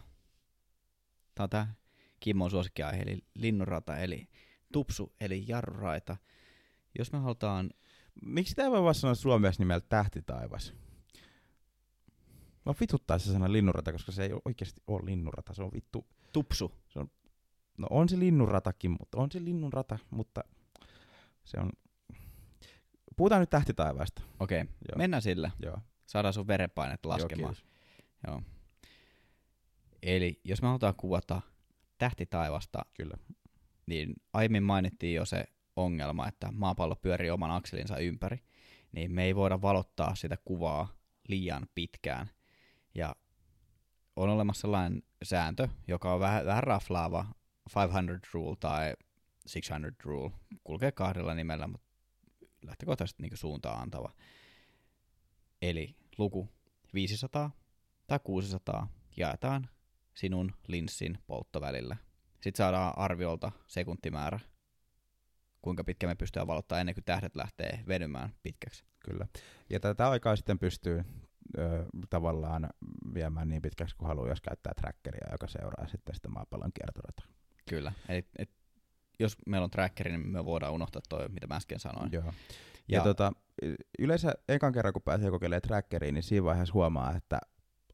Tämä 1.34 1.44
on 1.44 1.50
tämä 1.50 1.74
Kimmon 2.20 2.50
suosikkiaihe, 2.50 3.02
eli 3.02 3.18
linnunrata, 3.34 3.96
eli 3.96 4.28
tupsu, 4.72 5.12
eli 5.20 5.44
jarruraita. 5.48 6.16
Jos 6.98 7.12
me 7.12 7.18
halutaan... 7.18 7.70
Miksi 8.22 8.54
tämä 8.54 8.70
voi 8.70 8.82
vaan 8.82 8.94
sanoa 8.94 9.14
suomeksi 9.14 9.60
nimeltä 9.60 9.86
tähtitaivas? 9.88 10.74
Mä 12.66 12.74
vituttaa 12.80 13.18
se 13.18 13.32
sana 13.32 13.52
linnunrata, 13.52 13.92
koska 13.92 14.12
se 14.12 14.24
ei 14.24 14.30
oikeasti 14.44 14.82
ole 14.86 15.04
linnunrata, 15.04 15.54
se 15.54 15.62
on 15.62 15.72
vittu... 15.72 16.06
Tupsu. 16.32 16.72
Se 16.88 16.98
on, 16.98 17.10
no 17.78 17.86
on 17.90 18.08
se 18.08 18.18
linnunratakin, 18.18 18.90
mutta 18.90 19.18
on 19.18 19.30
se 19.32 19.44
linnunrata, 19.44 19.98
mutta 20.10 20.44
se 21.44 21.60
on... 21.60 21.70
Puhutaan 23.16 23.40
nyt 23.40 23.50
tähtitaivaasta. 23.50 24.22
Okei, 24.40 24.60
okay. 24.60 24.74
mennään 24.96 25.22
sillä. 25.22 25.50
Joo. 25.62 25.78
Saadaan 26.06 26.34
sun 26.34 26.46
verenpainet 26.46 27.06
laskemaan. 27.06 27.54
Joo, 28.26 28.34
Joo. 28.34 28.42
Eli 30.02 30.40
jos 30.44 30.62
me 30.62 30.68
halutaan 30.68 30.94
kuvata 30.96 31.42
tähtitaivasta, 31.98 32.84
Kyllä. 32.94 33.16
niin 33.86 34.14
aiemmin 34.32 34.62
mainittiin 34.62 35.14
jo 35.14 35.24
se 35.24 35.44
ongelma, 35.76 36.28
että 36.28 36.52
maapallo 36.52 36.96
pyörii 36.96 37.30
oman 37.30 37.50
akselinsa 37.50 37.98
ympäri, 37.98 38.38
niin 38.92 39.12
me 39.12 39.24
ei 39.24 39.36
voida 39.36 39.62
valottaa 39.62 40.14
sitä 40.14 40.36
kuvaa 40.44 40.88
liian 41.28 41.66
pitkään. 41.74 42.30
Ja 42.94 43.16
on 44.16 44.30
olemassa 44.30 44.60
sellainen 44.60 45.02
sääntö, 45.22 45.68
joka 45.88 46.14
on 46.14 46.20
vähän, 46.20 46.46
vähän 46.46 46.62
raflaava, 46.62 47.26
500 47.74 48.18
rule 48.32 48.56
tai 48.60 48.94
600 49.52 49.90
rule, 50.02 50.30
kulkee 50.64 50.92
kahdella 50.92 51.34
nimellä, 51.34 51.66
mutta 51.66 51.86
lähtökohtaisesti 52.62 53.22
niin 53.22 53.36
suuntaan 53.36 53.82
antava. 53.82 54.12
Eli 55.62 55.96
luku 56.18 56.48
500 56.94 57.50
tai 58.06 58.18
600 58.24 58.88
jaetaan 59.16 59.68
sinun 60.14 60.52
linssin 60.66 61.18
polttovälillä. 61.26 61.96
Sitten 62.34 62.56
saadaan 62.56 62.98
arviolta 62.98 63.52
sekuntimäärä, 63.66 64.40
kuinka 65.64 65.84
pitkä 65.84 66.06
me 66.06 66.14
pystytään 66.14 66.46
valottaa 66.46 66.80
ennen 66.80 66.94
kuin 66.94 67.04
tähdet 67.04 67.36
lähtee 67.36 67.80
venymään 67.88 68.30
pitkäksi. 68.42 68.84
Kyllä. 69.04 69.26
Ja 69.70 69.80
tätä 69.80 70.10
aikaa 70.10 70.36
sitten 70.36 70.58
pystyy 70.58 71.04
ö, 71.58 71.84
tavallaan 72.10 72.68
viemään 73.14 73.48
niin 73.48 73.62
pitkäksi 73.62 73.96
kuin 73.96 74.08
haluaa, 74.08 74.28
jos 74.28 74.40
käyttää 74.40 74.72
trackeria, 74.80 75.28
joka 75.32 75.46
seuraa 75.46 75.86
sitten 75.86 76.14
sitä 76.14 76.28
maapallon 76.28 76.72
kiertorata. 76.74 77.22
Kyllä. 77.68 77.92
Eli 78.08 78.24
et, 78.38 78.50
jos 79.18 79.36
meillä 79.46 79.64
on 79.64 79.70
trackeri, 79.70 80.10
niin 80.10 80.28
me 80.28 80.44
voidaan 80.44 80.72
unohtaa 80.72 81.02
toi, 81.08 81.28
mitä 81.28 81.46
mä 81.46 81.56
äsken 81.56 81.80
sanoin. 81.80 82.12
Joo. 82.12 82.24
Ja, 82.24 82.98
ja 82.98 83.00
tota, 83.00 83.32
yleensä 83.98 84.34
ekan 84.48 84.72
kerran, 84.72 84.92
kun 84.92 85.02
pääsee 85.02 85.30
kokeilemaan 85.30 85.62
trackeriin, 85.62 86.14
niin 86.14 86.22
siinä 86.22 86.44
vaiheessa 86.44 86.74
huomaa, 86.74 87.16
että 87.16 87.38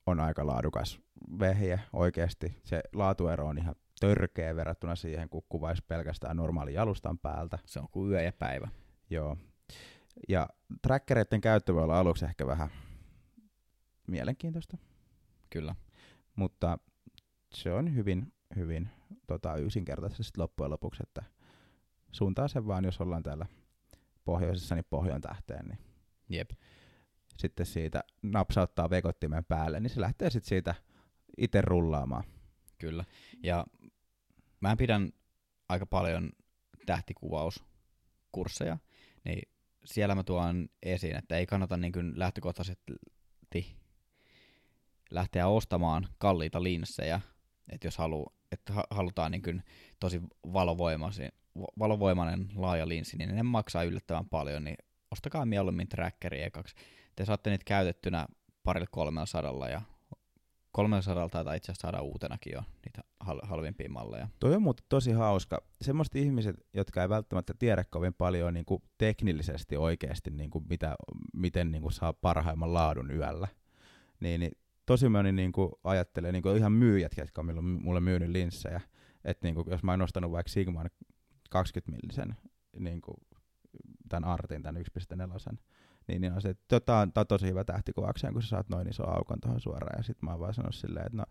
on 0.07 0.21
aika 0.21 0.47
laadukas 0.47 1.01
vehje 1.39 1.81
oikeasti. 1.93 2.61
Se 2.65 2.83
laatuero 2.93 3.47
on 3.47 3.59
ihan 3.59 3.75
törkeä 4.01 4.57
verrattuna 4.57 4.97
siihen, 4.97 5.29
kun 5.29 5.43
kuvaisi 5.49 5.83
pelkästään 5.89 6.37
normaali 6.37 6.75
jalustan 6.75 7.19
päältä. 7.19 7.59
Se 7.67 7.81
on 7.81 7.89
kuin 7.91 8.13
yö 8.13 8.23
ja 8.23 8.33
päivä. 8.33 8.69
Joo. 9.11 9.37
Ja 10.29 10.49
trackereiden 10.83 11.41
käyttö 11.41 11.75
voi 11.75 11.83
olla 11.83 11.99
aluksi 11.99 12.25
ehkä 12.25 12.47
vähän 12.47 12.71
mielenkiintoista. 14.07 14.79
Kyllä. 15.51 15.75
Mutta 16.37 16.79
se 17.55 17.73
on 17.73 17.95
hyvin, 17.95 18.33
hyvin 18.57 18.89
tota, 19.27 19.57
yksinkertaisesti 19.57 20.41
loppujen 20.41 20.71
lopuksi, 20.71 21.03
että 21.03 21.23
suuntaa 22.13 22.49
sen 22.49 22.67
vaan, 22.67 22.85
jos 22.85 23.01
ollaan 23.01 23.23
täällä 23.23 23.47
pohjoisessa, 24.25 24.75
niin 24.75 24.87
pohjoin 24.91 25.23
tähteen, 25.23 25.67
niin 25.67 25.79
Jep 26.29 26.51
sitten 27.41 27.67
siitä 27.67 28.05
napsauttaa 28.23 28.91
vekottimen 28.91 29.45
päälle, 29.45 29.81
niin 29.81 29.91
se 29.91 30.01
lähtee 30.01 30.31
sitten 30.31 30.49
siitä 30.49 30.75
itse 31.37 31.61
rullaamaan. 31.61 32.25
Kyllä. 32.79 33.05
Ja 33.43 33.67
mä 34.61 34.77
pidän 34.77 35.13
aika 35.69 35.87
paljon 35.87 36.31
tähtikuvauskursseja, 36.87 38.79
niin 39.25 39.49
siellä 39.85 40.15
mä 40.15 40.23
tuon 40.25 40.69
esiin, 40.83 41.17
että 41.17 41.37
ei 41.37 41.47
kannata 41.47 41.77
niin 41.77 41.93
kuin 41.93 42.19
lähtökohtaisesti 42.19 43.77
lähteä 45.11 45.47
ostamaan 45.47 46.09
kalliita 46.19 46.63
linssejä, 46.63 47.21
että 47.69 47.87
jos 47.87 47.99
halu, 47.99 48.27
että 48.53 48.73
halutaan 48.91 49.33
niin 49.33 49.43
kuin 49.43 49.63
tosi 50.01 50.21
valovoimainen 51.79 52.49
laaja 52.55 52.89
linssi, 52.89 53.17
niin 53.17 53.35
ne 53.35 53.43
maksaa 53.43 53.83
yllättävän 53.83 54.29
paljon, 54.29 54.65
niin 54.65 54.77
ostakaa 55.11 55.47
mieluummin 55.47 55.89
trackeri 55.89 56.43
ekaksi. 56.43 56.75
Te 57.17 57.25
saatte 57.25 57.51
niitä 57.51 57.65
käytettynä 57.65 58.27
parilla 58.63 58.87
kolmella 58.91 59.27
sadalla 59.27 59.69
ja 59.69 59.83
kolmella 60.73 61.03
sadalla 61.03 61.29
taitaa 61.29 61.55
itse 61.55 61.73
asiassa 61.73 61.83
saada 61.83 62.03
uutenakin 62.03 62.53
jo 62.53 62.63
niitä 62.85 63.01
hal- 63.21 63.47
halvimpia 63.47 63.91
malleja. 63.91 64.29
Toi 64.41 64.55
on 64.55 64.63
muuten 64.63 64.87
tosi 64.89 65.13
hauska. 65.13 65.63
Semmoiset 65.81 66.17
ihmiset, 66.17 66.57
jotka 66.75 67.03
ei 67.03 67.09
välttämättä 67.09 67.55
tiedä 67.59 67.85
kovin 67.91 68.15
paljon 68.15 68.55
niin 68.55 68.65
kuin 68.65 68.83
teknillisesti 68.99 69.77
oikeasti, 69.77 70.31
niin 70.31 70.51
kuin 70.51 70.65
mitä, 70.69 70.97
miten 71.35 71.73
niin 71.73 71.83
kuin 71.83 71.93
saa 71.93 72.13
parhaimman 72.13 72.75
laadun 72.75 73.11
yöllä, 73.11 73.49
niin, 74.21 74.41
niin 74.41 74.53
tosi 74.87 75.09
moni 75.09 75.33
niin 75.33 75.53
kuin 75.53 75.73
ajattelee 75.85 76.33
niin 76.33 76.43
kuin 76.43 76.57
ihan 76.57 76.73
myyjät, 76.73 77.13
jotka 77.17 77.41
on 77.41 77.65
mulle 77.65 78.01
myynyt 78.01 78.29
linssejä, 78.29 78.81
että 79.25 79.47
niin 79.47 79.55
kuin, 79.55 79.67
jos 79.71 79.83
mä 79.83 79.93
oon 79.93 79.99
nostanut 79.99 80.33
vaikka 80.33 80.51
Sigman 80.51 80.91
20 81.51 81.97
millisen 81.97 82.37
niin 82.79 83.01
kuin, 83.01 83.17
tämän 84.09 84.31
Artin, 84.31 84.63
tämän 84.63 84.83
1.4, 85.53 85.57
niin, 86.11 86.21
niin 86.21 86.33
on 86.33 86.43
se, 86.43 86.49
että 86.49 86.65
tota 86.69 86.99
on, 86.99 87.13
on 87.17 87.27
tosi 87.27 87.47
hyvä 87.47 87.65
tähtikuvaukseen, 87.65 88.33
kun 88.33 88.43
sä 88.43 88.49
saat 88.49 88.69
noin 88.69 88.89
iso 88.89 89.11
aukon 89.11 89.41
tuohon 89.41 89.61
suoraan. 89.61 89.99
Ja 89.99 90.03
sitten 90.03 90.27
mä 90.27 90.31
oon 90.31 90.41
vaan 90.41 90.55
sanonut 90.55 90.75
silleen, 90.75 91.07
että 91.07 91.17
no, 91.17 91.25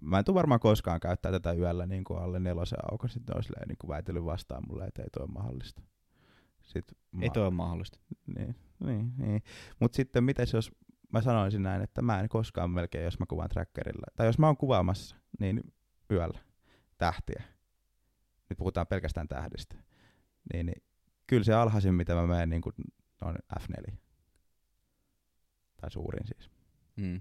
mä 0.00 0.18
en 0.18 0.24
tule 0.24 0.34
varmaan 0.34 0.60
koskaan 0.60 1.00
käyttää 1.00 1.32
tätä 1.32 1.52
yöllä 1.52 1.86
niin 1.86 2.04
kuin 2.04 2.22
alle 2.22 2.40
nelosen 2.40 2.78
aukon. 2.92 3.10
Sitten 3.10 3.36
on 3.36 3.42
silleen 3.42 3.68
niin 3.68 3.78
kuin 3.78 3.88
väitellyt 3.88 4.24
vastaan 4.24 4.62
mulle, 4.68 4.84
että 4.84 5.02
ei 5.02 5.08
tuo 5.18 5.26
mahdollista. 5.26 5.82
Sitten 6.62 6.98
ei 7.20 7.30
tuo 7.30 7.42
ole 7.42 7.50
mahdollista. 7.50 7.98
Niin, 8.38 8.56
niin, 8.84 9.12
niin. 9.18 9.42
Mutta 9.80 9.96
sitten 9.96 10.24
mitäs 10.24 10.52
jos 10.52 10.70
mä 11.12 11.20
sanoisin 11.20 11.62
näin, 11.62 11.82
että 11.82 12.02
mä 12.02 12.20
en 12.20 12.28
koskaan 12.28 12.70
melkein, 12.70 13.04
jos 13.04 13.18
mä 13.18 13.26
kuvaan 13.28 13.48
trackerilla, 13.48 14.06
tai 14.16 14.26
jos 14.26 14.38
mä 14.38 14.46
oon 14.46 14.56
kuvaamassa, 14.56 15.16
niin 15.40 15.60
yöllä 16.10 16.38
tähtiä. 16.98 17.42
Nyt 18.50 18.58
puhutaan 18.58 18.86
pelkästään 18.86 19.28
tähdistä. 19.28 19.76
Niin, 20.52 20.66
niin 20.66 20.82
kyllä 21.26 21.44
se 21.44 21.54
alhaisin, 21.54 21.94
mitä 21.94 22.14
mä 22.14 22.26
menen, 22.26 22.50
niin 22.50 22.62
kuin 22.62 22.74
on 23.22 23.36
F4 23.60 24.01
tai 25.82 25.90
suurin 25.90 26.26
siis. 26.26 26.50
Mm, 26.96 27.20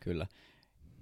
kyllä. 0.00 0.26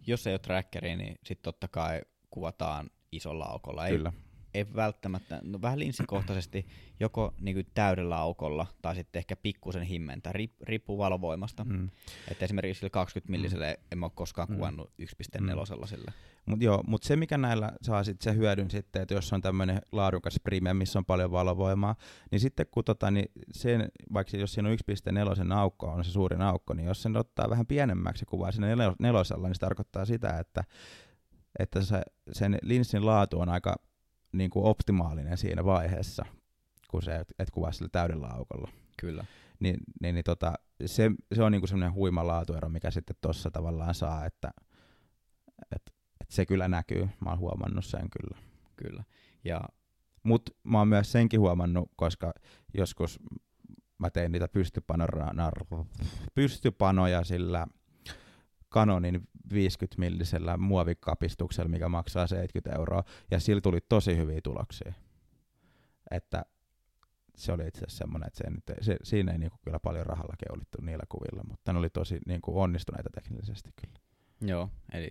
Jos 0.07 0.27
ei 0.27 0.33
ole 0.33 0.39
trackeri, 0.39 0.97
niin 0.97 1.19
sitten 1.25 1.43
totta 1.43 1.69
kai 1.69 2.03
kuvataan 2.31 2.91
isolla 3.13 3.45
aukolla. 3.45 3.87
Ei, 3.87 3.93
kyllä. 3.93 4.13
Ei 4.55 4.67
välttämättä, 4.75 5.41
no 5.43 5.63
vähän 5.63 5.79
linssikohtaisesti 5.79 6.67
joko 7.01 7.35
niin 7.41 7.57
kuin 7.57 7.67
täydellä 7.75 8.17
aukolla 8.17 8.67
tai 8.83 8.95
sitten 8.95 9.19
ehkä 9.21 9.37
pikkusen 9.37 9.83
himmentä, 9.83 10.33
riippuu 10.63 10.99
valovoimasta. 10.99 11.65
Mm. 11.65 11.91
Että 12.29 12.45
esimerkiksi 12.45 12.79
sille 12.79 12.91
20 12.91 13.31
milliselle 13.31 13.77
mm. 13.81 13.85
en 13.93 13.99
mä 13.99 14.07
ole 14.07 14.13
koskaan 14.15 14.49
mm. 14.49 14.55
kuvannut 14.55 14.93
1.4 15.03 15.41
mm. 15.41 15.87
sille. 15.87 16.13
Mut 16.47 16.63
joo, 16.63 16.83
mutta 16.87 17.07
se 17.07 17.17
mikä 17.17 17.39
näillä 17.39 17.73
saa 17.83 18.05
sit 18.05 18.21
se 18.21 18.35
hyödyn 18.35 18.71
sitten, 18.71 19.03
että 19.03 19.15
jos 19.15 19.33
on 19.33 19.41
tämmöinen 19.41 19.81
laadukas 19.93 20.41
prime, 20.45 20.75
missä 20.75 20.99
on 20.99 21.05
paljon 21.05 21.31
valovoimaa, 21.31 21.97
niin 22.31 22.41
sitten 22.41 22.67
kun 22.71 22.85
tota, 22.85 23.11
niin 23.11 23.33
sen, 23.53 23.89
vaikka 24.13 24.37
jos 24.37 24.53
siinä 24.53 24.69
on 24.69 24.77
1.4 25.47 25.53
aukko, 25.53 25.87
on 25.87 26.05
se 26.05 26.11
suurin 26.11 26.43
aukko, 26.43 26.75
niin 26.75 26.87
jos 26.87 27.03
sen 27.03 27.17
ottaa 27.17 27.51
vähän 27.51 27.67
pienemmäksi 27.67 28.25
kuvaa 28.25 28.53
siinä 28.53 28.95
nelosella, 28.99 29.49
niin 29.49 29.55
se 29.55 29.61
tarkoittaa 29.61 30.05
sitä, 30.05 30.39
että 30.39 30.65
että 31.59 31.83
se, 31.83 32.03
sen 32.33 32.59
linssin 32.63 33.07
laatu 33.07 33.41
on 33.41 33.49
aika 33.49 33.77
niin 34.33 34.51
kuin 34.51 34.65
optimaalinen 34.65 35.37
siinä 35.37 35.65
vaiheessa, 35.65 36.25
kun 36.91 37.03
se, 37.03 37.17
et, 37.17 37.35
et 37.39 37.51
kuvaa 37.51 37.73
sillä 37.73 37.89
täydellä 37.93 38.27
aukolla. 38.27 38.71
Kyllä. 39.01 39.25
Niin, 39.61 39.77
niin, 40.01 40.15
niin 40.15 40.25
tota, 40.25 40.53
se, 40.87 41.11
se 41.35 41.43
on 41.43 41.53
niinku 41.53 41.67
semmoinen 41.67 41.95
huima 41.95 42.27
laatuero, 42.27 42.69
mikä 42.69 42.91
sitten 42.91 43.17
tuossa 43.21 43.51
tavallaan 43.51 43.95
saa, 43.95 44.25
että 44.27 44.51
et, 45.75 45.83
et 46.21 46.31
se 46.31 46.47
kyllä 46.47 46.69
näkyy. 46.69 47.09
Mä 47.25 47.31
oon 47.31 47.39
huomannut 47.39 47.85
sen 47.85 48.11
kyllä. 48.11 48.39
Kyllä. 48.77 49.05
Ja 49.45 49.61
Mutta 50.23 50.53
mä 50.65 50.79
oon 50.79 50.89
myös 50.89 51.13
senkin 51.13 51.41
huomannut, 51.41 51.91
koska 51.97 52.33
joskus 52.75 53.21
mä 53.99 54.11
tein 54.11 54.33
niitä 54.33 54.49
pystypanoja 56.35 57.25
sillä 57.25 57.67
Canonin 58.73 59.29
50 59.53 60.01
millisellä 60.01 60.57
muovikapistuksella, 60.57 61.69
mikä 61.69 61.89
maksaa 61.89 62.27
70 62.27 62.79
euroa, 62.79 63.05
ja 63.31 63.41
sillä 63.41 63.61
tuli 63.61 63.79
tosi 63.89 64.17
hyviä 64.17 64.41
tuloksia. 64.43 64.93
Että 66.11 66.45
se 67.37 67.53
oli 67.53 67.67
itse 67.67 67.79
asiassa 67.79 67.99
semmoinen, 67.99 68.27
että 68.27 68.39
se, 68.45 68.51
nyt, 68.51 68.65
se, 68.81 68.97
siinä 69.03 69.33
ei 69.33 69.39
niinku 69.39 69.59
kyllä 69.65 69.79
paljon 69.79 70.07
rahalla 70.07 70.35
keulittu 70.49 70.79
niillä 70.83 71.05
kuvilla, 71.09 71.43
mutta 71.49 71.73
ne 71.73 71.79
oli 71.79 71.91
tosi 71.91 72.19
niinku 72.27 72.61
onnistuneita 72.61 73.11
teknisesti 73.15 73.71
kyllä. 73.81 73.95
joo, 74.41 74.71
eli 74.93 75.11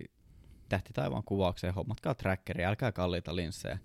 tähti 0.68 0.92
taivaan 0.92 1.22
kuvaukseen 1.24 1.74
hommatkaa 1.74 2.14
trackeri, 2.14 2.64
älkää 2.64 2.92
kalliita 2.92 3.36
linssejä. 3.36 3.74
Mä 3.74 3.80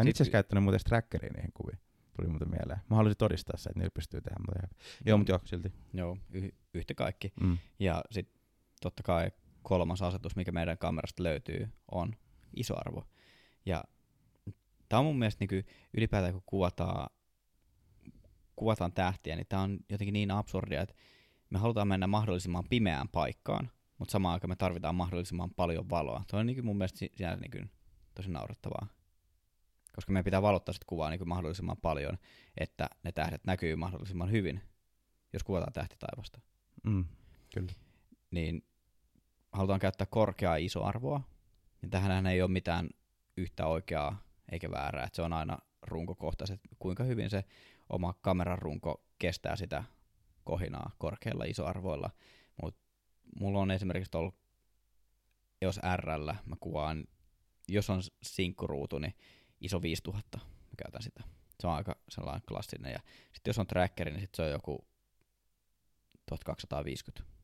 en 0.00 0.02
Sit- 0.04 0.10
itse 0.10 0.22
asiassa 0.22 0.32
käyttänyt 0.32 0.64
muuten 0.64 0.80
trackeria 0.86 1.32
niihin 1.32 1.52
kuviin. 1.54 1.78
Tuli 2.16 2.28
muuten 2.28 2.50
mieleen. 2.50 2.78
Mä 2.90 2.96
haluaisin 2.96 3.18
todistaa 3.18 3.56
se, 3.56 3.70
että 3.70 3.78
niillä 3.80 3.90
pystyy 3.94 4.20
tehdä. 4.20 4.36
Mutta 4.38 4.58
ihan- 4.58 4.70
Joo, 5.06 5.18
mutta 5.18 5.32
joo, 5.32 5.40
silti. 5.44 5.72
Joo, 5.94 6.18
y- 6.32 6.50
yhtä 6.74 6.94
kaikki. 6.94 7.32
Mm. 7.40 7.58
Ja 7.78 8.02
sitten 8.10 8.35
totta 8.80 9.02
kai 9.02 9.30
kolmas 9.62 10.02
asetus, 10.02 10.36
mikä 10.36 10.52
meidän 10.52 10.78
kamerasta 10.78 11.22
löytyy, 11.22 11.68
on 11.90 12.16
isoarvo. 12.56 13.04
Ja 13.66 13.84
tämä 14.88 15.00
on 15.00 15.06
mun 15.06 15.18
mielestä 15.18 15.46
niin 15.50 15.64
ylipäätään, 15.96 16.32
kun 16.32 16.42
kuvataan, 16.46 17.10
kuvataan 18.56 18.92
tähtiä, 18.92 19.36
niin 19.36 19.46
tämä 19.48 19.62
on 19.62 19.78
jotenkin 19.90 20.12
niin 20.12 20.30
absurdia, 20.30 20.82
että 20.82 20.94
me 21.50 21.58
halutaan 21.58 21.88
mennä 21.88 22.06
mahdollisimman 22.06 22.64
pimeään 22.68 23.08
paikkaan, 23.08 23.70
mutta 23.98 24.12
samaan 24.12 24.32
aikaan 24.32 24.50
me 24.50 24.56
tarvitaan 24.56 24.94
mahdollisimman 24.94 25.50
paljon 25.50 25.90
valoa. 25.90 26.24
Tuo 26.30 26.40
on 26.40 26.46
niin 26.46 26.64
mun 26.64 26.78
mielestä 26.78 26.98
si- 26.98 27.12
sinänsä 27.16 27.40
niin 27.40 27.70
tosi 28.14 28.30
naurettavaa. 28.30 28.86
Koska 29.94 30.12
meidän 30.12 30.24
pitää 30.24 30.42
valottaa 30.42 30.72
sitä 30.72 30.86
kuvaa 30.88 31.10
niin 31.10 31.28
mahdollisimman 31.28 31.76
paljon, 31.76 32.18
että 32.58 32.90
ne 33.02 33.12
tähdet 33.12 33.44
näkyy 33.44 33.76
mahdollisimman 33.76 34.30
hyvin, 34.30 34.60
jos 35.32 35.44
kuvataan 35.44 35.72
tähtitaivasta 35.72 36.40
Mm. 36.84 37.04
Kyllä. 37.54 37.72
Niin 38.30 38.66
halutaan 39.52 39.80
käyttää 39.80 40.06
korkeaa 40.10 40.56
isoarvoa. 40.56 41.20
Ja 41.82 41.88
tähän 41.88 42.26
ei 42.26 42.42
ole 42.42 42.50
mitään 42.50 42.88
yhtä 43.36 43.66
oikeaa 43.66 44.22
eikä 44.52 44.70
väärää, 44.70 45.04
että 45.04 45.16
se 45.16 45.22
on 45.22 45.32
aina 45.32 45.58
runkokohtaiset, 45.82 46.60
kuinka 46.78 47.04
hyvin 47.04 47.30
se 47.30 47.44
oma 47.88 48.14
kameran 48.20 48.58
runko 48.58 49.04
kestää 49.18 49.56
sitä 49.56 49.84
kohinaa 50.44 50.90
korkeilla 50.98 51.44
isoarvoilla. 51.44 52.10
Mutta 52.62 52.80
mulla 53.40 53.60
on 53.60 53.70
esimerkiksi 53.70 54.16
ollut 54.16 54.34
EOS 55.62 55.80
RL, 55.96 56.32
mä 56.44 56.56
kuvaan, 56.60 57.04
jos 57.68 57.90
on 57.90 58.02
sinkkuruutu, 58.22 58.98
niin 58.98 59.14
iso 59.60 59.82
5000, 59.82 60.38
mä 60.38 60.72
käytän 60.76 61.02
sitä. 61.02 61.22
Se 61.60 61.66
on 61.66 61.74
aika 61.74 61.96
sellainen 62.08 62.42
klassinen. 62.48 62.92
Ja 62.92 63.00
sitten 63.32 63.50
jos 63.50 63.58
on 63.58 63.66
trackeri, 63.66 64.10
niin 64.10 64.20
sit 64.20 64.34
se 64.34 64.42
on 64.42 64.50
joku 64.50 64.88
1250. 66.26 67.35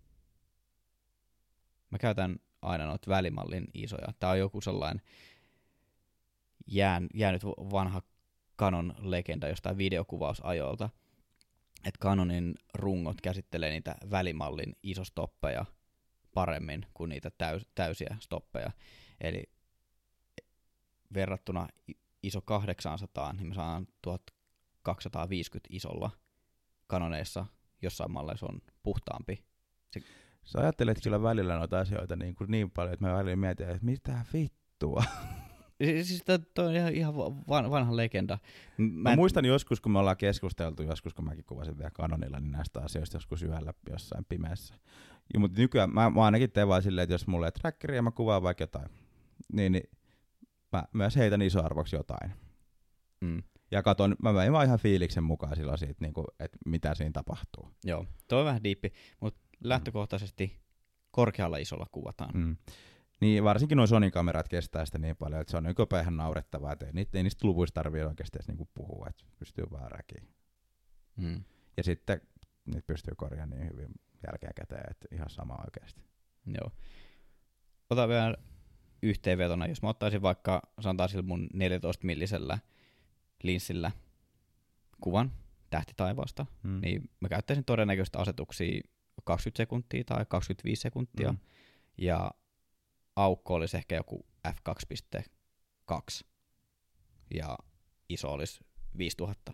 Mä 1.93 1.99
käytän 1.99 2.37
aina 2.63 2.87
noita 2.87 3.11
välimallin 3.11 3.65
isoja. 3.75 4.07
Tää 4.21 4.31
on 4.31 4.39
joku 4.39 4.61
sellainen 4.61 5.03
jään, 6.67 7.09
jäänyt 7.15 7.45
vanha 7.45 8.03
Canon 8.59 8.95
legenda 8.99 9.49
jostain 9.49 9.79
videokuvausajoilta, 9.79 10.91
että 11.85 11.99
Canonin 12.03 12.55
rungot 12.75 13.21
käsittelee 13.21 13.71
niitä 13.71 13.95
välimallin 14.11 14.77
isostoppeja 14.83 15.65
paremmin 16.35 16.87
kuin 16.95 17.09
niitä 17.09 17.31
täys, 17.39 17.67
täysiä 17.75 18.17
stoppeja. 18.21 18.71
Eli 19.21 19.45
verrattuna 21.15 21.69
iso 22.23 22.41
800, 22.41 23.33
niin 23.33 23.47
me 23.47 23.55
saan 23.55 23.87
1250 24.03 25.69
isolla 25.71 26.11
Canoneissa 26.91 27.47
jossain 27.83 28.13
malleissa 28.13 28.47
on 28.47 28.61
puhtaampi. 28.83 29.45
Sä 30.45 30.59
ajattelet 30.61 30.99
kyllä 31.05 31.23
välillä 31.23 31.57
noita 31.59 31.79
asioita 31.81 32.17
niin, 32.17 32.35
kuin 32.35 32.51
niin 32.51 32.71
paljon, 32.71 32.93
että 32.95 33.07
mä 33.07 33.15
välillä 33.15 33.37
mietin, 33.37 33.69
että 33.69 33.85
mitä 33.85 34.25
vittua. 34.33 35.05
Si- 35.85 36.05
Siis 36.05 36.23
tää- 36.25 36.39
toi 36.55 36.67
on 36.67 36.75
ihan, 36.75 36.93
ihan 36.95 37.17
van, 37.17 37.71
vanha 37.71 37.97
legenda. 37.97 38.39
Mä, 38.77 39.11
en- 39.13 39.19
muistan 39.19 39.45
joskus, 39.45 39.81
kun 39.81 39.93
me 39.93 39.99
ollaan 39.99 40.17
keskusteltu, 40.17 40.83
joskus 40.83 41.15
kun 41.15 41.25
mäkin 41.25 41.45
kuvasin 41.45 41.79
vielä 41.79 41.91
kanonilla, 41.91 42.41
niin 42.41 42.53
näistä 42.53 42.81
asioista 42.81 43.17
joskus 43.17 43.43
yöllä 43.43 43.75
jossain 43.91 44.25
pimeässä. 44.25 44.75
Ja, 45.35 45.41
mutta 45.41 45.61
nykyään 45.61 45.91
mä, 45.95 46.11
mä 46.11 46.25
ainakin 46.25 46.51
teen 46.51 46.69
vaan 46.69 46.83
silleen, 46.83 47.03
että 47.03 47.15
jos 47.15 47.27
mulla 47.27 47.47
ei 47.47 47.53
trackeri 47.53 47.97
ja 47.97 48.03
mä 48.03 48.11
kuvaan 48.11 48.43
vaikka 48.43 48.63
jotain, 48.63 48.89
niin, 49.53 49.73
niin 49.73 49.91
mä 50.73 50.85
myös 50.93 51.17
heitän 51.17 51.43
isoarvoksi 51.43 51.97
jotain. 51.97 52.33
Mm, 53.21 53.43
Ja 53.71 53.83
katon, 53.83 54.17
mä 54.23 54.33
menen 54.33 54.53
vaan 54.53 54.67
ihan 54.67 54.79
fiiliksen 54.79 55.25
mukaan 55.25 55.57
silloin 55.57 55.79
siitä, 55.79 55.95
niin 56.01 56.15
kuin, 56.15 56.27
että 56.41 56.59
mitä 56.67 56.95
siinä 56.95 57.13
tapahtuu. 57.13 57.69
joo, 57.85 58.07
toi 58.29 58.41
on 58.41 58.47
vähän 58.47 58.65
diippi, 58.65 58.93
mutta 59.21 59.41
lähtökohtaisesti 59.65 60.61
korkealla 61.11 61.57
isolla 61.57 61.87
kuvataan. 61.93 62.31
Mm. 62.35 62.57
Niin 63.21 63.45
varsinkin 63.45 63.77
nuo 63.77 63.87
Sonin 63.87 64.11
kamerat 64.13 64.49
kestää 64.49 64.87
sitä 64.87 64.99
niin 64.99 65.17
paljon, 65.17 65.41
että 65.41 65.51
se 65.51 65.57
on 65.57 65.75
jopa 65.79 66.01
ihan 66.01 66.17
naurettavaa, 66.17 66.73
että 66.73 66.87
ei, 66.87 66.93
niitä, 66.93 67.19
ei 67.19 67.23
niistä 67.23 67.47
luvuista 67.47 67.75
tarvitse 67.75 68.07
oikeasti 68.07 68.37
edes 68.39 68.49
niinku 68.49 68.69
puhua, 68.75 69.07
että 69.11 69.25
pystyy 69.39 69.65
vaan 69.71 69.91
räkiin. 69.91 70.29
Mm, 71.17 71.45
Ja 71.77 71.83
sitten 71.83 72.21
niitä 72.67 72.87
pystyy 72.87 73.15
korjaamaan 73.15 73.61
niin 73.61 73.73
hyvin 73.73 73.89
jälkeen 74.27 74.53
käteen, 74.55 74.91
että 74.91 75.09
ihan 75.13 75.31
sama 75.31 75.59
oikeasti. 75.65 76.01
joo. 76.47 76.71
Ota 77.91 78.09
vielä 78.09 78.37
yhteenvetona, 79.03 79.67
jos 79.67 79.83
mä 79.83 79.89
ottaisin 79.89 80.23
vaikka, 80.23 80.63
sanotaan 80.81 81.09
sillä 81.09 81.23
mun 81.23 81.49
14 81.55 82.07
millisellä 82.07 82.59
linssillä 83.43 83.91
kuvan 85.01 85.33
tähtitaivaasta, 85.71 86.47
Mm. 86.63 86.81
niin 86.81 87.11
mä 87.21 87.29
käyttäisin 87.29 87.65
todennäköisesti 87.65 88.19
asetuksia 88.19 88.81
20 89.25 89.57
sekuntia 89.57 90.05
tai 90.05 90.27
25 90.29 90.83
sekuntia. 90.83 91.33
Mm. 91.33 91.39
ja 91.99 92.31
aukko 93.17 93.55
olisi 93.55 93.77
ehkä 93.77 93.97
joku 93.97 94.27
f2.2 94.49 96.25
ja 97.35 97.59
iso 98.09 98.33
olisi 98.33 98.61
5000. 98.99 99.53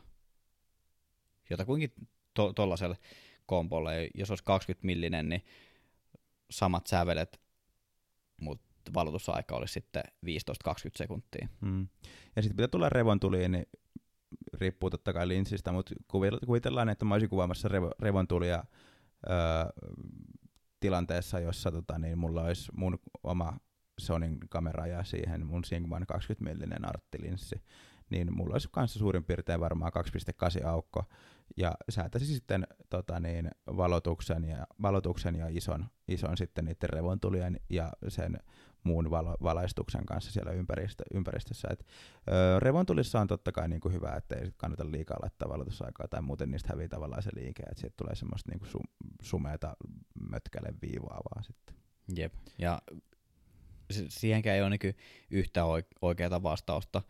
Jotakuinkin 1.50 1.92
to- 2.34 2.52
tollaiselle 2.52 2.96
kompolle, 3.46 4.08
jos 4.14 4.30
olisi 4.30 4.44
20 4.44 4.86
millinen, 4.86 5.28
niin 5.28 5.44
samat 6.50 6.86
sävelet, 6.86 7.40
mutta 8.40 8.94
valotusaika 8.94 9.56
olisi 9.56 9.72
sitten 9.72 10.02
15-20 10.26 10.28
sekuntia. 10.96 11.48
Mm. 11.60 11.88
Ja 12.36 12.42
sitten 12.42 12.56
mitä 12.56 12.68
tulee 12.68 12.88
revontuliin, 12.88 13.52
niin 13.52 13.66
riippuu 14.54 14.90
totta 14.90 15.12
kai 15.12 15.28
linssistä, 15.28 15.72
mutta 15.72 15.94
kuvitellaan, 16.46 16.88
että 16.88 17.04
mä 17.04 17.14
olisin 17.14 17.30
kuvaamassa 17.30 17.68
revo, 17.68 17.90
revontulia 18.00 18.64
öö, 19.30 19.36
tilanteessa, 20.80 21.40
jossa 21.40 21.72
tota, 21.72 21.98
niin 21.98 22.18
mulla 22.18 22.42
olisi 22.42 22.72
mun 22.76 22.98
oma 23.22 23.56
Sonin 24.00 24.38
kamera 24.48 24.86
ja 24.86 25.04
siihen 25.04 25.46
mun 25.46 25.64
Sigman 25.64 26.06
20 26.06 26.50
millinen 26.50 26.88
arttilinssi, 26.88 27.62
niin 28.10 28.36
mulla 28.36 28.52
olisi 28.52 28.68
kanssa 28.72 28.98
suurin 28.98 29.24
piirtein 29.24 29.60
varmaan 29.60 29.92
2.8 30.60 30.66
aukko, 30.66 31.04
ja 31.56 31.74
säätäisi 31.90 32.26
sitten 32.34 32.66
tota 32.90 33.20
niin, 33.20 33.50
valotuksen, 33.66 34.44
ja, 34.44 34.66
valotuksen 34.82 35.34
ja 35.34 35.46
ison, 35.48 35.86
ison 36.08 36.36
sitten 36.36 36.64
niiden 36.64 36.90
revontulien 36.90 37.60
ja 37.70 37.92
sen 38.08 38.38
muun 38.84 39.10
valo, 39.10 39.36
valaistuksen 39.42 40.06
kanssa 40.06 40.32
siellä 40.32 40.52
ympäristö, 40.52 41.04
ympäristössä. 41.14 41.68
Et, 41.70 41.86
öö, 42.30 42.60
revontulissa 42.60 43.20
on 43.20 43.26
totta 43.26 43.52
kai 43.52 43.68
niinku 43.68 43.88
hyvä, 43.88 44.14
että 44.16 44.36
ei 44.36 44.50
kannata 44.56 44.90
liikaa 44.90 45.18
laittaa 45.22 45.48
valotusaikaa 45.48 46.08
tai 46.08 46.22
muuten 46.22 46.50
niistä 46.50 46.68
hävii 46.72 46.88
tavallaan 46.88 47.22
se 47.22 47.30
liike, 47.34 47.62
että 47.62 47.80
siitä 47.80 47.94
tulee 47.96 48.14
semmoista 48.14 48.50
niinku 48.50 48.66
sum, 48.66 48.82
sumeata 49.22 49.76
mötkäle 50.30 50.68
viivaa 50.82 51.20
vaan 51.34 51.44
sitten. 51.44 51.76
Jep. 52.16 52.34
Ja 52.58 52.82
si- 53.90 54.06
siihenkään 54.08 54.56
ei 54.56 54.62
ole 54.62 54.70
niinku 54.70 54.98
yhtä 55.30 55.62
oik- 55.62 55.98
oikeaa 56.02 56.42
vastausta. 56.42 57.02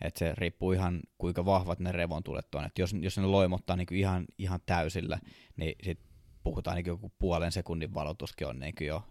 Että 0.00 0.18
se 0.18 0.34
riippuu 0.36 0.72
ihan 0.72 1.00
kuinka 1.18 1.44
vahvat 1.44 1.78
ne 1.78 1.92
revontulet 1.92 2.54
on. 2.54 2.64
Et 2.64 2.78
jos, 2.78 2.94
jos 3.00 3.18
ne 3.18 3.26
loimottaa 3.26 3.76
niinku 3.76 3.94
ihan, 3.94 4.24
ihan 4.38 4.60
täysillä, 4.66 5.18
niin 5.56 5.74
sit 5.82 6.00
puhutaan 6.42 6.76
niinku 6.76 6.90
joku 6.90 7.12
puolen 7.18 7.52
sekunnin 7.52 7.94
valotuskin 7.94 8.46
on 8.46 8.58
niinku 8.58 8.84
jo 8.84 9.02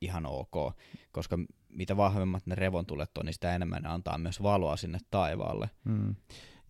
ihan 0.00 0.26
ok, 0.26 0.76
koska 1.12 1.38
mitä 1.68 1.96
vahvemmat 1.96 2.46
ne 2.46 2.54
revontulet 2.54 3.18
on, 3.18 3.26
niin 3.26 3.34
sitä 3.34 3.54
enemmän 3.54 3.82
ne 3.82 3.88
antaa 3.88 4.18
myös 4.18 4.42
valoa 4.42 4.76
sinne 4.76 4.98
taivaalle. 5.10 5.70
Mm. 5.84 6.16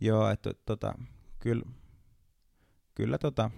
Joo, 0.00 0.28
että 0.30 0.50
tota, 0.64 0.94
kyllä, 1.38 1.64
kyllä 2.94 3.18
tota, 3.18 3.50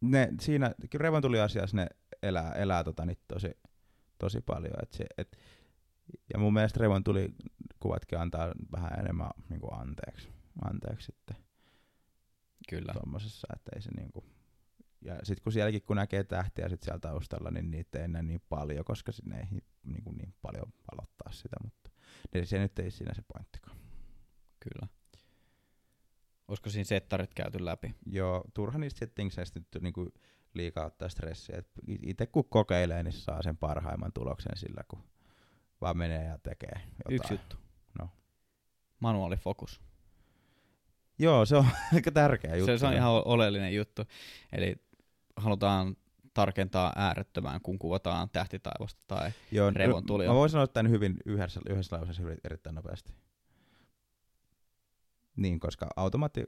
ne, 0.00 0.28
siinä 0.40 0.74
revontuliasiassa 0.94 1.76
ne 1.76 1.86
elää, 2.22 2.52
elää 2.52 2.84
tota, 2.84 3.06
niin 3.06 3.18
tosi, 3.28 3.50
tosi 4.18 4.40
paljon. 4.40 4.74
Et 4.82 4.92
se, 4.92 5.06
et, 5.18 5.38
Ja 6.32 6.38
mun 6.38 6.52
mielestä 6.52 6.80
Revon 6.80 7.04
tuli 7.04 7.34
kuvatkin 7.80 8.18
antaa 8.18 8.52
vähän 8.72 9.00
enemmän 9.00 9.30
niin 9.48 9.60
kuin 9.60 9.74
anteeksi, 9.74 10.28
anteeksi 10.64 11.06
sitten 11.06 11.36
Kyllä. 12.68 12.92
tuommoisessa, 12.92 13.48
että 13.56 13.70
ei 13.74 13.82
se 13.82 13.90
niinku 13.90 14.24
ja 15.06 15.18
sitten 15.22 15.42
kun 15.42 15.52
sielläkin 15.52 15.82
kun 15.82 15.96
näkee 15.96 16.24
tähtiä 16.24 16.68
sit 16.68 16.82
siellä 16.82 17.00
taustalla, 17.00 17.50
niin 17.50 17.70
niitä 17.70 17.98
ei 17.98 18.04
enää 18.04 18.22
niin 18.22 18.42
paljon, 18.48 18.84
koska 18.84 19.12
sinne 19.12 19.38
ei 19.38 19.46
niin, 19.84 20.04
kuin 20.04 20.16
niin 20.16 20.34
paljon 20.42 20.72
valottaa 20.92 21.32
sitä, 21.32 21.56
mutta 21.64 21.90
niin 22.34 22.46
se 22.46 22.58
nyt 22.58 22.78
ei 22.78 22.90
siinä 22.90 23.14
se 23.14 23.22
pointtikaan. 23.34 23.76
Kyllä. 24.60 24.88
Olisiko 26.48 26.70
siinä 26.70 26.84
settarit 26.84 27.34
käyty 27.34 27.64
läpi? 27.64 27.94
Joo, 28.06 28.44
turha 28.54 28.78
niistä 28.78 28.98
settingseistä 28.98 29.60
nyt 29.60 29.82
niinku 29.82 30.12
liikaa 30.54 30.86
ottaa 30.86 31.08
stressiä. 31.08 31.62
Itse 32.02 32.26
kun 32.26 32.48
kokeilee, 32.48 33.02
niin 33.02 33.12
saa 33.12 33.42
sen 33.42 33.56
parhaimman 33.56 34.12
tuloksen 34.12 34.56
sillä, 34.56 34.84
kun 34.88 35.04
vaan 35.80 35.96
menee 35.96 36.24
ja 36.24 36.38
tekee 36.38 36.72
jotain. 36.74 37.14
Yksi 37.14 37.34
juttu. 37.34 37.56
No. 37.98 38.08
Manuaalifokus. 39.00 39.80
Joo, 41.18 41.46
se 41.46 41.56
on 41.56 41.66
aika 41.94 42.10
tärkeä 42.10 42.56
juttu. 42.56 42.72
Se, 42.72 42.78
se 42.78 42.86
on 42.86 42.94
ihan 42.94 43.10
oleellinen 43.24 43.74
juttu. 43.74 44.02
Eli 44.52 44.76
halutaan 45.36 45.96
tarkentaa 46.34 46.92
äärettömään, 46.96 47.60
kun 47.60 47.78
kuvataan 47.78 48.28
tähtitaivosta 48.30 49.00
tai 49.06 49.30
Joo, 49.52 49.70
revon 49.70 50.06
tuli. 50.06 50.26
Mä 50.26 50.34
voin 50.34 50.50
sanoa 50.50 50.66
tämän 50.66 50.92
hyvin 50.92 51.16
yhdessä, 51.26 51.60
yhdessä 51.68 51.96
lauseessa 51.96 52.22
erittäin 52.44 52.74
nopeasti. 52.74 53.12
Niin, 55.36 55.60
koska 55.60 55.88
automaatti 55.96 56.44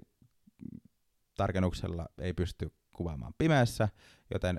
tarkennuksella 1.35 2.07
ei 2.18 2.33
pysty 2.33 2.72
kuvaamaan 2.93 3.35
pimeässä, 3.39 3.89
joten 4.35 4.59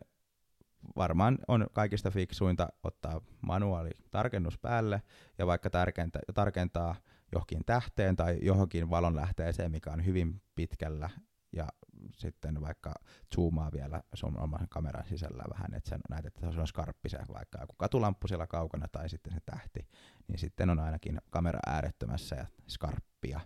varmaan 0.96 1.38
on 1.48 1.68
kaikista 1.74 2.12
fiksuinta 2.12 2.70
ottaa 2.84 3.22
manuaali 3.42 3.90
tarkennus 4.12 4.58
päälle 4.58 5.02
ja 5.38 5.48
vaikka 5.48 5.70
tarkentaa, 5.70 6.22
tarkentaa 6.34 6.96
johonkin 7.32 7.66
tähteen 7.66 8.16
tai 8.16 8.38
johonkin 8.42 8.90
valonlähteeseen, 8.90 9.72
mikä 9.72 9.92
on 9.92 10.06
hyvin 10.06 10.42
pitkällä 10.56 11.10
ja 11.52 11.68
sitten 12.18 12.62
vaikka 12.62 12.94
zoomaa 13.36 13.72
vielä 13.72 14.04
sun 14.14 14.40
oman 14.40 14.68
kameran 14.70 15.06
sisällä 15.08 15.44
vähän, 15.54 15.74
että 15.74 15.90
sen 15.90 16.00
näet, 16.10 16.26
että 16.26 16.52
se 16.52 16.60
on 16.60 16.68
skarppi 16.68 17.10
se 17.10 17.20
vaikka 17.34 17.62
joku 17.62 17.76
katulamppu 17.78 18.28
siellä 18.28 18.48
kaukana 18.48 18.88
tai 18.92 19.10
sitten 19.10 19.34
se 19.34 19.40
tähti, 19.46 19.88
niin 20.28 20.40
sitten 20.40 20.70
on 20.70 20.80
ainakin 20.80 21.22
kamera 21.30 21.60
äärettömässä 21.66 22.36
ja 22.36 22.46
skarppia. 22.68 23.40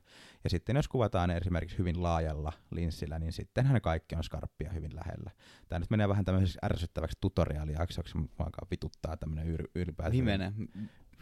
Ja 0.44 0.50
sitten 0.50 0.76
jos 0.76 0.88
kuvataan 0.88 1.32
esimerkiksi 1.32 1.78
hyvin 1.78 2.04
laajalla 2.04 2.54
linssillä, 2.72 3.20
niin 3.20 3.34
sittenhän 3.34 3.82
kaikki 3.82 4.16
on 4.16 4.24
skarppia 4.24 4.72
hyvin 4.72 4.96
lähellä. 4.96 5.32
Tämä 5.68 5.80
nyt 5.80 5.90
menee 5.90 6.10
vähän 6.10 6.26
tämmöiseksi 6.26 6.60
ärsyttäväksi 6.66 7.18
tutoriaalijaksoksi, 7.22 8.18
alkaa 8.18 8.68
vituttaa 8.72 9.18
tämmöinen 9.18 9.58
yr- 9.58 9.70
ylipäätään. 9.76 10.14
Himene, 10.14 10.54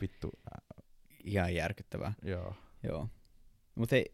Vittu, 0.01 0.31
ihan 1.23 1.55
järkyttävää. 1.55 2.13
joo. 2.23 2.55
Joo. 2.83 3.09
Mutta 3.75 3.95
hei, 3.95 4.13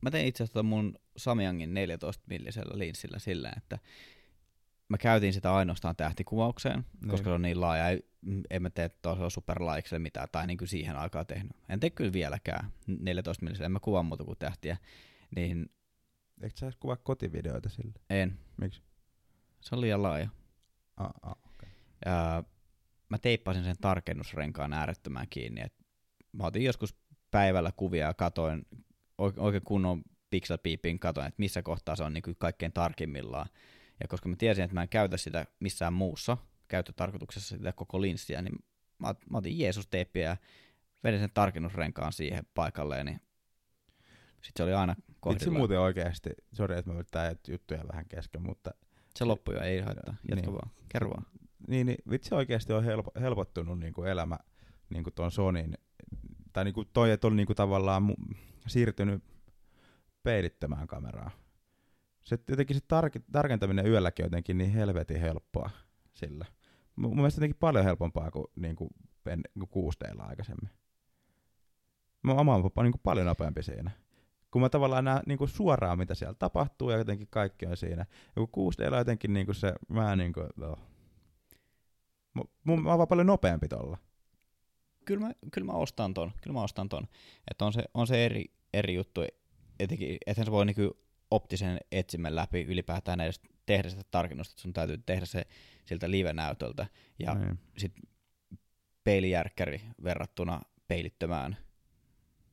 mä 0.00 0.10
tein 0.10 0.26
itse 0.26 0.44
asiassa 0.44 0.62
mun 0.62 0.98
Samyangin 1.16 1.74
14 1.74 2.24
millisellä 2.26 2.78
linssillä 2.78 3.18
sillä, 3.18 3.52
että 3.56 3.78
mä 4.88 4.98
käytin 4.98 5.32
sitä 5.32 5.54
ainoastaan 5.54 5.96
tähtikuvaukseen, 5.96 6.84
Niin. 7.00 7.10
koska 7.10 7.24
se 7.30 7.34
on 7.34 7.42
niin 7.42 7.60
laaja. 7.60 7.88
Ei, 7.88 8.06
en 8.50 8.62
mä 8.62 8.70
tee 8.70 8.88
tuolla 8.88 9.30
superlaikselle 9.30 9.98
mitään, 9.98 10.28
tai 10.32 10.46
niin 10.46 10.58
kuin 10.58 10.68
siihen 10.68 10.96
aikaan 10.96 11.26
tehnyt. 11.26 11.52
En 11.68 11.80
tee 11.80 11.90
kyllä 11.90 12.12
vieläkään 12.12 12.72
14 12.86 13.44
millisellä, 13.44 13.66
en 13.66 13.72
mä 13.72 13.80
kuvaa 13.80 14.02
muuta 14.02 14.24
kuin 14.24 14.38
tähtiä. 14.38 14.76
Niin 15.36 15.70
Eikö 16.42 16.56
sä 16.58 16.72
kuvaa 16.80 16.96
kotivideoita 16.96 17.68
sille? 17.68 17.92
en. 18.10 18.38
Miksi? 18.56 18.82
Se 19.60 19.74
on 19.74 19.80
liian 19.80 20.02
laaja. 20.02 20.28
Ah, 20.96 21.10
ah, 21.22 21.36
okay. 21.54 21.68
Ja 22.04 22.44
mä 23.08 23.18
teippasin 23.18 23.64
sen 23.64 23.76
tarkennusrenkaan 23.80 24.72
äärettömän 24.72 25.26
kiinni. 25.30 25.60
Et 25.60 25.74
mä 26.32 26.46
otin 26.46 26.64
joskus 26.64 26.94
päivällä 27.30 27.72
kuvia 27.76 28.06
ja 28.06 28.14
katoin 28.14 28.66
oike- 29.22 29.40
oikein 29.40 29.64
kunnon 29.64 30.02
pixel 30.32 30.58
peepin 30.58 30.98
katoin, 30.98 31.26
että 31.26 31.38
missä 31.40 31.62
kohtaa 31.62 31.96
se 31.96 32.04
on 32.04 32.12
niin 32.12 32.22
kuin 32.22 32.36
kaikkein 32.38 32.72
tarkimmillaan. 32.72 33.46
Ja 34.00 34.08
koska 34.08 34.28
mä 34.28 34.36
tiesin, 34.36 34.64
että 34.64 34.74
mä 34.74 34.82
en 34.82 34.88
käytä 34.88 35.16
sitä 35.16 35.46
missään 35.60 35.92
muussa 35.92 36.36
käyttötarkoituksessa 36.68 37.56
sitä 37.56 37.72
koko 37.72 38.00
linssiä, 38.00 38.42
niin 38.42 38.54
mä, 38.98 39.14
mä 39.30 39.38
otin 39.38 39.58
Jeesus-teippiä 39.58 40.22
ja 40.28 40.36
vedin 41.04 41.20
sen 41.20 41.30
tarkennusrenkaan 41.34 42.12
siihen 42.12 42.44
paikalleen, 42.54 43.06
niin 43.06 43.20
sitten 44.32 44.52
se 44.56 44.62
oli 44.62 44.72
aina 44.72 44.94
Vitsi 44.98 45.14
kohdillaan. 45.20 45.56
muuten 45.56 45.80
oikeasti, 45.80 46.30
sori 46.52 46.78
että 46.78 46.90
mä 46.90 46.94
yrittää 46.94 47.34
juttuja 47.48 47.88
vähän 47.92 48.04
kesken, 48.08 48.42
mutta 48.42 48.70
Se 49.16 49.24
loppui 49.24 49.54
jo, 49.54 49.60
ei 49.60 49.80
haittaa. 49.80 50.14
Jatka 50.30 50.46
Niin. 50.46 50.52
vaan, 50.52 50.70
kerro 50.88 51.10
vaan. 51.10 51.26
niin, 51.68 51.86
niin 51.86 51.98
vitsi 52.10 52.34
oikeasti 52.34 52.72
on 52.72 52.84
helpo, 52.84 53.10
helpottunut 53.20 53.78
niin 53.78 53.92
kuin 53.92 54.08
elämä 54.08 54.38
niin 54.90 55.04
kuin 55.04 55.14
ton 55.14 55.30
Sonin, 55.30 55.78
tai 56.52 56.64
niin 56.64 56.74
kuin 56.74 56.88
toi, 56.92 57.10
että 57.10 57.26
on 57.26 57.36
niin 57.36 57.46
kuin 57.46 57.56
tavallaan 57.56 58.02
mu- 58.10 58.34
siirtynyt 58.66 59.22
peilittämään 60.22 60.86
kameraa. 60.86 61.30
Se 62.22 62.38
jotenkin 62.48 62.76
se 62.76 62.82
tar- 62.82 63.22
tarkentaminen 63.32 63.86
yölläkin 63.86 64.22
jotenkin 64.22 64.58
niin 64.58 64.70
helvetin 64.70 65.20
helppoa 65.20 65.70
sillä. 66.14 66.46
Mun 66.96 67.10
mun 67.10 67.16
mielestä 67.16 67.38
jotenkin 67.38 67.58
paljon 67.60 67.84
helpompaa 67.84 68.30
kuin, 68.30 68.46
niin 68.56 68.76
kuin, 68.76 68.90
pen, 69.24 69.40
kuin 69.58 69.68
6 69.68 69.98
d 70.00 70.18
aikaisemmin. 70.18 70.70
Mä 72.22 72.32
oma 72.32 72.54
on 72.54 72.70
niin 72.82 72.92
kuin 72.92 73.02
paljon 73.04 73.26
nopeampi 73.26 73.62
siinä. 73.62 73.90
Kun 74.50 74.62
mä 74.62 74.68
tavallaan 74.68 75.04
näen 75.04 75.22
niin 75.26 75.38
kuin 75.38 75.48
suoraan, 75.48 75.98
mitä 75.98 76.14
siellä 76.14 76.34
tapahtuu 76.34 76.90
ja 76.90 76.96
jotenkin 76.96 77.28
kaikki 77.30 77.66
on 77.66 77.76
siinä. 77.76 78.06
Ja 78.26 78.34
kun 78.34 78.48
6 78.48 78.78
d 78.78 78.92
on 78.92 78.98
jotenkin 78.98 79.32
niin 79.32 79.46
kuin 79.46 79.56
se, 79.56 79.74
mä 79.88 80.16
niin 80.16 80.32
kuin. 80.32 80.48
Mu- 82.38 82.50
mun, 82.64 82.82
mä 82.82 82.94
oon 82.94 83.08
paljon 83.08 83.26
nopeampi 83.26 83.68
tolla. 83.68 83.98
kyllä 85.04 85.26
mä, 85.26 85.32
kyllä 85.52 85.66
mä 85.66 85.72
ostan 85.72 86.14
ton, 86.14 86.32
kyllä 86.40 86.54
mä 86.54 86.62
ostan 86.62 86.88
ton. 86.88 87.08
Että 87.50 87.64
on 87.64 87.72
se, 87.72 87.84
on 87.94 88.06
se 88.06 88.24
eri, 88.24 88.44
eri 88.72 88.94
juttu, 88.94 89.20
etenkin, 89.80 90.16
ethän 90.26 90.46
se 90.46 90.52
voi 90.52 90.66
niinku 90.66 90.96
optisen 91.30 91.78
etsimen 91.92 92.36
läpi 92.36 92.60
ylipäätään 92.62 93.20
edes 93.20 93.40
tehdä 93.66 93.88
sitä 93.88 94.02
tarkennusta, 94.10 94.52
että 94.52 94.62
sun 94.62 94.72
täytyy 94.72 94.98
tehdä 95.06 95.26
se 95.26 95.42
siltä 95.84 96.10
live-näytöltä. 96.10 96.86
Ja 97.18 97.34
Niin. 97.34 97.58
sit 97.78 97.92
peilijärkkäri 99.04 99.80
verrattuna 100.04 100.60
peilittömään, 100.88 101.56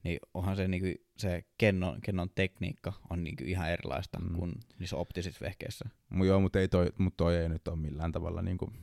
niin 0.03 0.19
onhan 0.33 0.55
se, 0.55 0.67
niinku, 0.67 1.03
se 1.17 1.43
kennon, 1.57 2.01
kennon 2.01 2.29
tekniikka 2.35 2.93
on 3.09 3.23
niinku 3.23 3.43
ihan 3.47 3.69
erilaista 3.69 4.19
Mm. 4.19 4.29
mm. 4.29 4.35
kuin 4.39 4.53
niissä 4.79 4.97
optisissa 4.97 5.45
vehkeissä. 5.45 5.85
Mu, 6.09 6.23
joo, 6.23 6.39
mutta 6.39 6.59
ei 6.59 6.67
toi, 6.67 6.87
mut 6.97 7.17
toi 7.17 7.37
ei 7.37 7.49
nyt 7.49 7.67
ole 7.67 7.75
millään 7.75 8.11
tavalla 8.11 8.41
niinku 8.41 8.73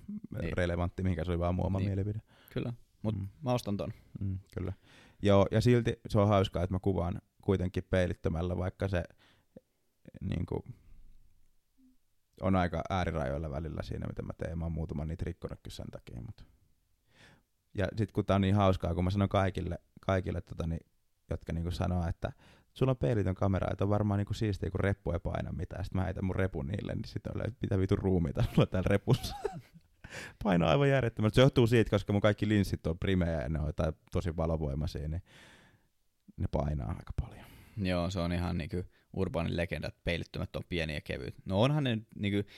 Ei. 0.43 0.51
relevantti, 0.53 1.03
mihinkä 1.03 1.24
se 1.24 1.30
oli 1.30 1.39
vaan 1.39 1.55
mun 1.55 1.66
oma 1.66 1.78
Niin. 1.78 1.89
mielipide. 1.89 2.20
Kyllä, 2.53 2.72
mutta 3.03 3.20
Mm. 3.20 3.26
mm. 3.26 3.32
mä 3.43 3.53
ostan 3.53 3.76
ton. 3.76 3.93
Mm, 4.20 4.39
kyllä. 4.55 4.72
Joo, 5.22 5.47
ja 5.51 5.61
silti 5.61 5.93
se 6.09 6.18
on 6.18 6.28
hauskaa, 6.28 6.62
että 6.62 6.74
mä 6.74 6.78
kuvaan 6.78 7.18
kuitenkin 7.47 7.84
peilittömällä, 7.90 8.57
vaikka 8.57 8.88
se 8.88 9.05
niinku, 10.20 10.64
on 12.40 12.57
aika 12.57 12.82
äärirajoilla 12.90 13.51
välillä 13.51 13.82
siinä, 13.82 14.07
mitä 14.07 14.22
mä 14.22 14.32
teen. 14.32 14.59
Mä 14.59 14.64
oon 14.64 14.72
muutaman 14.72 15.09
niitä 15.09 15.24
rikkonutkin 15.24 15.72
sen 15.72 15.86
takia. 15.90 16.20
Mutta. 16.20 16.44
Ja 17.74 17.88
sit 17.97 18.12
kun 18.12 18.26
tää 18.26 18.34
on 18.34 18.40
niin 18.40 18.55
hauskaa, 18.55 18.94
kun 18.94 19.05
mä 19.05 19.11
sanon 19.11 19.28
kaikille, 19.28 19.78
kaikille 20.01 20.40
tota, 20.40 20.66
niin, 20.66 20.86
jotka 21.30 21.53
niinku 21.53 21.70
sanoo, 21.70 22.09
että 22.09 22.32
sulla 22.72 22.92
on 22.92 22.97
peilitön 22.97 23.34
kamera, 23.34 23.68
että 23.72 23.84
on 23.84 23.90
varmaan 23.90 24.18
niinku 24.18 24.34
siistiä, 24.34 24.70
kun 24.70 24.80
reppu 24.80 25.12
ei 25.12 25.18
paina 25.18 25.53
mitään. 25.53 25.84
Sitten 25.84 26.01
mä 26.01 26.05
heitän 26.05 26.24
mun 26.24 26.36
repun 26.36 26.66
niille, 26.66 26.94
niin 26.94 27.05
sitten 27.05 27.32
on 27.34 27.47
että 27.47 27.59
mitä 27.62 27.78
vitu 27.78 27.97
ruumiita 27.97 28.44
sulla 28.55 28.66
täällä 28.66 28.88
repussa. 28.88 29.36
Painaa 30.44 30.70
aivan 30.70 30.88
järjettömästi. 30.88 31.34
Se 31.34 31.40
johtuu 31.40 31.66
siitä, 31.66 31.90
koska 31.90 32.12
mun 32.12 32.22
kaikki 32.22 32.49
linssit 32.49 32.86
on 32.86 32.99
primejä 32.99 33.42
ja 33.42 33.49
ne 33.49 33.61
on 33.61 33.72
tosi 34.12 34.36
valovoimaisia, 34.36 35.09
niin 35.09 35.22
ne 36.37 36.47
painaa 36.53 36.89
aika 36.89 37.12
paljon. 37.20 37.47
Joo, 37.76 38.11
se 38.11 38.20
on 38.20 38.32
ihan 38.32 38.59
niinku 38.59 38.82
urbaanin 39.12 39.57
legenda, 39.57 39.89
että 39.89 40.01
peilittömät 40.05 40.57
on 40.57 40.62
pieniä 40.68 40.97
ja 40.97 41.01
kevyt. 41.01 41.34
No 41.45 41.62
onhan 41.62 41.84
ne 41.84 41.99
niinku, 42.18 42.51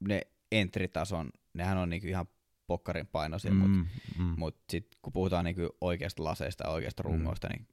ne 0.00 0.22
entry-tason, 0.52 1.30
nehän 1.54 1.78
on 1.78 1.90
niinku 1.90 2.08
ihan 2.08 2.26
pokkarin 2.66 3.06
painoisia, 3.06 3.50
mm. 3.50 3.56
mutta 3.56 3.90
mm. 4.18 4.34
mut 4.36 4.56
sit 4.70 4.88
kun 5.02 5.12
puhutaan 5.12 5.44
niinku 5.44 5.76
oikeasta 5.80 6.24
laseista 6.24 6.64
ja 6.66 6.70
oikeasta 6.70 7.02
Mm. 7.02 7.10
rungoista, 7.10 7.48
niin 7.48 7.66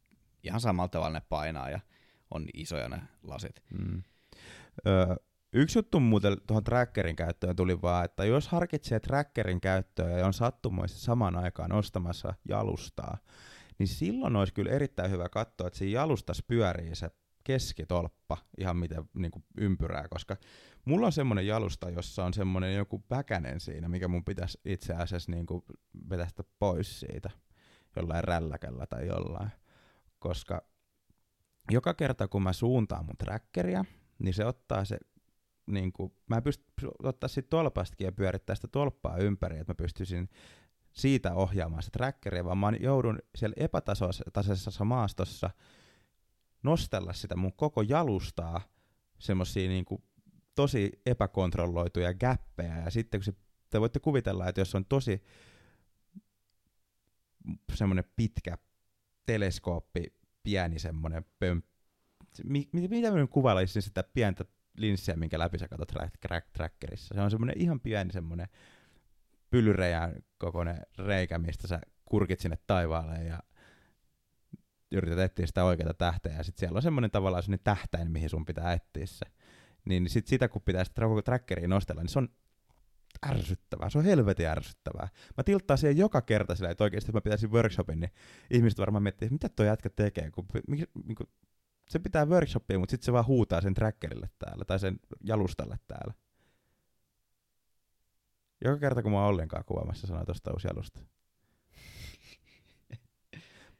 ihan 0.43 0.61
samalla 0.61 0.89
tavalla 0.89 1.13
ne 1.13 1.21
painaa 1.29 1.69
ja 1.69 1.79
on 2.31 2.45
isoja 2.53 2.89
ne 2.89 3.01
lasit. 3.23 3.63
Mm. 3.79 4.03
Öö, 4.87 5.15
yksi 5.53 5.79
juttu 5.79 5.99
muuten 5.99 6.37
tuohon 6.47 6.63
trackerin 6.63 7.15
käyttöön 7.15 7.55
tuli 7.55 7.81
vaan, 7.81 8.05
että 8.05 8.25
jos 8.25 8.47
harkitsee 8.47 8.99
trackerin 8.99 9.61
käyttöä 9.61 10.09
ja 10.09 10.25
on 10.25 10.33
sattumoisesti 10.33 11.01
samaan 11.01 11.35
aikaan 11.35 11.71
ostamassa 11.71 12.33
jalustaa, 12.49 13.17
niin 13.79 13.87
silloin 13.87 14.35
olisi 14.35 14.53
kyllä 14.53 14.71
erittäin 14.71 15.11
hyvä 15.11 15.29
katsoa, 15.29 15.67
että 15.67 15.79
siinä 15.79 15.99
jalustas 15.99 16.43
pyörii 16.47 16.95
se 16.95 17.09
keskitolppa 17.43 18.37
ihan 18.57 18.77
miten 18.77 19.03
niin 19.13 19.31
kuin 19.31 19.43
ympyrää, 19.57 20.07
koska 20.09 20.37
mulla 20.85 21.05
on 21.05 21.11
semmoinen 21.11 21.47
jalusta, 21.47 21.89
jossa 21.89 22.25
on 22.25 22.33
semmoinen 22.33 22.75
joku 22.75 23.03
väkänen 23.09 23.59
siinä, 23.59 23.89
mikä 23.89 24.07
mun 24.07 24.25
pitäisi 24.25 24.59
itse 24.65 24.93
asiassa 24.93 25.31
niin 25.31 25.45
kuin 25.45 25.63
vetästä 26.09 26.43
pois 26.59 26.99
siitä 26.99 27.29
jollain 27.95 28.23
rälläkällä 28.23 28.85
tai 28.85 29.07
jollain, 29.07 29.49
koska 30.19 30.61
joka 31.71 31.93
kerta 31.93 32.27
kun 32.27 32.43
mä 32.43 32.53
suuntaan 32.53 33.05
mun 33.05 33.17
trackeria, 33.17 33.85
niin 34.19 34.33
se 34.33 34.45
ottaa 34.45 34.85
se, 34.85 34.97
niin 35.67 35.93
kuin, 35.93 36.13
mä 36.29 36.41
pystyn 36.41 36.89
ottaa 37.03 37.27
siitä 37.27 37.49
tolpastakin 37.49 38.05
ja 38.05 38.11
pyörittää 38.11 38.55
sitä 38.55 38.67
tolppaa 38.67 39.17
ympäri, 39.17 39.59
että 39.59 39.71
mä 39.71 39.75
pystyisin 39.75 40.29
siitä 40.93 41.33
ohjaamaan 41.33 41.83
sitä 41.83 41.97
trackeria, 41.97 42.45
vaan 42.45 42.57
mä 42.57 42.71
joudun 42.79 43.19
siellä 43.35 43.55
epätasaisessa 43.57 44.85
maastossa 44.85 45.49
nostella 46.63 47.13
sitä 47.13 47.35
mun 47.35 47.53
koko 47.53 47.81
jalustaa 47.81 48.61
semmosia 49.19 49.69
niinku 49.69 50.03
tosi 50.55 51.01
epäkontrolloituja 51.05 52.13
gäppejä, 52.13 52.77
ja 52.79 52.91
sitten 52.91 53.19
kun 53.19 53.25
se, 53.25 53.33
te 53.69 53.79
voitte 53.81 53.99
kuvitella, 53.99 54.47
että 54.47 54.61
jos 54.61 54.75
on 54.75 54.85
tosi 54.85 55.23
semmoinen 57.73 58.03
pitkä 58.15 58.57
teleskooppi, 59.25 60.13
pieni 60.43 60.79
semmoinen 60.79 61.25
pömp, 61.39 61.65
mi, 62.43 62.69
mitä 62.73 63.11
mä 63.11 63.27
kuvailisin 63.27 63.81
sitä 63.81 64.03
pientä 64.03 64.45
linssiä, 64.77 65.15
minkä 65.15 65.39
läpi 65.39 65.59
sä 65.59 65.67
katsot 65.67 65.87
track, 65.87 66.17
track, 66.17 66.47
trackerissa. 66.53 67.15
Se 67.15 67.21
on 67.21 67.31
semmoinen 67.31 67.61
ihan 67.61 67.79
pieni 67.79 68.13
semmoinen 68.13 68.47
pylyrejän 69.49 70.15
kokoinen 70.37 70.81
reikä, 70.97 71.39
mistä 71.39 71.67
sä 71.67 71.81
kurkit 72.05 72.39
sinne 72.39 72.57
taivaalle 72.67 73.23
ja 73.23 73.39
yrität 74.91 75.19
etsiä 75.19 75.47
sitä 75.47 75.63
oikeaa 75.63 75.93
tähteä, 75.93 76.33
ja 76.37 76.43
sitten 76.43 76.59
siellä 76.59 76.77
on 76.77 76.81
semmoinen 76.81 77.11
tavallaan 77.11 77.43
semmoinen 77.43 77.63
tähtäin, 77.63 78.11
mihin 78.11 78.29
sun 78.29 78.45
pitää 78.45 78.73
etsiä 78.73 79.05
se. 79.05 79.25
Niin 79.85 80.09
sit 80.09 80.27
sitä, 80.27 80.47
kun 80.47 80.61
pitää 80.61 80.83
sitä 80.83 81.01
trackeria 81.25 81.67
nostella, 81.67 82.01
niin 82.01 82.09
se 82.09 82.19
on 82.19 82.29
ärsyttävää. 83.27 83.89
Se 83.89 83.97
on 83.97 84.05
helvetin 84.05 84.47
ärsyttävää. 84.47 85.07
Mä 85.37 85.43
tilttaan 85.43 85.77
siihen 85.77 85.97
joka 85.97 86.21
kerta 86.21 86.55
sillä, 86.55 86.69
että 86.69 86.83
oikeasti 86.83 87.11
mä 87.11 87.21
pitäisin 87.21 87.51
workshopin, 87.51 87.99
niin 87.99 88.11
ihmiset 88.51 88.79
varmaan 88.79 89.03
miettii, 89.03 89.29
mitä 89.29 89.49
toi 89.49 89.65
jätkä 89.65 89.89
tekee, 89.89 90.31
kun, 90.31 90.45
mikä, 90.67 90.85
mikä, 91.05 91.23
se 91.89 91.99
pitää 91.99 92.25
workshopia, 92.25 92.79
mutta 92.79 92.91
sitten 92.91 93.05
se 93.05 93.13
vaan 93.13 93.27
huutaa 93.27 93.61
sen 93.61 93.73
trackerille 93.73 94.29
täällä, 94.39 94.65
tai 94.65 94.79
sen 94.79 94.99
jalustalle 95.23 95.79
täällä. 95.87 96.13
Joka 98.65 98.79
kerta, 98.79 99.03
kun 99.03 99.11
mä 99.11 99.17
oon 99.17 99.27
ollenkaan 99.27 99.65
kuvaamassa, 99.65 100.07
sanoo 100.07 100.25
tosta 100.25 100.53
uusi 100.53 100.67
jalusta. 100.67 101.01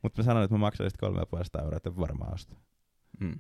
mutta 0.04 0.22
mä 0.22 0.26
sanoin, 0.26 0.44
että 0.44 0.56
mä 0.56 0.60
maksan 0.60 0.90
sitten 0.90 1.14
3,5 1.14 1.64
euroa, 1.64 1.78
että 1.78 1.96
varmaan 1.96 2.34
ostaa. 2.34 2.60
Mm. 3.20 3.40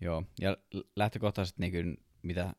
Joo, 0.00 0.22
ja 0.40 0.56
lähtökohtaisesti 0.96 1.62
niin 1.62 1.72
kuin, 1.72 1.96
mitä 2.22 2.52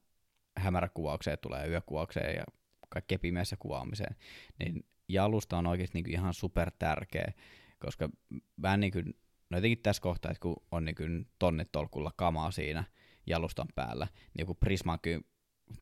hämäräkuvaukseen 0.58 1.38
tulee, 1.42 1.68
yökuvaukseen 1.68 2.36
ja 2.36 2.44
kaikkea 2.90 3.20
pimeässä 3.20 3.56
kuvaamiseen, 3.60 4.16
niin 4.60 4.86
jalusta 5.10 5.58
on 5.58 5.68
oikeasti 5.68 5.98
niin 5.98 6.04
kuin 6.04 6.14
ihan 6.14 6.34
super 6.34 6.72
tärkeä, 6.80 7.34
koska 7.80 8.10
mä 8.58 8.78
niin 8.78 8.92
kuin, 8.92 9.14
no 9.50 9.58
jotenkin 9.58 9.84
tässä 9.84 10.02
kohtaa, 10.02 10.32
että 10.32 10.42
kun 10.42 10.64
on 10.72 10.86
niin 10.86 10.96
kuin 10.96 11.28
tonnitolkulla 11.40 12.12
kamaa 12.16 12.52
siinä 12.52 12.84
jalustan 13.26 13.68
päällä, 13.76 14.08
niin 14.16 14.42
joku 14.42 14.56
Prisman, 14.56 15.00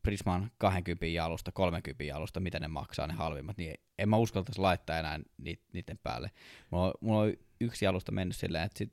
Prisman 0.02 0.50
20 0.58 1.06
jalusta, 1.06 1.52
30 1.52 2.04
jalusta, 2.04 2.40
mitä 2.40 2.60
ne 2.60 2.68
maksaa 2.68 3.06
ne 3.06 3.14
halvimmat, 3.14 3.56
niin 3.56 3.74
en 3.98 4.08
mä 4.08 4.16
uskaltaisi 4.16 4.60
laittaa 4.60 4.98
enää 4.98 5.20
niiden 5.72 5.98
päälle. 6.02 6.30
Mulla 6.70 6.86
on, 6.86 6.92
mulla 7.00 7.20
on 7.20 7.32
yksi 7.60 7.84
jalusta 7.84 8.12
mennyt 8.12 8.36
silleen, 8.36 8.64
että 8.64 8.78
sit, 8.78 8.92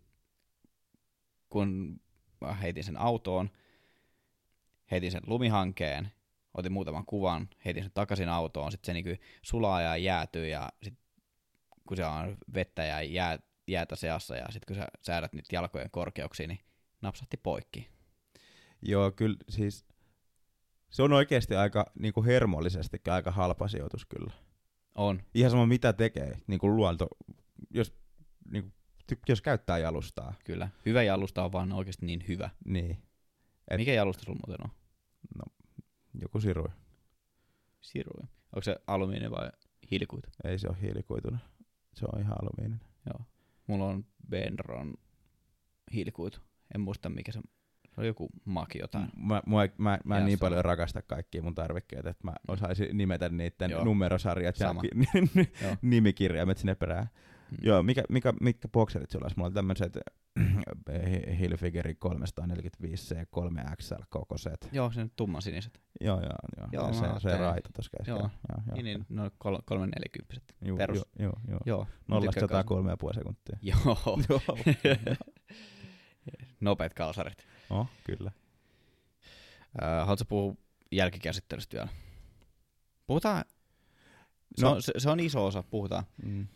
kun 1.49 2.01
heitin 2.61 2.83
sen 2.83 2.97
autoon, 2.97 3.49
heitin 4.91 5.11
sen 5.11 5.21
lumihankeen, 5.27 6.11
otin 6.53 6.71
muutaman 6.71 7.05
kuvan, 7.05 7.49
heitin 7.65 7.83
sen 7.83 7.91
takaisin 7.93 8.29
autoon, 8.29 8.71
sitten 8.71 8.85
se 8.85 8.93
niinku 8.93 9.23
sulaa 9.41 9.81
ja 9.81 9.97
jäätyy 9.97 10.47
ja 10.47 10.69
sit, 10.83 10.93
kun 11.87 11.97
se 11.97 12.05
on 12.05 12.37
vettä 12.53 12.83
ja 12.83 13.01
jää, 13.01 13.39
jäätä 13.67 13.95
seassa 13.95 14.35
ja 14.35 14.45
sitten 14.51 14.75
kun 14.75 14.83
sä 14.83 14.87
säädät 15.01 15.33
nyt 15.33 15.45
jalkojen 15.51 15.91
korkeuksiin, 15.91 16.47
niin 16.47 16.59
napsahti 17.01 17.37
poikki. 17.37 17.89
Joo, 18.81 19.11
kyllä 19.11 19.37
siis 19.49 19.85
se 20.93 21.03
on 21.03 21.13
oikeasti 21.13 21.55
aika 21.55 21.85
niinku 21.99 22.23
hermollisesti 22.23 23.01
aika 23.09 23.31
halpa 23.31 23.67
sijoitus 23.67 24.05
kyllä. 24.05 24.33
On. 24.95 25.21
Ihan 25.33 25.51
sama 25.51 25.65
mitä 25.65 25.93
tekee, 25.93 26.37
niin 26.47 26.59
kuin 26.59 26.75
luonto, 26.75 27.07
jos, 27.69 27.93
niin 28.51 28.63
kuin, 28.63 28.73
jos 29.29 29.41
käyttää 29.41 29.77
jalustaa. 29.77 30.33
Kyllä. 30.45 30.69
Hyvä 30.85 31.03
jalusta 31.03 31.43
on 31.43 31.51
vaan 31.51 31.71
oikeasti 31.71 32.05
niin 32.05 32.25
hyvä. 32.27 32.49
Niin. 32.65 32.97
Et, 33.67 33.77
Mikä 33.77 33.93
jalusta 33.93 34.23
sulla 34.23 34.39
muuten 34.47 34.65
on? 34.65 34.75
No, 35.37 35.43
joku 36.21 36.39
sirui. 36.39 36.69
Sirui. 37.81 38.23
Onko 38.23 38.61
se 38.61 38.75
alumiini 38.87 39.31
vai 39.31 39.49
hiilikuitu? 39.91 40.29
Ei 40.43 40.59
se 40.59 40.67
ole 40.67 40.77
hiilikuituna. 40.81 41.39
Se 41.93 42.05
on 42.13 42.21
ihan 42.21 42.37
alumiininen. 42.41 42.87
Joo. 43.05 43.25
Mulla 43.67 43.85
on 43.85 44.05
Benron 44.29 44.93
hiilikuitu. 45.93 46.39
En 46.75 46.81
muista 46.81 47.09
mikä 47.09 47.31
se 47.31 47.41
se 47.95 48.01
on 48.01 48.07
joku 48.07 48.29
maki 48.45 48.79
jotain. 48.79 49.09
Mä, 49.15 49.41
mä, 49.45 49.67
mä, 49.77 49.99
mä 50.05 50.17
en 50.17 50.25
niin 50.25 50.39
paljon 50.39 50.65
rakasta 50.65 51.01
kaikkia 51.01 51.41
mun 51.41 51.55
tarvikkeita, 51.55 52.09
että 52.09 52.27
mä 52.27 52.33
osaisin 52.47 52.97
nimetä 52.97 53.29
niiden 53.29 53.71
Joo. 53.71 53.83
numerosarjat 53.83 54.59
ja 54.59 54.75
nimikirjaimet 55.81 56.57
sinne 56.57 56.75
perään. 56.75 57.07
Hmm. 57.49 57.57
Joo, 57.61 57.83
mikä, 57.83 58.03
mikä, 58.09 58.33
mitkä 58.41 58.67
bokserit 58.67 59.11
sulla 59.11 59.25
olisi? 59.25 59.37
Mulla 59.37 59.47
on 59.47 59.53
tämmöiset 59.53 59.97
Hilfigeri 61.39 61.97
345C 62.05 63.25
3XL 63.35 64.03
kokoiset. 64.09 64.69
Joo, 64.71 64.91
se 64.91 65.01
on 65.01 65.11
tummansiniset. 65.15 65.81
Joo, 66.01 66.19
joo, 66.21 66.31
joo. 66.57 66.67
joo 66.71 66.93
se, 66.93 67.07
se 67.19 67.37
raita 67.37 67.69
tuossa 67.73 67.91
Joo, 68.07 68.17
joo, 68.17 68.29
joo, 68.49 68.75
niin, 68.75 68.83
niin, 68.83 69.05
no 69.09 69.31
340 69.37 70.41
perus. 70.77 70.97
Joo, 71.19 71.25
joo, 71.25 71.39
joo. 71.47 71.59
joo. 71.65 71.87
Nollasta 72.07 72.39
sataa 72.39 72.63
kolme 72.63 72.89
ja 72.89 72.97
puoli 72.97 73.15
sekuntia. 73.15 73.57
Joo. 73.61 73.79
joo. 74.29 74.41
Nopeat 76.61 76.93
kalsarit. 76.93 77.47
Oh, 77.73 77.87
kyllä. 78.03 78.31
Äh, 79.83 79.99
haluatko 79.99 80.25
puhua 80.25 80.55
jälkikäsittelystä 80.91 81.77
vielä? 81.77 81.89
Puhutaan, 83.07 83.45
se, 84.55 84.65
no. 84.65 84.71
on, 84.71 84.81
se, 84.81 84.93
se 84.97 85.09
on 85.09 85.19
iso 85.19 85.45
osa, 85.45 85.63
puhutaan. 85.63 86.03
Mm. 86.25 86.47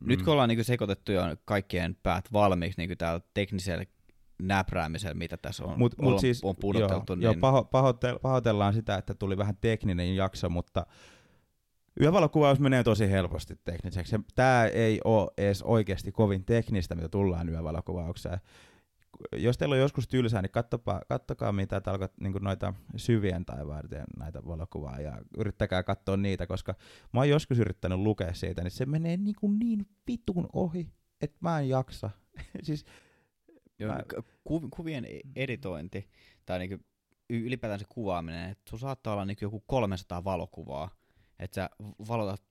Nyt 0.00 0.18
mm. 0.18 0.24
kun 0.24 0.32
ollaan 0.32 0.48
niin 0.48 0.64
sekoitettu 0.64 1.12
jo 1.12 1.22
kaikkien 1.44 1.96
päät 2.02 2.32
valmiiksi 2.32 2.86
niin 2.86 2.98
täällä 2.98 3.20
teknisellä 3.34 3.84
näpräämisellä, 4.42 5.14
mitä 5.14 5.36
tässä 5.36 5.64
on, 5.64 5.78
mut, 5.78 5.94
mut 5.98 6.20
siis, 6.20 6.44
on 6.44 6.56
pudoteltu. 6.56 7.12
Joo, 7.12 7.16
niin... 7.16 7.22
joo 7.22 7.34
paho, 7.40 7.64
pahoite, 7.64 8.18
pahoitellaan 8.22 8.74
sitä, 8.74 8.96
että 8.96 9.14
tuli 9.14 9.36
vähän 9.36 9.56
tekninen 9.60 10.16
jakso, 10.16 10.48
mutta 10.48 10.86
yövalokuvaus 12.00 12.60
menee 12.60 12.84
tosi 12.84 13.10
helposti 13.10 13.56
tekniseksi. 13.64 14.16
Tämä 14.34 14.66
ei 14.66 15.00
ole 15.04 15.30
edes 15.38 15.62
oikeasti 15.62 16.12
kovin 16.12 16.44
teknistä, 16.44 16.94
mitä 16.94 17.08
tullaan 17.08 17.48
yövalokuvaukseen 17.48 18.40
jos 19.36 19.58
teillä 19.58 19.72
on 19.72 19.80
joskus 19.80 20.08
tylsää, 20.08 20.42
niin 20.42 20.50
kattokaa, 20.50 21.00
kattokaa 21.08 21.52
mitä 21.52 21.80
täällä 21.80 22.08
niin 22.20 22.32
noita 22.40 22.74
syvien 22.96 23.44
taivaiden 23.44 24.04
näitä 24.18 24.46
valokuvaa 24.46 25.00
ja 25.00 25.22
yrittäkää 25.38 25.82
katsoa 25.82 26.16
niitä, 26.16 26.46
koska 26.46 26.74
mä 27.12 27.20
oon 27.20 27.28
joskus 27.28 27.58
yrittänyt 27.58 27.98
lukea 27.98 28.34
siitä, 28.34 28.62
niin 28.62 28.70
se 28.70 28.86
menee 28.86 29.16
niin, 29.16 29.36
kuin 29.40 29.58
niin 29.58 29.86
vitun 30.06 30.48
ohi, 30.52 30.88
että 31.20 31.38
mä 31.40 31.60
en 31.60 31.68
jaksa. 31.68 32.10
siis, 32.62 32.84
Joo, 33.78 33.92
mä... 33.92 34.02
ku, 34.44 34.68
kuvien 34.70 35.04
e- 35.04 35.20
editointi 35.36 36.08
tai 36.46 36.58
niin 36.58 36.84
ylipäätään 37.30 37.80
se 37.80 37.86
kuvaaminen, 37.88 38.50
että 38.50 38.70
sun 38.70 38.78
saattaa 38.78 39.12
olla 39.12 39.24
niin 39.24 39.36
joku 39.40 39.64
300 39.66 40.24
valokuvaa, 40.24 40.90
että 41.38 41.54
sä 41.54 41.70
valotat, 42.08 42.42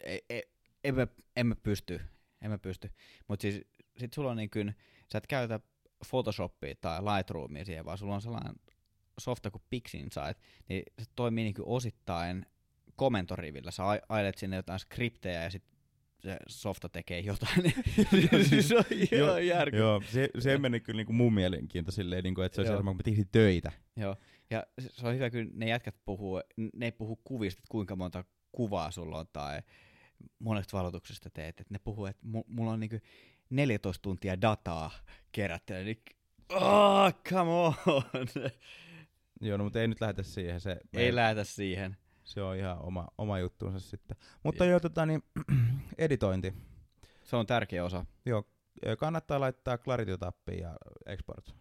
e, 0.00 0.18
e, 0.30 0.40
emme, 0.84 1.08
emme 1.36 1.54
pysty, 1.54 2.00
emme 2.42 2.58
pysty, 2.58 2.90
mutta 3.28 3.42
siis 3.42 3.64
sit 3.96 4.12
sulla 4.12 4.30
on 4.30 4.36
niin 4.36 4.50
kuin, 4.50 4.74
sä 5.12 5.18
et 5.18 5.26
käytä 5.26 5.60
Photoshopia 6.10 6.74
tai 6.80 7.00
Lightroomia 7.02 7.64
siihen, 7.64 7.84
vaan 7.84 7.98
sulla 7.98 8.14
on 8.14 8.22
sellainen 8.22 8.54
softa 9.18 9.50
kuin 9.50 9.62
PixInsight, 9.70 10.38
niin 10.68 10.82
se 10.98 11.04
toimii 11.16 11.44
niin 11.44 11.54
osittain 11.60 12.46
komentorivillä. 12.96 13.70
Sä 13.70 13.82
ailet 14.08 14.38
sinne 14.38 14.56
jotain 14.56 14.78
skriptejä 14.78 15.42
ja 15.42 15.50
sitten 15.50 15.72
se 16.18 16.36
softa 16.48 16.88
tekee 16.88 17.20
jotain. 17.20 17.74
siis 18.48 18.68
se 18.68 18.76
on 18.76 18.84
ihan 19.12 19.46
järkeä. 19.46 19.80
Joo, 19.80 20.02
se, 20.06 20.28
se 20.38 20.58
meni 20.58 20.80
kyllä 20.80 20.96
niinku 20.96 21.12
mun 21.12 21.34
mielenkiinto 21.34 21.92
silleen, 21.92 22.24
niinku, 22.24 22.40
että 22.40 22.56
se 22.56 22.60
olisi 22.60 22.84
kun 22.84 22.96
mä 22.96 23.24
töitä. 23.32 23.72
Joo, 23.96 24.16
ja 24.50 24.66
se 24.78 25.06
on 25.06 25.14
hyvä, 25.14 25.30
kun 25.30 25.50
ne 25.52 25.68
jätkät 25.68 25.94
puhuu, 26.04 26.40
ne 26.74 26.86
ei 26.86 26.92
puhu 26.92 27.20
kuvista, 27.24 27.58
että 27.58 27.70
kuinka 27.70 27.96
monta 27.96 28.24
kuvaa 28.52 28.90
sulla 28.90 29.18
on 29.18 29.26
tai 29.32 29.62
monesta 30.38 30.78
valotuksesta 30.78 31.30
teet, 31.30 31.60
että 31.60 31.74
ne 31.74 31.78
puhuu, 31.78 32.06
että 32.06 32.26
mulla 32.46 32.72
on 32.72 32.80
niinku 32.80 32.96
14 33.52 34.02
tuntia 34.02 34.40
dataa 34.40 34.90
kerätty, 35.32 35.74
niin 35.74 36.02
oh, 36.50 37.12
come 37.28 37.50
on! 37.50 37.74
Joo, 39.40 39.56
no, 39.56 39.64
mutta 39.64 39.80
ei 39.80 39.88
nyt 39.88 40.00
lähetä 40.00 40.22
siihen. 40.22 40.60
Se, 40.60 40.80
ei 40.92 41.14
lähetä 41.14 41.44
siihen. 41.44 41.96
Se 42.24 42.42
on 42.42 42.56
ihan 42.56 42.78
oma, 42.78 43.08
oma 43.18 43.38
juttuunsa 43.38 43.80
sitten. 43.80 44.16
Mutta 44.42 44.64
joo, 44.64 44.80
tota, 44.80 45.06
niin, 45.06 45.22
editointi. 45.98 46.54
Se 47.24 47.36
on 47.36 47.46
tärkeä 47.46 47.84
osa. 47.84 48.06
Joo, 48.26 48.44
kannattaa 48.98 49.40
laittaa 49.40 49.78
Clarity 49.78 50.18
tappiin 50.18 50.58
ja 50.58 50.76
export. 51.06 51.54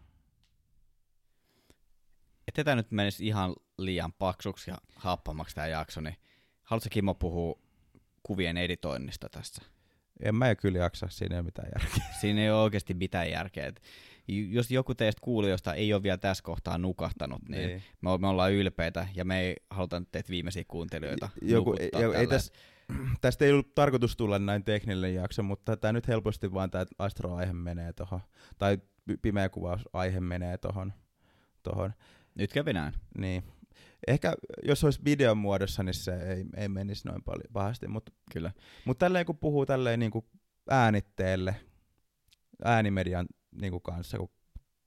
Että 2.48 2.64
tämä 2.64 2.76
nyt 2.76 2.92
menisi 2.92 3.28
ihan 3.28 3.56
liian 3.78 4.14
paksuksi 4.14 4.72
ja 4.72 4.78
happamaksi 4.96 5.56
tämä 5.56 5.68
jakso, 5.68 6.02
niin 6.02 6.16
haluatko 6.64 6.88
Kimmo 6.92 7.16
puhua 7.16 7.60
kuvien 8.24 8.58
editoinnista 8.58 9.30
tässä? 9.30 9.62
En 10.22 10.36
mä 10.36 10.56
kyllä 10.56 10.80
jaksa, 10.80 11.08
siinä 11.10 11.36
ei 11.36 11.40
ole 11.40 11.46
mitään 11.46 11.70
järkeä. 11.80 12.06
Siinä 12.22 12.42
ei 12.42 12.52
ole 12.52 12.62
oikeasti 12.62 12.94
mitään 12.94 13.32
järkeä. 13.32 13.66
Et 13.68 13.82
jos 14.28 14.72
joku 14.72 14.96
teistä 14.96 15.22
kuulijoista 15.22 15.74
ei 15.74 15.94
ole 15.94 16.04
vielä 16.04 16.18
tässä 16.18 16.44
kohtaa 16.44 16.78
nukahtanut, 16.78 17.42
niin 17.50 17.68
Niin. 17.68 17.84
me, 18.02 18.18
me 18.18 18.28
ollaan 18.28 18.54
ylpeitä 18.54 19.08
ja 19.16 19.26
me 19.26 19.40
ei 19.42 19.56
haluta 19.70 20.02
teitä 20.12 20.30
viimeisiä 20.30 20.64
kuuntelijoita 20.68 21.30
Joku, 21.42 21.74
ei, 21.80 21.86
ei 21.86 21.92
tälleen. 22.28 22.40
tästä, 23.22 23.46
ei 23.46 23.52
ollut 23.52 23.76
tarkoitus 23.76 24.18
tulla 24.18 24.40
näin 24.40 24.64
tekninen 24.64 25.16
jakso, 25.16 25.44
mutta 25.44 25.78
tämä 25.78 25.92
nyt 25.94 26.08
helposti 26.08 26.54
vaan 26.54 26.72
tämä 26.72 26.86
Astro-aihe 27.00 27.54
menee 27.54 27.94
tuohon, 27.94 28.20
tai 28.58 28.78
pi- 29.06 29.18
pimeä 29.18 29.50
kuvaus-aihe 29.50 30.20
menee 30.20 30.58
tuohon. 30.58 30.94
Tohon. 31.64 31.94
Nyt 32.36 32.54
kävi 32.54 32.74
näin. 32.74 32.94
Niin. 33.18 33.44
Ehkä 34.08 34.34
jos 34.64 34.84
olisi 34.84 35.00
videon 35.06 35.38
muodossa, 35.38 35.84
niin 35.84 35.94
se 35.94 36.16
ei, 36.16 36.46
ei 36.58 36.70
menisi 36.70 37.08
noin 37.08 37.24
paljon 37.24 37.54
pahasti, 37.54 37.88
mutta 37.88 38.12
Kyllä. 38.32 38.52
mut 38.86 38.98
tälleen 38.98 39.26
kun 39.26 39.38
puhuu 39.38 39.66
tälleen 39.66 40.00
niin 40.00 40.12
kuin 40.12 40.26
äänitteelle, 40.70 41.56
äänimedian 42.66 43.28
niin 43.62 43.72
kuin 43.72 43.82
kanssa, 43.82 44.18
kun 44.18 44.30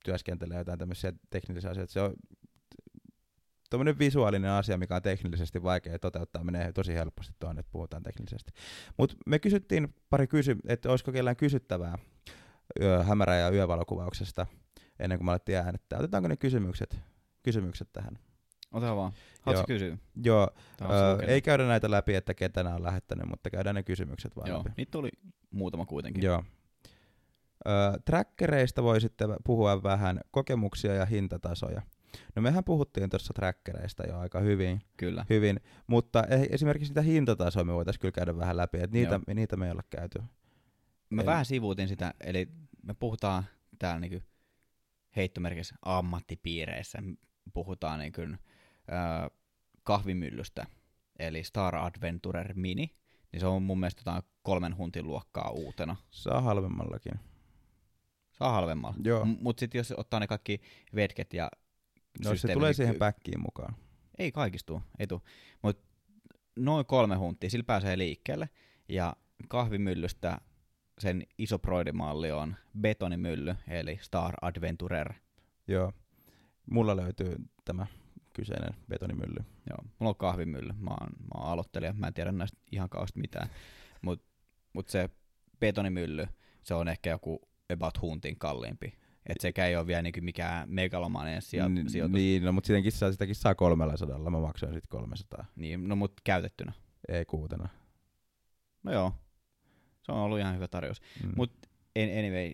työskentelee 0.05 0.59
jotain 0.59 0.79
tämmöisiä 0.79 1.13
teknisiä 1.31 1.71
asioita, 1.71 1.93
se 1.93 2.01
on 2.01 2.15
tuommoinen 3.71 3.99
visuaalinen 3.99 4.51
asia, 4.51 4.79
mikä 4.79 4.97
on 4.97 5.03
teknillisesti 5.03 5.63
vaikea 5.63 5.99
toteuttaa, 5.99 6.45
menee 6.45 6.73
tosi 6.73 6.95
helposti 6.95 7.35
tuonne, 7.41 7.61
että 7.61 7.73
puhutaan 7.73 8.03
teknisesti. 8.03 8.53
Mutta 8.99 9.17
me 9.27 9.39
kysyttiin 9.39 9.95
pari 10.11 10.27
kysy, 10.27 10.57
että 10.69 10.91
olisiko 10.91 11.13
kellään 11.13 11.37
kysyttävää 11.37 11.99
yö, 12.81 13.03
hämärä- 13.03 13.37
ja 13.37 13.51
yövalokuvauksesta 13.51 14.47
ennen 14.99 15.19
kuin 15.19 15.27
me 15.27 15.33
alettiin 15.33 15.59
äänettää. 15.59 15.99
Otetaanko 15.99 16.29
ne 16.29 16.37
kysymykset, 16.37 17.01
kysymykset 17.43 17.93
tähän? 17.93 18.19
Ota 18.75 18.97
vaan. 18.97 19.13
Joo. 19.13 19.33
Haluatko 19.43 19.67
kysyä? 19.67 19.99
Joo, 20.25 20.51
öö, 20.81 20.87
sulla 20.89 21.23
ei 21.23 21.43
käydä 21.43 21.67
näitä 21.67 21.91
läpi, 21.91 22.15
että 22.15 22.35
ketä 22.35 22.63
nämä 22.63 22.75
on 22.75 22.83
lähettänyt, 22.83 23.29
mutta 23.29 23.51
käydään 23.51 23.75
ne 23.75 23.83
kysymykset 23.83 24.37
vaan 24.37 24.49
Joo, 24.49 24.59
läpi. 24.59 24.71
niitä 24.77 24.91
tuli 24.91 25.11
muutama 25.51 25.87
kuitenkin. 25.87 26.23
Joo. 26.23 26.45
Öö, 27.69 27.93
trackereista 28.05 28.83
voi 28.83 29.01
sitten 29.01 29.29
puhua 29.45 29.83
vähän 29.83 30.21
kokemuksia 30.31 30.95
ja 30.95 31.05
hintatasoja. 31.07 31.83
No 32.37 32.43
mehän 32.43 32.65
puhuttiin 32.65 33.11
tuossa 33.11 33.33
trackereista 33.35 34.07
jo 34.07 34.19
aika 34.19 34.41
hyvin, 34.41 34.81
Kyllä. 34.97 35.27
hyvin 35.31 35.61
mutta 35.87 36.25
e- 36.25 36.47
esimerkiksi 36.51 36.91
niitä 36.91 37.03
hintatasoja 37.03 37.65
me 37.65 37.75
voitaisiin 37.75 38.01
kyllä 38.01 38.13
käydä 38.13 38.37
vähän 38.37 38.57
läpi, 38.57 38.79
että 38.79 38.97
niitä, 38.97 39.13
Joo. 39.13 39.35
niitä 39.35 39.57
me 39.57 39.67
ei 39.67 39.73
olla 39.73 39.83
käyty. 39.91 40.23
Mä 41.11 41.23
En- 41.23 41.27
vähän 41.27 41.45
sivuutin 41.45 41.89
sitä, 41.89 42.15
eli 42.21 42.49
me 42.83 42.95
puhutaan 42.95 43.45
täällä 43.79 44.01
niinku 44.01 44.21
heittomerkissä 45.17 45.77
ammattipiireissä, 45.83 46.99
puhutaan 47.53 47.99
niinku, 47.99 48.21
kahvimyllystä, 49.83 50.67
eli 51.19 51.45
Star 51.45 51.77
Adventurer 51.77 52.55
Mini, 52.55 52.97
niin 53.33 53.41
se 53.41 53.47
on 53.47 53.63
mun 53.63 53.81
mielestä 53.81 54.01
jotain 54.01 54.23
kolmen 54.43 54.77
huntin 54.77 55.07
luokkaa 55.07 55.51
uutena. 55.51 55.97
Saa 56.11 56.41
halvemmallakin. 56.41 57.13
Saa 58.33 58.53
halvemmalla. 58.53 58.97
Joo. 59.05 59.25
M- 59.25 59.37
mut 59.41 59.59
sitten 59.59 59.79
jos 59.79 59.95
ottaa 59.97 60.21
ne 60.21 60.27
kaikki 60.27 60.61
vetket 60.95 61.35
ja 61.35 61.51
No 62.25 62.37
se 62.37 62.53
tulee 62.53 62.69
niin 62.69 62.75
siihen 62.75 62.97
päkkiin 62.97 63.41
mukaan. 63.41 63.77
Ei 64.19 64.33
kaikista 64.33 64.67
tuu, 64.67 64.83
ei 64.99 65.07
tuu. 65.07 65.23
Mut 65.63 65.81
noin 66.57 66.87
kolme 66.87 67.17
hunttia, 67.17 67.51
sillä 67.51 67.65
pääsee 67.65 67.99
liikkeelle. 67.99 68.49
Ja 68.89 69.17
kahvimyllystä 69.49 70.39
sen 70.99 71.27
iso 71.39 71.59
proidimalli 71.59 72.31
on 72.31 72.57
betonimylly, 72.81 73.55
eli 73.69 73.99
Star 74.03 74.35
Adventurer. 74.43 75.15
Joo. 75.69 75.93
Mulla 76.71 76.97
löytyy 76.97 77.37
tämä 77.65 77.87
kyseinen 78.35 78.75
betonimylly. 78.89 79.45
Joo, 79.71 79.79
mulla 79.99 80.11
on 80.11 80.17
kahvimylly, 80.17 80.73
mä 80.79 80.91
oon, 80.91 81.09
mä 81.21 81.41
oon 81.41 81.47
aloittelija, 81.47 81.93
mä 81.93 82.07
en 82.07 82.15
tiedä 82.15 82.33
näistä 82.33 82.59
ihan 82.73 82.89
kauheasti 82.89 83.21
mitään. 83.21 83.49
Mut, 84.03 84.23
mut 84.73 84.89
se 84.89 85.11
betonimylly, 85.61 86.27
se 86.63 86.75
on 86.75 86.89
ehkä 86.89 87.11
joku 87.11 87.49
about 87.73 88.01
huntin 88.03 88.39
kalliimpi. 88.39 88.99
Et 89.27 89.41
sekä 89.41 89.67
ei 89.67 89.77
ole 89.77 89.87
vielä 89.87 90.03
niinku 90.03 90.21
mikään 90.23 90.71
megalomainen 90.71 91.43
sijo- 91.43 91.89
sijoitus. 91.91 92.15
Niin, 92.15 92.45
no 92.45 92.53
mutta 92.53 92.67
sitäkin 92.67 92.93
saa, 92.93 93.13
sitäkin 93.13 93.35
saa 93.35 93.55
300, 93.55 94.19
mä 94.19 94.41
maksoin 94.41 94.75
sitten 94.75 94.89
300. 94.89 95.45
Niin, 95.57 95.89
no 95.89 95.97
mut 95.97 96.13
käytettynä. 96.25 96.73
Ei 97.09 97.25
kuutena. 97.25 97.69
No 98.83 98.93
joo, 98.93 99.13
se 100.03 100.13
on 100.13 100.19
ollut 100.19 100.39
ihan 100.39 100.55
hyvä 100.55 100.69
tarjous. 100.69 101.01
Mm. 101.25 101.33
Mut 101.37 101.53
en- 101.97 102.19
anyway, 102.19 102.53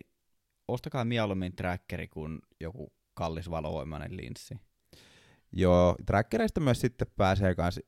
ostakaa 0.67 1.05
mieluummin 1.05 1.55
trackeri 1.55 2.07
kuin 2.07 2.39
joku 2.59 2.93
kallis 3.13 3.49
valovoimainen 3.49 4.17
linssi. 4.17 4.55
Joo, 5.53 5.95
trackereista 6.05 6.59
myös 6.59 6.81
sitten 6.81 7.07
pääsee 7.17 7.55
kans 7.55 7.79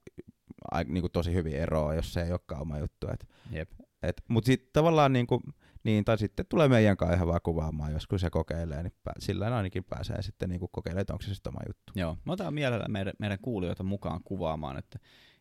ai, 0.71 0.83
niinku 0.83 1.09
tosi 1.09 1.33
hyvin 1.33 1.55
eroon, 1.55 1.95
jos 1.95 2.13
se 2.13 2.21
ei 2.21 2.31
olekaan 2.31 2.61
oma 2.61 2.79
juttu. 2.79 3.07
Et, 3.13 3.29
Jep. 3.51 3.71
et, 4.03 4.21
mut 4.29 4.45
sitten 4.45 4.69
tavallaan 4.73 5.13
niinku, 5.13 5.41
niin, 5.83 6.05
tai 6.05 6.17
sitten 6.17 6.45
tulee 6.49 6.67
meidän 6.67 6.97
kanssa 6.97 7.15
ihan 7.15 7.27
vaan 7.27 7.39
kuvaamaan, 7.43 7.91
joskus 7.91 8.21
se 8.21 8.29
kokeilee, 8.29 8.83
niin 8.83 8.93
pää, 9.03 9.13
sillä 9.19 9.55
ainakin 9.55 9.83
pääsee 9.83 10.21
sitten 10.21 10.49
niinku 10.49 10.67
kokeilemaan, 10.67 11.01
että 11.01 11.13
onko 11.13 11.23
se 11.23 11.33
sitten 11.33 11.53
oma 11.53 11.61
juttu. 11.67 11.93
Joo, 11.95 12.17
mä 12.25 12.33
otan 12.33 12.53
mielellään 12.53 12.91
meidän, 12.91 13.13
meidän 13.19 13.39
kuulijoita 13.41 13.83
mukaan 13.83 14.21
kuvaamaan, 14.23 14.77
että 14.77 14.99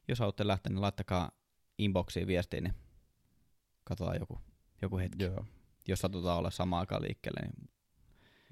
jos 0.09 0.19
haluatte 0.19 0.47
lähteä, 0.47 0.71
niin 0.71 0.81
laittakaa 0.81 1.31
inboxiin 1.79 2.27
viestiin, 2.27 2.65
niin 2.65 2.75
katsotaan 3.85 4.21
joku, 4.21 4.41
joku 4.83 4.99
hetki. 4.99 5.25
Joo. 5.25 5.45
Jos 5.89 5.99
satutaan 5.99 6.39
olla 6.39 6.51
samaan 6.51 6.81
aikaan 6.81 7.03
liikkeelle, 7.03 7.41
niin 7.41 7.73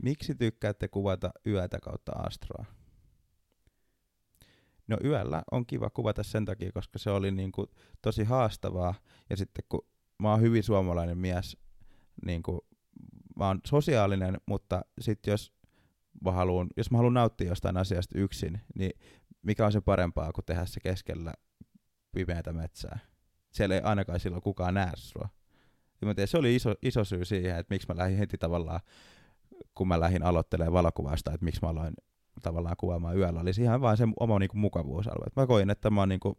Miksi 0.02 0.34
tykkäätte 0.34 0.88
kuvata 0.88 1.30
yötä 1.46 1.78
kautta 1.82 2.12
astroa? 2.12 2.64
No 4.90 4.96
yöllä 5.04 5.42
on 5.50 5.66
kiva 5.66 5.90
kuvata 5.90 6.22
sen 6.22 6.44
takia, 6.44 6.72
koska 6.72 6.98
se 6.98 7.10
oli 7.10 7.30
niinku 7.30 7.66
tosi 8.02 8.24
haastavaa. 8.24 8.94
Ja 9.30 9.36
sitten 9.36 9.64
kun 9.68 9.86
mä 10.18 10.30
oon 10.30 10.40
hyvin 10.40 10.62
suomalainen 10.62 11.18
mies, 11.18 11.56
niinku, 12.26 12.66
mä 13.36 13.46
oon 13.46 13.60
sosiaalinen, 13.66 14.36
mutta 14.46 14.82
sitten 15.00 15.32
jos 15.32 15.52
mä 16.24 16.32
haluun, 16.32 16.66
jos 16.76 16.90
mä 16.90 16.96
haluan 16.98 17.14
nauttia 17.14 17.48
jostain 17.48 17.76
asiasta 17.76 18.18
yksin, 18.18 18.60
niin 18.74 18.92
mikä 19.42 19.66
on 19.66 19.72
se 19.72 19.80
parempaa 19.80 20.32
kuin 20.32 20.44
tehdä 20.44 20.66
se 20.66 20.80
keskellä 20.80 21.34
pimeätä 22.12 22.52
metsää? 22.52 22.98
Siellä 23.50 23.74
ei 23.74 23.80
ainakaan 23.80 24.20
silloin 24.20 24.42
kukaan 24.42 24.74
näe 24.74 24.92
sua. 24.94 25.28
Mä 26.04 26.14
tiedän, 26.14 26.28
se 26.28 26.38
oli 26.38 26.56
iso, 26.56 26.74
iso 26.82 27.04
syy 27.04 27.24
siihen, 27.24 27.58
että 27.58 27.74
miksi 27.74 27.88
mä 27.88 27.96
lähdin 27.96 28.18
heti 28.18 28.38
tavallaan 28.38 28.80
kun 29.74 29.88
mä 29.88 30.00
lähdin 30.00 30.22
aloittelemaan 30.22 30.72
valokuvausta, 30.72 31.32
että 31.32 31.44
miksi 31.44 31.60
mä 31.62 31.68
aloin 31.68 31.94
tavallaan 32.42 32.76
kuvaamaan 32.78 33.16
yöllä, 33.18 33.40
oli 33.40 33.50
ihan 33.60 33.80
vaan 33.80 33.96
se 33.96 34.04
oma 34.20 34.38
niinku, 34.38 34.56
mukavuusalue. 34.58 35.24
Et 35.26 35.36
mä 35.36 35.46
koin, 35.46 35.70
että 35.70 35.90
mä 35.90 36.00
oon 36.00 36.08
niinku, 36.08 36.38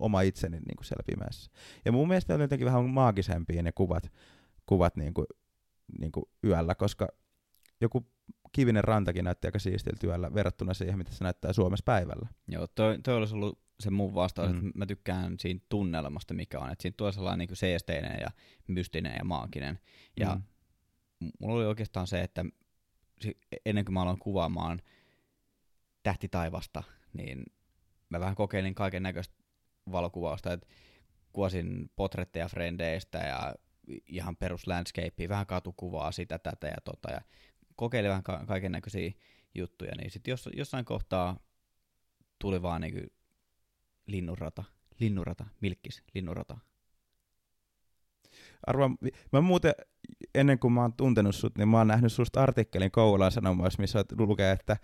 oma 0.00 0.20
itseni 0.20 0.58
niinku, 0.60 0.82
siellä 0.84 1.02
pimeässä. 1.06 1.50
Ja 1.84 1.92
mun 1.92 2.08
mielestä 2.08 2.34
on 2.34 2.40
jotenkin 2.40 2.66
vähän 2.66 2.84
maagisempia 2.84 3.62
ne 3.62 3.72
kuvat, 3.72 4.12
kuvat 4.66 4.96
niinku, 4.96 5.24
niinku, 6.00 6.30
yöllä, 6.44 6.74
koska 6.74 7.08
joku 7.80 8.06
kivinen 8.52 8.84
rantakin 8.84 9.24
näytti 9.24 9.48
aika 9.48 9.58
siistiltä 9.58 10.06
yöllä 10.06 10.34
verrattuna 10.34 10.74
siihen, 10.74 10.98
mitä 10.98 11.10
se 11.12 11.24
näyttää 11.24 11.52
Suomessa 11.52 11.82
päivällä. 11.84 12.28
joo, 12.48 12.66
toi, 12.66 12.98
toi 13.02 13.14
olisi 13.16 13.34
ollut 13.34 13.58
se 13.80 13.90
mun 13.90 14.14
vastaus, 14.14 14.50
Mm. 14.52 14.56
että 14.66 14.78
mä 14.78 14.86
tykkään 14.86 15.34
siinä 15.38 15.60
tunnelmasta, 15.68 16.34
mikä 16.34 16.58
on. 16.60 16.70
Että 16.70 16.82
siinä 16.82 16.94
tulee 16.96 17.12
sellainen 17.12 17.46
niin 17.48 17.56
seesteinen 17.56 18.18
ja 18.20 18.28
mystinen 18.68 19.14
ja 19.18 19.24
maaginen. 19.24 19.78
Ja 20.20 20.34
Mm. 20.34 20.42
m- 21.26 21.30
mulla 21.40 21.54
oli 21.54 21.66
oikeastaan 21.66 22.06
se, 22.06 22.20
että 22.20 22.44
ennen 23.66 23.84
kuin 23.84 23.94
mä 23.94 24.02
aloin 24.02 24.18
kuvaamaan 24.18 24.80
tähti 26.08 26.28
taivasta, 26.28 26.82
niin 27.12 27.42
mä 28.08 28.20
vähän 28.20 28.34
kokeilin 28.34 28.74
kaiken 28.74 29.02
näköistä 29.02 29.34
valokuvausta, 29.92 30.52
että 30.52 30.66
kuvasin 31.32 31.90
potretteja 31.96 32.48
frendeistä 32.48 33.18
ja 33.18 33.54
ihan 34.06 34.36
perus 34.36 34.66
landscapea, 34.66 35.28
vähän 35.28 35.46
katukuvaa, 35.46 36.12
sitä, 36.12 36.38
tätä 36.38 36.66
ja 36.66 36.76
tota, 36.84 37.10
ja 37.10 37.20
kokeilin 37.76 38.08
vähän 38.08 38.22
ka- 38.22 38.44
kaiken 38.46 38.72
näköisiä 38.72 39.12
juttuja, 39.54 39.92
niin 39.96 40.10
sitten 40.10 40.32
jos, 40.32 40.48
jossain 40.52 40.84
kohtaa 40.84 41.36
tuli 42.38 42.62
vaan 42.62 42.80
niinku 42.80 43.00
linnunrata, 44.06 44.64
linnunrata, 45.00 45.46
milkkis, 45.60 46.02
linnunrata. 46.14 46.58
Arva, 48.66 48.90
mä 49.32 49.40
muuten, 49.40 49.72
ennen 50.34 50.58
kuin 50.58 50.72
mä 50.72 50.80
oon 50.82 50.92
tuntenut 50.92 51.34
sut, 51.34 51.58
niin 51.58 51.68
mä 51.68 51.78
oon 51.78 51.88
nähnyt 51.88 52.12
susta 52.12 52.42
artikkelin 52.42 52.90
Kouvolan 52.90 53.32
Sanomassa, 53.32 53.80
missä 53.80 54.04
lukee, 54.18 54.52
että 54.52 54.76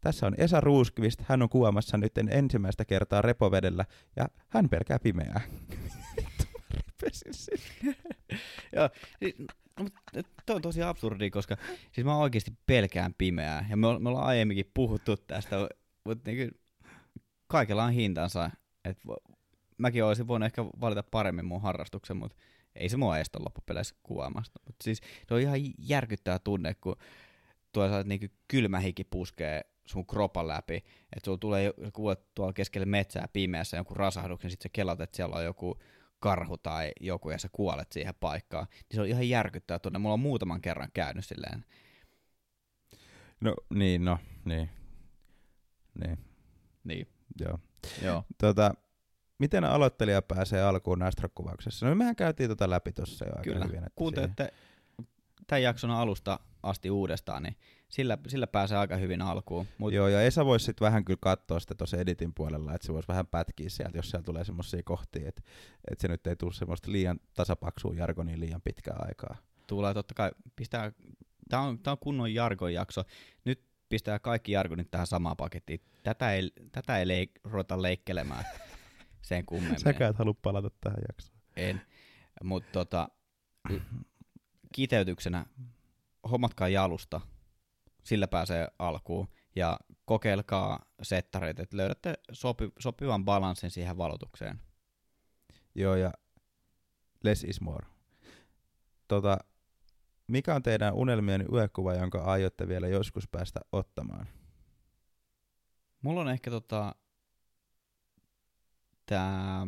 tässä 0.00 0.26
on 0.26 0.34
Esa 0.38 0.60
Ruuskvist, 0.60 1.20
hän 1.22 1.42
on 1.42 1.48
kuvaamassa 1.48 1.96
nyt 1.96 2.18
ensimmäistä 2.30 2.84
kertaa 2.84 3.22
repovedellä, 3.22 3.84
ja 4.16 4.28
hän 4.48 4.68
pelkää 4.68 4.98
pimeää. 4.98 5.40
Joo, 8.76 8.90
mut 9.80 9.94
toi 10.46 10.56
on 10.56 10.62
tosi 10.62 10.82
absurdi, 10.82 11.30
koska 11.30 11.56
siis 11.92 12.04
mä 12.04 12.16
oikeasti 12.16 12.52
pelkään 12.66 13.14
pimeää, 13.18 13.66
ja 13.70 13.76
me, 13.76 13.98
me 13.98 14.08
ollaan 14.08 14.26
aiemminkin 14.26 14.70
puhuttu 14.74 15.16
tästä, 15.16 15.68
mutta 16.04 16.30
niinku, 16.30 16.58
kaikella 17.46 17.84
on 17.84 17.92
hintansa. 17.92 18.50
Et 18.84 18.98
mäkin 19.78 20.04
olisin 20.04 20.28
voinut 20.28 20.46
ehkä 20.46 20.64
valita 20.64 21.02
paremmin 21.02 21.44
mun 21.44 21.62
harrastuksen, 21.62 22.16
mutta 22.16 22.36
ei 22.74 22.88
se 22.88 22.96
mua 22.96 23.18
estä 23.18 23.38
loppupeleissä 23.38 23.94
kuvaamasta. 24.02 24.60
Mut 24.66 24.76
siis 24.84 25.00
se 25.28 25.34
on 25.34 25.40
ihan 25.40 25.58
järkyttävä 25.78 26.38
tunne, 26.38 26.74
kun 26.74 26.96
tuolla 27.72 28.02
niinku 28.02 28.26
kylmä 28.48 28.78
hiki 28.78 29.04
puskee 29.04 29.62
sun 29.88 30.06
kropan 30.06 30.48
läpi, 30.48 30.76
että 30.76 31.24
sulla 31.24 31.38
tulee 31.38 31.72
kuvat 31.92 32.34
tuolla 32.34 32.52
keskelle 32.52 32.86
metsää 32.86 33.28
pimeässä 33.32 33.76
jonkun 33.76 33.96
rasahduksen, 33.96 34.50
sit 34.50 34.60
sä 34.62 34.68
kelat, 34.72 35.00
että 35.00 35.16
siellä 35.16 35.36
on 35.36 35.44
joku 35.44 35.78
karhu 36.20 36.58
tai 36.58 36.92
joku 37.00 37.30
ja 37.30 37.38
sä 37.38 37.48
kuolet 37.52 37.92
siihen 37.92 38.14
paikkaan, 38.20 38.66
niin 38.72 38.94
se 38.94 39.00
on 39.00 39.06
ihan 39.06 39.28
järkyttävää 39.28 39.78
tunne. 39.78 39.98
Mulla 39.98 40.12
on 40.14 40.20
muutaman 40.20 40.60
kerran 40.60 40.88
käynyt 40.94 41.24
silleen. 41.26 41.64
No 43.40 43.54
niin, 43.74 44.04
no, 44.04 44.18
niin. 44.44 44.70
Niin, 46.04 46.18
Niin, 46.84 47.06
joo. 47.40 47.58
joo. 48.02 48.24
Tota, 48.38 48.74
miten 49.38 49.64
aloittelija 49.64 50.22
pääsee 50.22 50.62
alkuun 50.62 51.02
Astro-kuvauksessa? 51.02 51.86
No 51.88 51.94
mehän 51.94 52.16
käytiin 52.16 52.48
tota 52.50 52.70
läpi 52.70 52.92
tuossa 52.92 53.24
jo 53.24 53.30
aika 53.30 53.42
Kyllä. 53.42 53.58
hyvin. 53.58 53.70
Siihen- 53.70 53.90
Kuuntelette 53.94 54.52
tämän 55.46 55.62
jakson 55.62 55.90
alusta 55.90 56.40
asti 56.62 56.90
uudestaan, 56.90 57.42
niin 57.42 57.56
sillä, 57.88 58.18
sillä 58.26 58.46
pääsee 58.46 58.78
aika 58.78 58.96
hyvin 58.96 59.22
alkuun. 59.22 59.66
Mut 59.78 59.92
Joo, 59.92 60.08
ja 60.08 60.22
Esa 60.22 60.44
voisi 60.44 60.64
sitten 60.64 60.86
vähän 60.86 61.04
kyllä 61.04 61.18
katsoa 61.22 61.60
sitä 61.60 61.74
tuossa 61.74 61.96
editin 61.96 62.34
puolella, 62.34 62.74
että 62.74 62.86
se 62.86 62.92
voisi 62.92 63.08
vähän 63.08 63.26
pätkiä 63.26 63.68
sieltä, 63.68 63.98
jos 63.98 64.10
siellä 64.10 64.24
tulee 64.24 64.44
semmoisia 64.44 64.82
kohtia, 64.84 65.28
että, 65.28 65.42
että 65.90 66.02
se 66.02 66.08
nyt 66.08 66.26
ei 66.26 66.36
tule 66.36 66.52
semmoista 66.52 66.92
liian 66.92 67.20
tasapaksua 67.34 67.94
jargonia 67.94 68.40
liian 68.40 68.62
pitkään 68.62 69.08
aikaa. 69.08 69.36
tulee 69.66 69.94
totta 69.94 70.14
kai, 70.14 70.30
pistää, 70.56 70.92
tää 71.48 71.60
on, 71.60 71.78
tää 71.78 71.92
on 71.92 71.98
kunnon 71.98 72.34
jargon 72.34 72.74
jakso. 72.74 73.04
Nyt 73.44 73.62
pistää 73.88 74.18
kaikki 74.18 74.52
jargonit 74.52 74.90
tähän 74.90 75.06
samaan 75.06 75.36
pakettiin. 75.36 75.80
Tätä 76.02 76.32
ei, 76.32 76.52
tätä 76.72 76.98
ei 76.98 77.08
leik, 77.08 77.30
ruveta 77.44 77.82
leikkelemään 77.82 78.44
sen 79.22 79.46
kummemmin. 79.46 79.80
Säkään 79.80 80.10
et 80.10 80.18
halua 80.18 80.34
palata 80.42 80.70
tähän 80.80 80.98
jaksoon. 81.08 81.38
En. 81.56 81.80
Mutta 82.44 82.72
tota, 82.72 83.08
kiteytyksenä, 84.72 85.46
hommatkaa 86.30 86.68
jalusta, 86.68 87.20
sillä 88.04 88.28
pääsee 88.28 88.68
alkuun. 88.78 89.28
Ja 89.56 89.78
kokeilkaa 90.04 90.84
settareita, 91.02 91.62
että 91.62 91.76
löydätte 91.76 92.14
sopi, 92.32 92.68
sopivan 92.78 93.24
balanssin 93.24 93.70
siihen 93.70 93.98
valotukseen. 93.98 94.60
Joo, 95.74 95.94
ja 95.94 96.12
less 97.24 97.44
is 97.44 97.60
more. 97.60 97.86
Tota, 99.08 99.38
mikä 100.26 100.54
on 100.54 100.62
teidän 100.62 100.94
unelmien 100.94 101.46
yökuva, 101.52 101.94
jonka 101.94 102.24
aiotte 102.24 102.68
vielä 102.68 102.88
joskus 102.88 103.28
päästä 103.28 103.60
ottamaan? 103.72 104.26
Mulla 106.02 106.20
on 106.20 106.28
ehkä 106.28 106.50
tota, 106.50 106.94
tää 109.06 109.66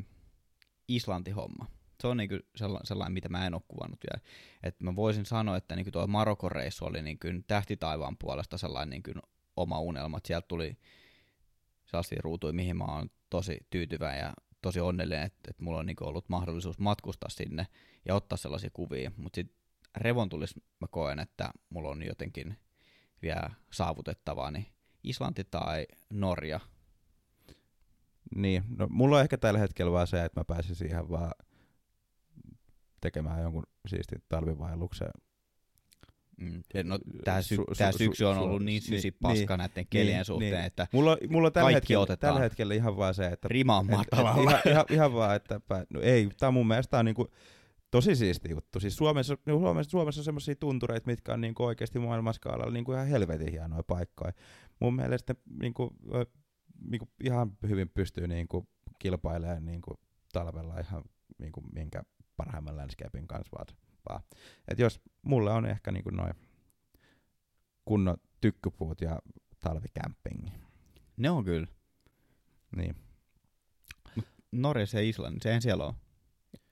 Islanti-homma. 0.89 1.80
Se 2.01 2.07
on 2.07 2.17
niinku 2.17 2.35
sella- 2.35 2.81
sellainen, 2.85 3.13
mitä 3.13 3.29
mä 3.29 3.47
en 3.47 3.55
ole 3.55 3.63
kuvannut 3.69 4.01
vielä. 4.11 4.27
Et 4.63 4.81
mä 4.81 4.97
voisin 4.97 5.27
sanoa, 5.27 5.57
että 5.57 5.77
niinku 5.77 5.91
tuo 5.91 6.07
Marokon 6.07 6.53
reissu 6.53 6.85
oli 6.85 7.03
niinku 7.03 7.27
tähtitaivaan 7.47 8.17
puolesta 8.17 8.59
sellainen 8.59 8.91
niinku 8.91 9.21
oma 9.57 9.81
unelma. 9.81 10.17
Et 10.19 10.27
sieltä 10.27 10.49
tuli 10.49 10.79
sellaisia 11.87 12.21
ruutuja, 12.25 12.53
mihin 12.53 12.77
mä 12.77 12.85
oon 12.85 13.11
tosi 13.31 13.59
tyytyväinen 13.71 14.21
ja 14.21 14.33
tosi 14.63 14.81
onnellinen, 14.81 15.23
että 15.23 15.51
et 15.51 15.61
mulla 15.61 15.79
on 15.79 15.87
niinku 15.87 16.05
ollut 16.05 16.29
mahdollisuus 16.29 16.79
matkustaa 16.79 17.31
sinne 17.31 17.67
ja 18.09 18.15
ottaa 18.15 18.39
sellaisia 18.39 18.71
kuvia. 18.73 19.13
Mutta 19.17 19.37
sitten 19.37 19.57
revontulis 19.97 20.57
mä 20.57 20.87
koen, 20.91 21.19
että 21.19 21.51
mulla 21.71 21.89
on 21.89 22.03
jotenkin 22.03 22.59
vielä 23.23 23.51
saavutettavaa, 23.73 24.51
niin 24.51 24.67
Islanti 25.03 25.45
tai 25.45 25.87
Norja. 26.13 26.61
Niin, 28.35 28.65
no 28.77 28.87
mulla 28.91 29.17
on 29.17 29.23
ehkä 29.23 29.39
tällä 29.39 29.61
hetkellä 29.61 29.93
vaan 29.93 30.07
se, 30.07 30.25
että 30.25 30.41
mä 30.41 30.45
pääsisin 30.45 30.89
ihan 30.89 31.11
vaan 31.11 31.33
tekemään 33.01 33.43
jonkun 33.43 33.63
siistin 33.89 34.23
talvivaelluksen. 34.29 35.11
Mm. 36.37 36.63
No, 36.85 36.99
tää, 37.25 37.43
sy- 37.43 37.57
Su- 37.57 37.61
su- 37.61 37.93
su- 37.95 37.99
syksy 37.99 38.25
on 38.25 38.37
su- 38.37 38.41
ollut 38.41 38.63
niin 38.63 38.67
niin, 38.67 38.83
sysi 38.83 39.11
paska 39.11 39.57
niin, 39.57 39.59
näiden 39.59 39.87
kelien 39.91 40.17
niin, 40.17 40.25
suhteen, 40.25 40.53
niin. 40.53 40.65
että 40.65 40.87
Mulla, 40.93 41.17
mulla 41.29 41.51
tällä 41.51 41.67
Kaikki 41.67 41.77
hetkellä, 41.77 42.03
otetaan. 42.03 42.35
tällä 42.35 42.41
hetkellä 42.41 42.75
ihan 42.75 42.97
vaan 42.97 43.15
se, 43.15 43.27
että 43.27 43.49
rima 43.49 43.79
on 43.79 43.85
et, 43.87 43.91
et, 43.91 43.97
matalalla. 43.97 44.51
ihan, 44.51 44.61
ihan, 44.67 44.85
ihan, 44.91 45.15
vaan, 45.15 45.37
että 45.37 45.61
no 45.91 46.01
ei, 46.01 46.29
tää 46.39 46.49
on 46.49 46.55
mun 46.55 46.67
mielestä 46.69 46.99
on 46.99 47.05
niinku 47.05 47.29
tosi 47.91 48.17
siisti 48.17 48.51
juttu. 48.51 48.81
Siis 48.81 48.97
Suomessa, 48.97 49.37
no 49.47 49.59
Suomessa, 49.59 49.91
Suomessa 49.91 50.21
on 50.21 50.25
semmoisia 50.25 50.55
tuntureita, 50.55 51.07
mitkä 51.07 51.33
on 51.33 51.41
niinku 51.41 51.65
oikeasti 51.65 51.99
maailmanskaalalla 51.99 52.73
niinku 52.73 52.93
ihan 52.93 53.07
helvetin 53.07 53.51
hienoja 53.51 53.83
paikkoja. 53.83 54.33
Mun 54.81 54.95
mielestä 54.95 55.35
niinku, 55.61 55.97
niinku 56.91 57.09
ihan 57.25 57.53
hyvin 57.69 57.89
pystyy 57.89 58.29
niinku 58.29 58.69
kilpailemaan 58.99 59.65
niinku 59.67 59.95
talvella 60.33 60.81
ihan 60.81 61.03
niinku 61.39 61.61
minkä 61.73 62.03
parhaimman 62.45 62.77
landscapein 62.77 63.27
kanssa 63.27 63.57
vaan. 64.09 64.23
Et 64.69 64.79
jos 64.79 65.01
mulla 65.23 65.55
on 65.55 65.67
ehkä 65.67 65.93
niinku 65.93 66.11
noin 66.11 66.35
kunnon 67.85 68.17
tykkypuut 68.41 69.01
ja 69.01 69.19
talvikämpingi. 69.61 70.53
Ne 71.17 71.31
on 71.31 71.45
kyllä. 71.45 71.67
Niin. 72.77 72.97
Norjassa 74.53 74.97
ja 75.01 75.09
Islannissa, 75.09 75.49
eihän 75.49 75.63
siellä 75.63 75.85
ole. 75.85 75.95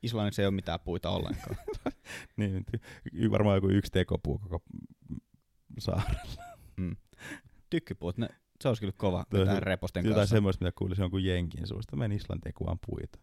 Islannissa 0.02 0.42
ei 0.42 0.46
ole 0.46 0.54
mitään 0.54 0.80
puita 0.80 1.10
ollenkaan. 1.10 1.56
Niin, 2.36 2.64
varmaan 3.30 3.56
joku 3.56 3.68
yksi 3.68 3.92
tekopuu 3.92 4.38
koko 4.38 4.62
saari. 5.78 6.14
mm. 6.76 6.96
Tykkypuut, 7.70 8.18
ne, 8.18 8.28
se 8.60 8.68
olisi 8.68 8.80
kyllä 8.80 8.92
kova 8.96 9.24
hy- 9.34 9.60
reposten 9.60 10.04
Jotain 10.04 10.20
kanssa. 10.20 10.36
semmoista, 10.36 10.64
mitä 10.64 10.72
kuulisi 10.78 11.00
jonkun 11.02 11.24
jenkin 11.24 11.66
suusta. 11.66 11.96
Meni 11.96 12.14
Islantiin 12.16 12.54
kuvaan 12.54 12.78
puita. 12.86 13.18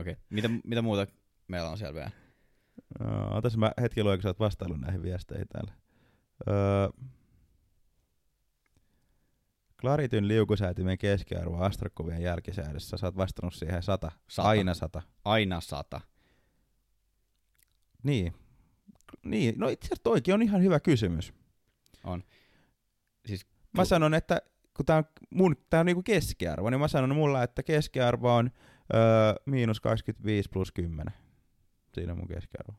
Okei, 0.00 0.12
okay. 0.12 0.24
mitä, 0.30 0.48
mitä 0.64 0.82
muuta 0.82 1.06
meillä 1.48 1.70
on 1.70 1.78
siellä 1.78 1.94
vielä? 1.94 2.10
Uh, 3.00 3.36
otas 3.36 3.56
mä 3.56 3.72
hetki 3.80 4.04
luen, 4.04 4.18
kun 4.18 4.22
sä 4.22 4.28
oot 4.28 4.38
vastaillut 4.38 4.80
näihin 4.80 5.02
viesteihin 5.02 5.48
täällä. 5.48 5.72
Uh, 6.40 7.08
Clarityn 9.80 10.28
liukusäätimen 10.28 10.98
keskiarvo 10.98 11.58
astrokuvien 11.58 12.22
jälkisäädössä. 12.22 12.96
Sä 12.96 13.06
oot 13.06 13.16
vastannut 13.16 13.54
siihen 13.54 13.82
sata. 13.82 14.12
Sata. 14.28 14.48
Aina 14.48 14.74
sata. 14.74 15.02
Aina 15.24 15.60
sata. 15.60 16.00
Niin. 18.02 18.34
Niin, 19.24 19.54
no 19.58 19.68
itse 19.68 19.86
asiassa 19.86 20.02
toikin 20.02 20.34
on 20.34 20.42
ihan 20.42 20.62
hyvä 20.62 20.80
kysymys. 20.80 21.32
On. 22.04 22.24
Siis, 23.26 23.46
Mä 23.72 23.84
sanon, 23.84 24.14
että 24.14 24.42
kun 24.76 24.86
tää 24.86 24.96
on, 24.96 25.04
mun, 25.30 25.56
tää 25.70 25.80
on 25.80 25.86
niinku 25.86 26.02
keskiarvo, 26.02 26.70
niin 26.70 26.80
mä 26.80 26.88
sanon 26.88 27.16
mulla, 27.16 27.42
että 27.42 27.62
keskiarvo 27.62 28.34
on 28.34 28.50
öö, 28.94 29.34
miinus 29.46 29.80
25 29.80 30.48
plus 30.52 30.72
10. 30.72 31.14
Siinä 31.94 32.12
on 32.12 32.18
mun 32.18 32.28
keskiarvo. 32.28 32.74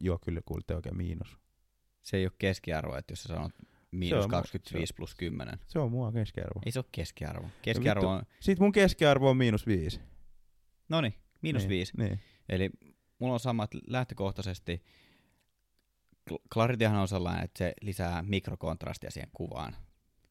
Joo, 0.00 0.18
kyllä 0.18 0.40
kuulitte 0.44 0.74
oikein 0.76 0.96
miinus. 0.96 1.38
se 2.02 2.16
ei 2.16 2.24
ole 2.26 2.32
keskiarvo, 2.38 2.96
että 2.96 3.12
jos 3.12 3.22
sä 3.22 3.28
sanot 3.28 3.52
miinus 3.90 4.24
on- 4.24 4.30
25 4.30 4.94
plus 4.94 5.14
10. 5.14 5.58
Se 5.66 5.78
on 5.78 5.90
mua 5.90 6.12
keskiarvo. 6.12 6.60
Ei 6.66 6.72
se 6.72 6.78
ole 6.78 6.86
keskiarvo. 6.92 7.48
Keskiarvo 7.62 8.08
on, 8.08 8.22
Sitten 8.40 8.64
mun 8.64 8.72
keskiarvo 8.72 9.30
on 9.30 9.36
miinus 9.36 9.66
5. 9.66 10.00
no 10.88 11.00
niin, 11.00 11.14
miinus 11.42 11.62
niin, 11.62 11.68
5. 11.68 11.92
Niin. 11.96 12.20
Eli 12.48 12.70
mulla 13.18 13.32
on 13.34 13.40
samat 13.40 13.70
lähtökohtaisesti. 13.86 14.82
Claritihan 16.52 16.96
on 17.00 17.08
sellainen, 17.08 17.44
että 17.44 17.58
se 17.58 17.74
lisää 17.82 18.22
mikrokontrastia 18.22 19.10
siihen 19.10 19.30
kuvaan. 19.32 19.76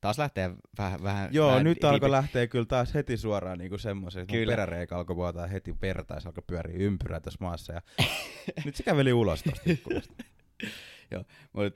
Taas 0.03 0.17
lähtee 0.17 0.51
vähän... 0.77 1.03
vähän 1.03 1.29
Joo, 1.33 1.49
vähän 1.49 1.63
nyt 1.63 1.77
riipi- 1.77 1.87
alkoi 1.87 2.11
lähteä 2.11 2.47
kyllä 2.47 2.65
taas 2.65 2.93
heti 2.93 3.17
suoraan 3.17 3.57
niinku 3.57 3.77
semmoisen, 3.77 4.21
että 4.21 4.33
peräreikä 4.47 4.97
alkoi 4.97 5.15
vuotaa 5.15 5.47
heti 5.47 5.75
verta 5.81 6.13
ja 6.13 6.19
se 6.19 6.27
alkoi 6.27 6.43
pyöriä 6.47 6.77
ympyrää 6.77 7.19
tässä 7.19 7.37
maassa. 7.41 7.73
Ja 7.73 7.81
nyt 8.65 8.75
se 8.75 8.83
käveli 8.83 9.13
ulos 9.13 9.43
tosta 9.43 9.71
ikkunasta. 9.71 10.13
Mut 11.53 11.75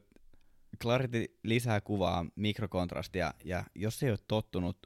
Clarity 0.81 1.25
lisää 1.43 1.81
kuvaa 1.81 2.25
mikrokontrastia, 2.35 3.33
ja 3.43 3.63
jos 3.75 4.03
ei 4.03 4.09
ole 4.09 4.19
tottunut 4.27 4.77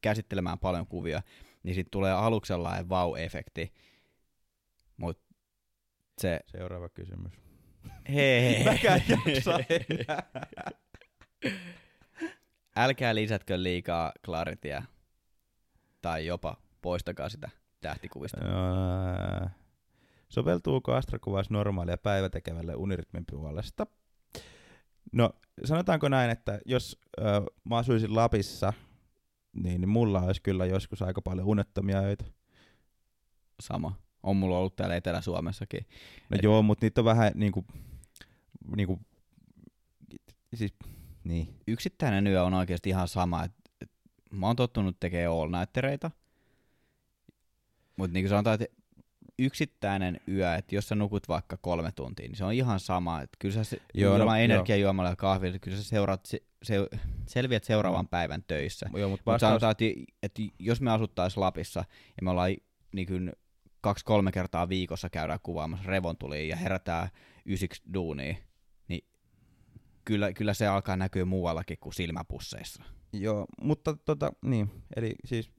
käsittelemään 0.00 0.58
paljon 0.58 0.86
kuvia, 0.86 1.22
niin 1.62 1.74
sitten 1.74 1.90
tulee 1.90 2.12
aluksi 2.12 2.48
sellainen 2.48 2.88
vau-efekti. 2.88 3.72
Mut 4.96 5.20
se, 6.20 6.40
Seuraava 6.46 6.88
kysymys. 6.88 7.32
hei, 8.08 8.64
Mäkään 8.64 9.02
jaksa. 9.08 9.58
älkää 12.76 13.14
lisätkö 13.14 13.62
liikaa 13.62 14.12
Clarityä, 14.24 14.82
tai 16.02 16.26
jopa 16.26 16.56
poistakaa 16.82 17.28
sitä 17.28 17.50
tähtikuvista. 17.80 18.40
Öö, 18.44 19.48
Soveltuuko 20.28 20.92
astrokuvaus 20.94 21.50
normaalia 21.50 21.98
päivätekevälle 21.98 22.74
unirytmin 22.74 23.24
puolesta? 23.30 23.86
No, 25.12 25.30
sanotaanko 25.64 26.08
näin, 26.08 26.30
että 26.30 26.60
jos 26.66 27.00
ö, 27.20 27.22
mä 27.64 27.76
asuisin 27.76 28.16
Lapissa, 28.16 28.72
niin, 29.52 29.88
mulla 29.88 30.20
olisi 30.20 30.42
kyllä 30.42 30.66
joskus 30.66 31.02
aika 31.02 31.22
paljon 31.22 31.46
unettomia 31.46 31.98
öitä. 31.98 32.24
Sama. 33.62 33.98
On 34.22 34.36
mulla 34.36 34.58
ollut 34.58 34.76
täällä 34.76 34.96
Etelä-Suomessakin. 34.96 35.86
No 36.30 36.36
Et- 36.36 36.42
joo, 36.42 36.62
mutta 36.62 36.86
niitä 36.86 37.00
on 37.00 37.04
vähän 37.04 37.32
niinku, 37.34 37.64
niinku 38.76 39.00
siis, 40.54 40.74
niin. 41.24 41.54
Yksittäinen 41.66 42.26
yö 42.26 42.44
on 42.44 42.54
oikeasti 42.54 42.90
ihan 42.90 43.08
sama. 43.08 43.44
Et, 43.44 43.52
et, 43.80 43.90
mä 44.30 44.46
oon 44.46 44.56
tottunut 44.56 44.96
tekemään 45.00 45.32
all 45.32 45.50
nightereita. 45.50 46.10
Mutta 47.96 48.12
niin 48.12 48.24
kuin 48.24 48.28
sanotaan, 48.28 48.58
että 48.62 48.76
yksittäinen 49.38 50.20
yö, 50.28 50.54
että 50.54 50.74
jos 50.74 50.88
sä 50.88 50.94
nukut 50.94 51.28
vaikka 51.28 51.56
kolme 51.56 51.92
tuntia, 51.92 52.28
niin 52.28 52.36
se 52.36 52.44
on 52.44 52.52
ihan 52.52 52.80
sama. 52.80 53.20
Että 53.20 53.36
kyllä 53.38 53.54
sä 53.54 53.64
se, 53.64 53.82
Joo, 53.94 54.18
no, 54.18 54.34
energiajuomalla 54.34 55.10
ja 55.10 55.16
kahvilla, 55.16 55.58
kyllä 55.58 55.76
sä 55.76 55.84
seuraat, 55.84 56.26
se, 56.26 56.42
se, 56.62 56.88
selviät 57.26 57.64
seuraavan 57.64 58.08
päivän 58.08 58.44
töissä. 58.46 58.86
Joo, 58.86 59.08
mutta 59.08 59.08
Mutta 59.08 59.30
vastaus, 59.30 59.50
sanotaan, 59.50 59.70
että, 59.70 60.12
että 60.22 60.42
jos 60.58 60.80
me 60.80 60.90
asuttaisiin 60.90 61.40
Lapissa 61.40 61.80
ja 61.90 62.22
me 62.22 62.30
ollaan 62.30 62.54
niin 62.92 63.06
kuin 63.06 63.32
kaksi-kolme 63.80 64.32
kertaa 64.32 64.68
viikossa 64.68 65.10
käydään 65.10 65.38
kuvaamassa 65.42 65.86
revontuliin 65.86 66.48
ja 66.48 66.56
herätään 66.56 67.08
ysiksi 67.46 67.82
duuniin, 67.94 68.34
niin 68.34 68.51
kyllä, 70.04 70.32
kyllä 70.32 70.54
se 70.54 70.66
alkaa 70.66 70.96
näkyä 70.96 71.24
muuallakin 71.24 71.78
kuin 71.80 71.94
silmäpusseissa. 71.94 72.82
joo, 73.12 73.46
mutta 73.62 73.96
tota, 74.04 74.32
niin, 74.44 74.70
eli 74.96 75.14
siis, 75.24 75.50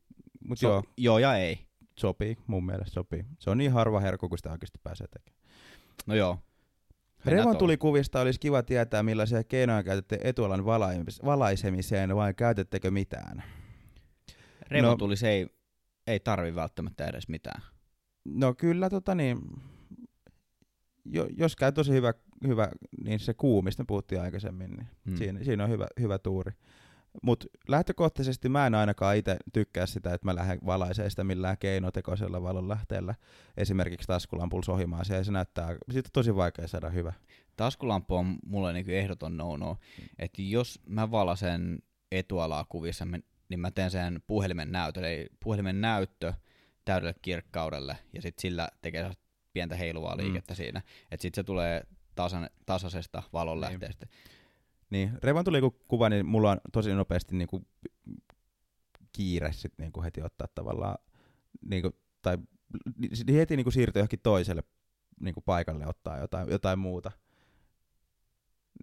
mut 0.47 0.59
So, 0.59 0.67
joo, 0.67 0.83
joo 0.97 1.19
ja 1.19 1.35
ei. 1.35 1.59
sopii, 1.99 2.37
mun 2.47 2.65
mielestä 2.65 2.93
sopii. 2.93 3.25
Se 3.39 3.49
on 3.49 3.57
niin 3.57 3.71
harva 3.71 3.99
herkku, 3.99 4.29
kun 4.29 4.37
sitä 4.37 4.51
oikeasti 4.51 4.79
pääsee 4.83 5.07
tekemään. 5.07 5.43
No 6.07 6.15
joo. 6.15 6.39
Revon 7.25 7.57
tulikuvista 7.57 8.21
olisi 8.21 8.39
kiva 8.39 8.63
tietää, 8.63 9.03
millaisia 9.03 9.43
keinoja 9.43 9.83
käytätte 9.83 10.19
etualan 10.23 10.65
valais- 10.65 11.25
valaisemiseen 11.25 12.15
vai 12.15 12.33
käytettekö 12.33 12.91
mitään? 12.91 13.43
Revontuli 14.67 15.17
se 15.17 15.29
ei, 15.29 15.47
ei 16.07 16.19
tarvi 16.19 16.55
välttämättä 16.55 17.05
edes 17.05 17.27
mitään. 17.27 17.61
No 18.25 18.53
kyllä, 18.53 18.89
tota 18.89 19.15
niin, 19.15 19.37
jo, 21.05 21.27
jos 21.37 21.55
käy 21.55 21.71
tosi 21.71 21.91
hyvä, 21.91 22.13
hyvä, 22.47 22.69
niin 23.03 23.19
se 23.19 23.33
kuu, 23.33 23.61
mistä 23.61 23.85
puhuttiin 23.87 24.21
aikaisemmin, 24.21 24.71
niin 24.71 24.87
Hmm. 24.87 25.09
hmm. 25.09 25.17
siinä, 25.17 25.43
siinä 25.43 25.63
on 25.63 25.69
hyvä, 25.69 25.87
hyvä 25.99 26.19
tuuri. 26.19 26.51
Mutta 27.23 27.45
lähtökohtaisesti 27.67 28.49
mä 28.49 28.67
en 28.67 28.75
ainakaan 28.75 29.17
itse 29.17 29.37
tykkää 29.53 29.85
sitä, 29.85 30.13
että 30.13 30.25
mä 30.27 30.35
lähden 30.35 30.59
valaisee 30.65 31.09
sitä 31.09 31.23
millään 31.23 31.57
keinotekoisella 31.57 32.43
valonlähteellä. 32.43 33.15
Esimerkiksi 33.57 34.07
taskulampulla 34.07 34.63
sohimaan 34.65 35.05
se, 35.05 35.15
ja 35.15 35.23
se 35.23 35.31
näyttää, 35.31 35.75
siitä 35.91 36.07
on 36.07 36.11
tosi 36.13 36.35
vaikea 36.35 36.67
saada 36.67 36.89
hyvä. 36.89 37.13
Taskulamppu 37.57 38.15
on 38.15 38.35
mulle 38.45 38.73
niinku 38.73 38.91
ehdoton 38.91 39.37
no-no. 39.37 39.77
Että 40.19 40.41
jos 40.41 40.79
mä 40.87 41.11
valasen 41.11 41.79
etualaa 42.11 42.65
kuvissa, 42.69 43.05
niin 43.49 43.59
mä 43.59 43.71
teen 43.71 43.91
sen 43.91 44.21
puhelimen 44.27 44.71
näytön. 44.71 45.03
Eli 45.03 45.27
puhelimen 45.43 45.81
näyttö 45.81 46.33
täydelle 46.85 47.15
kirkkaudelle 47.21 47.97
ja 48.13 48.21
sitten 48.21 48.41
sillä 48.41 48.69
tekee 48.81 49.11
pientä 49.53 49.75
heiluvaa 49.75 50.15
Mm. 50.15 50.21
liikettä 50.21 50.55
siinä. 50.55 50.81
Että 51.11 51.21
sitten 51.21 51.41
se 51.41 51.43
tulee 51.43 51.83
tasan, 52.15 52.49
tasaisesta 52.65 53.23
valonlähteestä. 53.33 54.05
Niin, 54.89 55.11
Revon 55.23 55.45
tuli 55.45 55.61
kuva, 55.87 56.09
niin 56.09 56.25
mulla 56.25 56.51
on 56.51 56.57
tosi 56.73 56.93
nopeasti 56.93 57.35
niinku 57.35 57.65
kiire 59.11 59.53
sit 59.53 59.73
niinku 59.77 60.03
heti 60.03 60.21
ottaa 60.21 60.47
tavallaan, 60.55 60.97
niinku, 61.65 61.91
tai 62.21 62.37
ni- 62.97 63.33
heti 63.33 63.55
niinku 63.55 63.71
siirtyä 63.71 63.99
johonkin 63.99 64.19
toiselle 64.23 64.63
niinku 65.19 65.41
paikalle 65.41 65.87
ottaa 65.87 66.17
jotain, 66.17 66.49
jotain 66.49 66.79
muuta. 66.79 67.11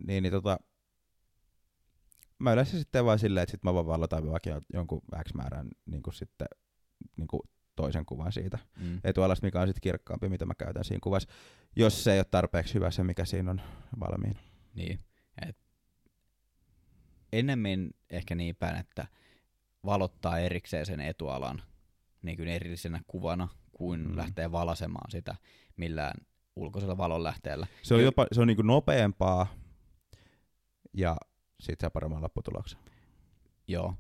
Niin, 0.07 0.23
niin 0.23 0.33
tota, 0.33 0.59
mä 2.39 2.53
yleensä 2.53 2.79
sitten 2.79 3.05
vaan 3.05 3.19
silleen, 3.19 3.43
että 3.43 3.51
sit 3.51 3.65
mä 3.65 3.75
vaan 3.75 3.87
valotan 3.87 4.31
vaikka 4.31 4.61
jonkun 4.73 5.03
X 5.29 5.35
määrän 5.35 5.69
niinku 5.87 6.13
sitten 6.13 6.49
niinku 7.17 7.49
toisen 7.83 8.07
kuvan 8.07 8.33
siitä 8.33 8.59
Mm. 8.81 9.01
etualasta, 9.05 9.47
mikä 9.47 9.61
on 9.61 9.69
sitten 9.69 9.81
kirkkaampi, 9.83 10.29
mitä 10.29 10.47
mä 10.47 10.55
käytän 10.55 10.85
siinä 10.85 11.01
kuvassa, 11.03 11.29
jos 11.77 12.05
se 12.05 12.13
ei 12.13 12.19
ole 12.19 12.25
tarpeeksi 12.31 12.75
hyvä 12.75 12.91
se, 12.91 13.05
mikä 13.05 13.25
siinä 13.25 13.51
on 13.51 13.61
valmiina. 14.01 14.41
Niin. 14.75 14.99
Et 15.47 15.57
ennemmin 17.33 17.91
ehkä 18.11 18.35
niin 18.35 18.57
päin, 18.57 18.77
että 18.77 19.07
valottaa 19.85 20.39
erikseen 20.39 20.87
sen 20.87 21.01
etualan 21.01 21.63
niin 22.23 22.37
kuin 22.37 22.49
erillisenä 22.49 23.01
kuvana, 23.07 23.49
kuin 23.73 24.01
Mm. 24.09 24.17
lähtee 24.17 24.53
valasemaan 24.53 25.11
sitä 25.11 25.35
millään 25.77 26.15
ulkoisella 26.57 26.97
valonlähteellä. 26.99 27.67
Se 27.83 27.95
on 27.95 28.01
Jo- 28.01 28.05
jopa 28.05 28.27
se 28.33 28.41
on 28.41 28.47
niinku 28.47 28.63
nopeampaa 28.63 29.47
ja 30.95 31.17
sit 31.61 31.81
saa 31.81 31.91
paremman 31.91 32.23
lopputuloksen. 32.23 32.81
Joo. 33.69 33.95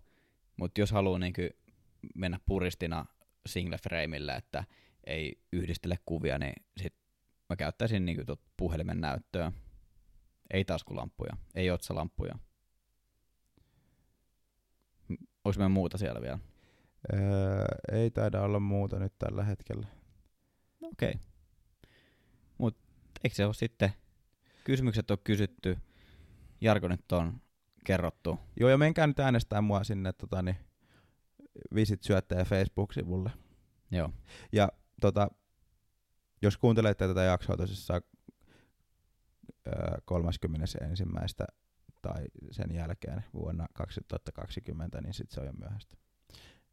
Mutta 0.57 0.81
jos 0.81 0.91
haluaa 0.93 1.19
niin 1.19 1.33
mennä 2.15 2.41
puristina 2.47 3.07
single 3.47 3.79
frameillä, 3.79 4.37
että 4.37 4.65
ei 5.07 5.43
yhdistele 5.53 5.97
kuvia, 6.07 6.39
niin 6.39 6.55
sit 6.77 6.95
mä 7.49 7.57
käyttäisin 7.57 8.05
niin 8.05 8.27
tot 8.27 8.41
puhelimen 8.57 9.01
näyttöä. 9.01 9.53
Ei 10.51 10.65
taskulamppuja, 10.65 11.37
ei 11.55 11.71
otsalamppuja. 11.71 12.35
Onko 15.45 15.59
meillä 15.59 15.69
muuta 15.69 15.99
siellä 15.99 16.21
vielä? 16.21 16.39
Öö, 17.13 17.65
ei 17.93 18.11
taida 18.11 18.43
olla 18.43 18.61
muuta 18.61 18.99
nyt 18.99 19.13
tällä 19.19 19.45
hetkellä. 19.45 19.87
No 20.81 20.89
Okei. 20.89 21.11
Okay. 21.11 21.21
Mutta 22.59 22.83
eikö 23.25 23.37
se 23.37 23.47
ole 23.47 23.55
sitten, 23.55 23.93
kysymykset 24.65 25.11
on 25.11 25.19
kysytty, 25.25 25.79
Jarko 26.61 26.89
nyt 26.89 27.13
on 27.13 27.41
kerrottu. 27.85 28.39
Joo, 28.61 28.71
ja 28.71 28.79
menkää 28.79 29.07
nyt 29.07 29.21
äänestää 29.21 29.61
mua 29.61 29.85
sinne 29.85 30.13
tota, 30.13 30.43
niin, 30.43 30.57
Visit 31.75 32.03
syöttäjä 32.03 32.45
Facebook-sivulle. 32.45 33.31
Joo. 33.91 34.11
Ja 34.53 34.69
tota, 35.01 35.31
jos 36.43 36.57
kuuntelette 36.57 37.09
tätä 37.09 37.23
jaksoa 37.23 37.57
tosissaan 37.57 38.03
öö, 39.67 39.99
31. 40.05 40.79
tai 42.03 42.25
sen 42.51 42.75
jälkeen 42.75 43.25
vuonna 43.35 43.67
2020, 43.75 45.01
niin 45.01 45.15
sit 45.15 45.31
se 45.31 45.41
on 45.41 45.47
jo 45.47 45.53
myöhäistä. 45.53 45.97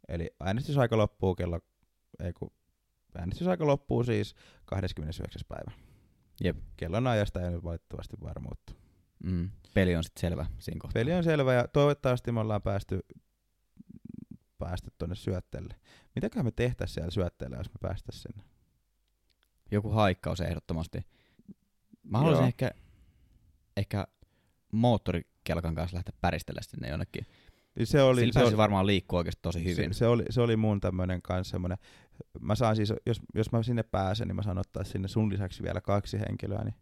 Eli 0.07 0.29
äänestysaika 0.39 0.97
loppuu 0.97 1.35
kello, 1.35 1.59
ei 2.19 2.33
kun, 2.33 2.51
äänestysaika 3.15 3.67
loppuu 3.67 4.03
siis 4.03 4.35
29. 4.65 5.41
päivä. 5.47 5.71
Jep. 6.43 6.57
Kellon 6.77 7.07
ajasta 7.07 7.41
ei 7.41 7.51
nyt 7.51 7.63
valitettavasti 7.63 8.17
varmuutta. 8.23 8.73
Mm. 9.23 9.49
Peli 9.73 9.95
on 9.95 10.03
sitten 10.03 10.21
selvä 10.21 10.45
siinä 10.59 10.79
kohtaa. 10.81 11.01
Peli 11.01 11.13
on 11.13 11.23
selvä 11.23 11.53
ja 11.53 11.67
toivottavasti 11.67 12.31
me 12.31 12.39
ollaan 12.39 12.61
päästy, 12.61 12.99
päästy 14.57 14.91
tuonne 14.97 15.15
syötteelle. 15.15 15.75
Mitäköhän 16.15 16.45
me 16.45 16.51
tehtäisiin 16.51 16.93
siellä 16.93 17.11
syötteelle, 17.11 17.57
jos 17.57 17.69
me 17.69 17.77
päästäisiin 17.81 18.33
sinne? 18.33 18.49
Joku 19.71 19.89
haikkaus 19.89 20.41
ehdottomasti. 20.41 21.05
Mä 22.03 22.17
haluaisin 22.17 22.41
Joo. 22.41 22.47
ehkä, 22.47 22.71
ehkä 23.77 24.07
moottorikelkan 24.71 25.75
kanssa 25.75 25.95
lähteä 25.95 26.13
päristellä 26.21 26.61
sinne 26.63 26.89
jonnekin. 26.89 27.25
Se 27.83 28.01
oli, 28.01 28.19
Sillä 28.21 28.33
se, 28.33 28.43
oli, 28.43 28.57
varmaan 28.57 28.87
liikkua 28.87 29.19
oikeasti 29.19 29.41
tosi 29.41 29.63
hyvin. 29.63 29.93
se, 29.93 29.97
se, 29.97 30.07
oli, 30.07 30.23
se 30.29 30.41
oli 30.41 30.55
mun 30.55 30.79
tämmönen 30.79 31.21
kanssa 31.21 31.51
semmonen, 31.51 31.77
mä 32.39 32.55
saan 32.55 32.75
siis, 32.75 32.93
jos, 33.05 33.21
jos 33.35 33.51
mä 33.51 33.63
sinne 33.63 33.83
pääsen, 33.83 34.27
niin 34.27 34.35
mä 34.35 34.43
saan 34.43 34.57
ottaa 34.57 34.83
sinne 34.83 35.07
sun 35.07 35.29
lisäksi 35.29 35.63
vielä 35.63 35.81
kaksi 35.81 36.19
henkilöä, 36.19 36.63
niin, 36.63 36.75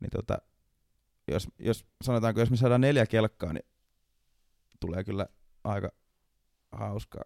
niin 0.00 0.10
tota, 0.10 0.38
jos, 1.28 1.48
jos 1.58 1.86
sanotaanko, 2.02 2.40
jos 2.40 2.50
me 2.50 2.56
saadaan 2.56 2.80
neljä 2.80 3.06
kelkkaa, 3.06 3.52
niin 3.52 3.66
tulee 4.80 5.04
kyllä 5.04 5.26
aika 5.64 5.92
hauskaa. 6.78 7.24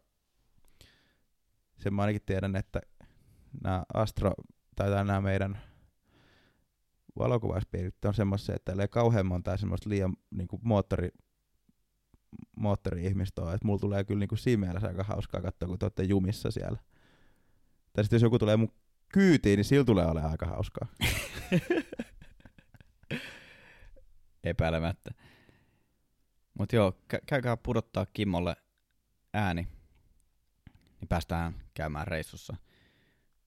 Sen 1.78 1.94
mä 1.94 2.02
ainakin 2.02 2.22
tiedän, 2.26 2.56
että 2.56 2.80
nämä 3.62 3.84
Astro, 3.94 4.32
tai 4.76 4.90
nämä 4.90 5.20
meidän 5.20 5.58
valokuvauspiirit 7.18 8.04
on 8.04 8.14
semmoisia, 8.14 8.54
että 8.54 8.72
ellei 8.72 8.88
kauhean 8.88 9.26
monta 9.26 9.56
semmoista 9.56 9.90
liian 9.90 10.16
niin 10.30 10.48
kuin 10.48 10.60
moottori, 10.64 11.08
moottori-ihmistä 12.56 13.42
ole, 13.42 13.54
että 13.54 13.66
mulla 13.66 13.78
tulee 13.78 14.04
kyllä 14.04 14.18
niin 14.18 14.28
kuin 14.28 14.38
siinä 14.38 14.60
mielessä 14.60 14.88
aika 14.88 15.04
hauskaa 15.04 15.40
katsoa, 15.40 15.68
kun 15.68 15.78
te 15.78 15.84
olette 15.84 16.02
jumissa 16.02 16.50
siellä. 16.50 16.78
Tai 17.92 18.04
sitten 18.04 18.16
jos 18.16 18.22
joku 18.22 18.38
tulee 18.38 18.56
mun 18.56 18.72
kyytiin, 19.12 19.56
niin 19.56 19.64
sillä 19.64 19.84
tulee 19.84 20.06
olemaan 20.06 20.30
aika 20.30 20.46
hauskaa. 20.46 20.88
Epäilemättä. 24.44 25.10
Mutta 26.58 26.76
joo, 26.76 26.90
kä- 27.14 27.22
käykää 27.26 27.56
pudottaa 27.56 28.06
Kimmolle 28.06 28.56
ääni, 29.34 29.68
niin 31.00 31.08
päästään 31.08 31.54
käymään 31.74 32.06
reissussa. 32.06 32.56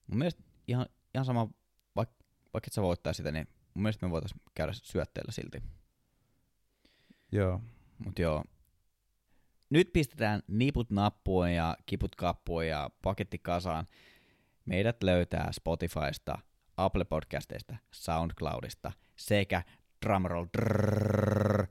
Mun 0.06 0.18
mielestä 0.18 0.42
ihan, 0.68 0.86
ihan 1.14 1.24
sama, 1.24 1.48
vaikka 1.96 2.14
vaik 2.54 2.66
et 2.66 2.72
sä 2.72 2.82
voittaa 2.82 3.12
sitä, 3.12 3.32
niin 3.32 3.48
mun 3.74 3.82
mielestä 3.82 4.06
me 4.06 4.10
voitais 4.10 4.34
käydä 4.54 4.72
syötteellä 4.72 5.32
silti. 5.32 5.62
Joo. 7.32 7.60
Mut 8.04 8.18
joo. 8.18 8.44
Nyt 9.70 9.92
pistetään 9.92 10.42
niput 10.48 10.90
nappuun 10.90 11.52
ja 11.52 11.76
kiput 11.86 12.16
kappuun 12.16 12.66
ja 12.66 12.90
paketti 13.02 13.38
kasaan. 13.38 13.86
Meidät 14.64 15.02
löytää 15.02 15.52
Spotifysta, 15.52 16.38
Apple 16.76 17.04
Podcasteista, 17.04 17.76
Soundcloudista 17.90 18.92
sekä 19.16 19.62
drumroll 20.06 20.46
drrrr, 20.58 21.66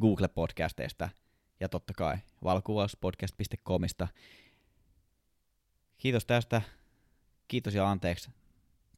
Google 0.00 0.28
Podcasteista 0.28 1.08
ja 1.62 1.68
totta 1.68 1.92
kai 1.96 2.18
valokuvauspodcast.comista. 2.44 4.08
Kiitos 5.98 6.26
tästä. 6.26 6.62
Kiitos 7.48 7.74
ja 7.74 7.90
anteeksi. 7.90 8.30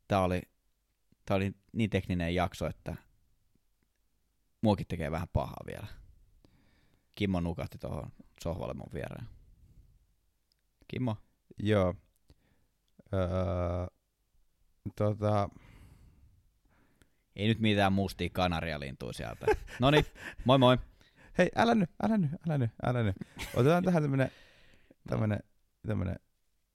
Tää 0.09 0.20
oli, 0.20 0.43
tää 1.27 1.36
oli 1.36 1.55
niin 1.73 1.91
tekninen 1.91 2.35
jakso, 2.35 2.66
että 2.66 2.97
muokin 4.61 4.86
tekee 4.86 5.11
vähän 5.11 5.28
pahaa 5.32 5.65
vielä. 5.66 5.86
Kimmo 7.15 7.41
nukahti 7.41 7.78
tuohon 7.78 8.12
sohvalle 8.43 8.74
mun 8.74 8.91
viereen. 8.95 9.27
Kimmo, 10.89 11.16
Joo. 11.59 11.95
Öö, 13.12 13.86
tota, 14.97 15.49
Ei 17.36 17.49
nyt 17.49 17.61
mitään 17.61 17.93
mustia 17.93 18.28
kanarialintuja 18.32 19.12
sieltä. 19.12 19.47
Noni, 19.81 20.05
moi 20.45 20.59
moi. 20.59 20.78
Hei, 21.39 21.51
älä 21.56 21.74
nyt, 21.74 21.90
älä 22.02 22.19
nyt, 22.19 22.31
älä 22.47 22.59
nyt, 22.59 22.70
älä 22.82 23.02
nyt. 23.02 23.16
Otetaan 23.55 23.85
tähän 23.85 24.02
tämmönen, 24.02 24.31
tämmönen, 25.09 25.40
tämmönen 25.86 26.16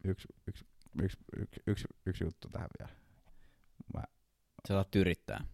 yksi, 0.04 0.28
yksi, 0.48 0.66
yksi, 1.02 1.18
yksi, 1.38 1.60
yksi, 1.68 1.88
yksi 2.06 2.24
juttu 2.24 2.50
tähän 2.50 2.70
vielä. 2.80 2.92
Mä, 3.94 4.04
Sä 4.68 4.74
saat 4.74 4.96
yrittää. 4.96 5.46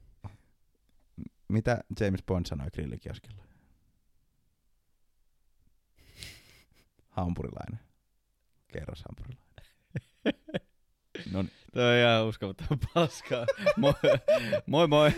mitä 1.49 1.84
James 1.99 2.23
Bond 2.23 2.45
sanoi 2.45 2.68
grillikioskilla? 2.73 3.44
Hampurilainen. 7.10 7.80
Kerros 8.68 9.03
hampurilainen. 9.03 9.45
No 11.32 11.41
niin. 11.41 11.52
Toi 11.73 11.84
on 11.84 11.99
ihan 11.99 12.26
uskomaton 12.26 12.80
paskaa. 12.94 13.45
Moi 13.77 13.94
moi. 14.65 14.88
moi. 14.88 15.11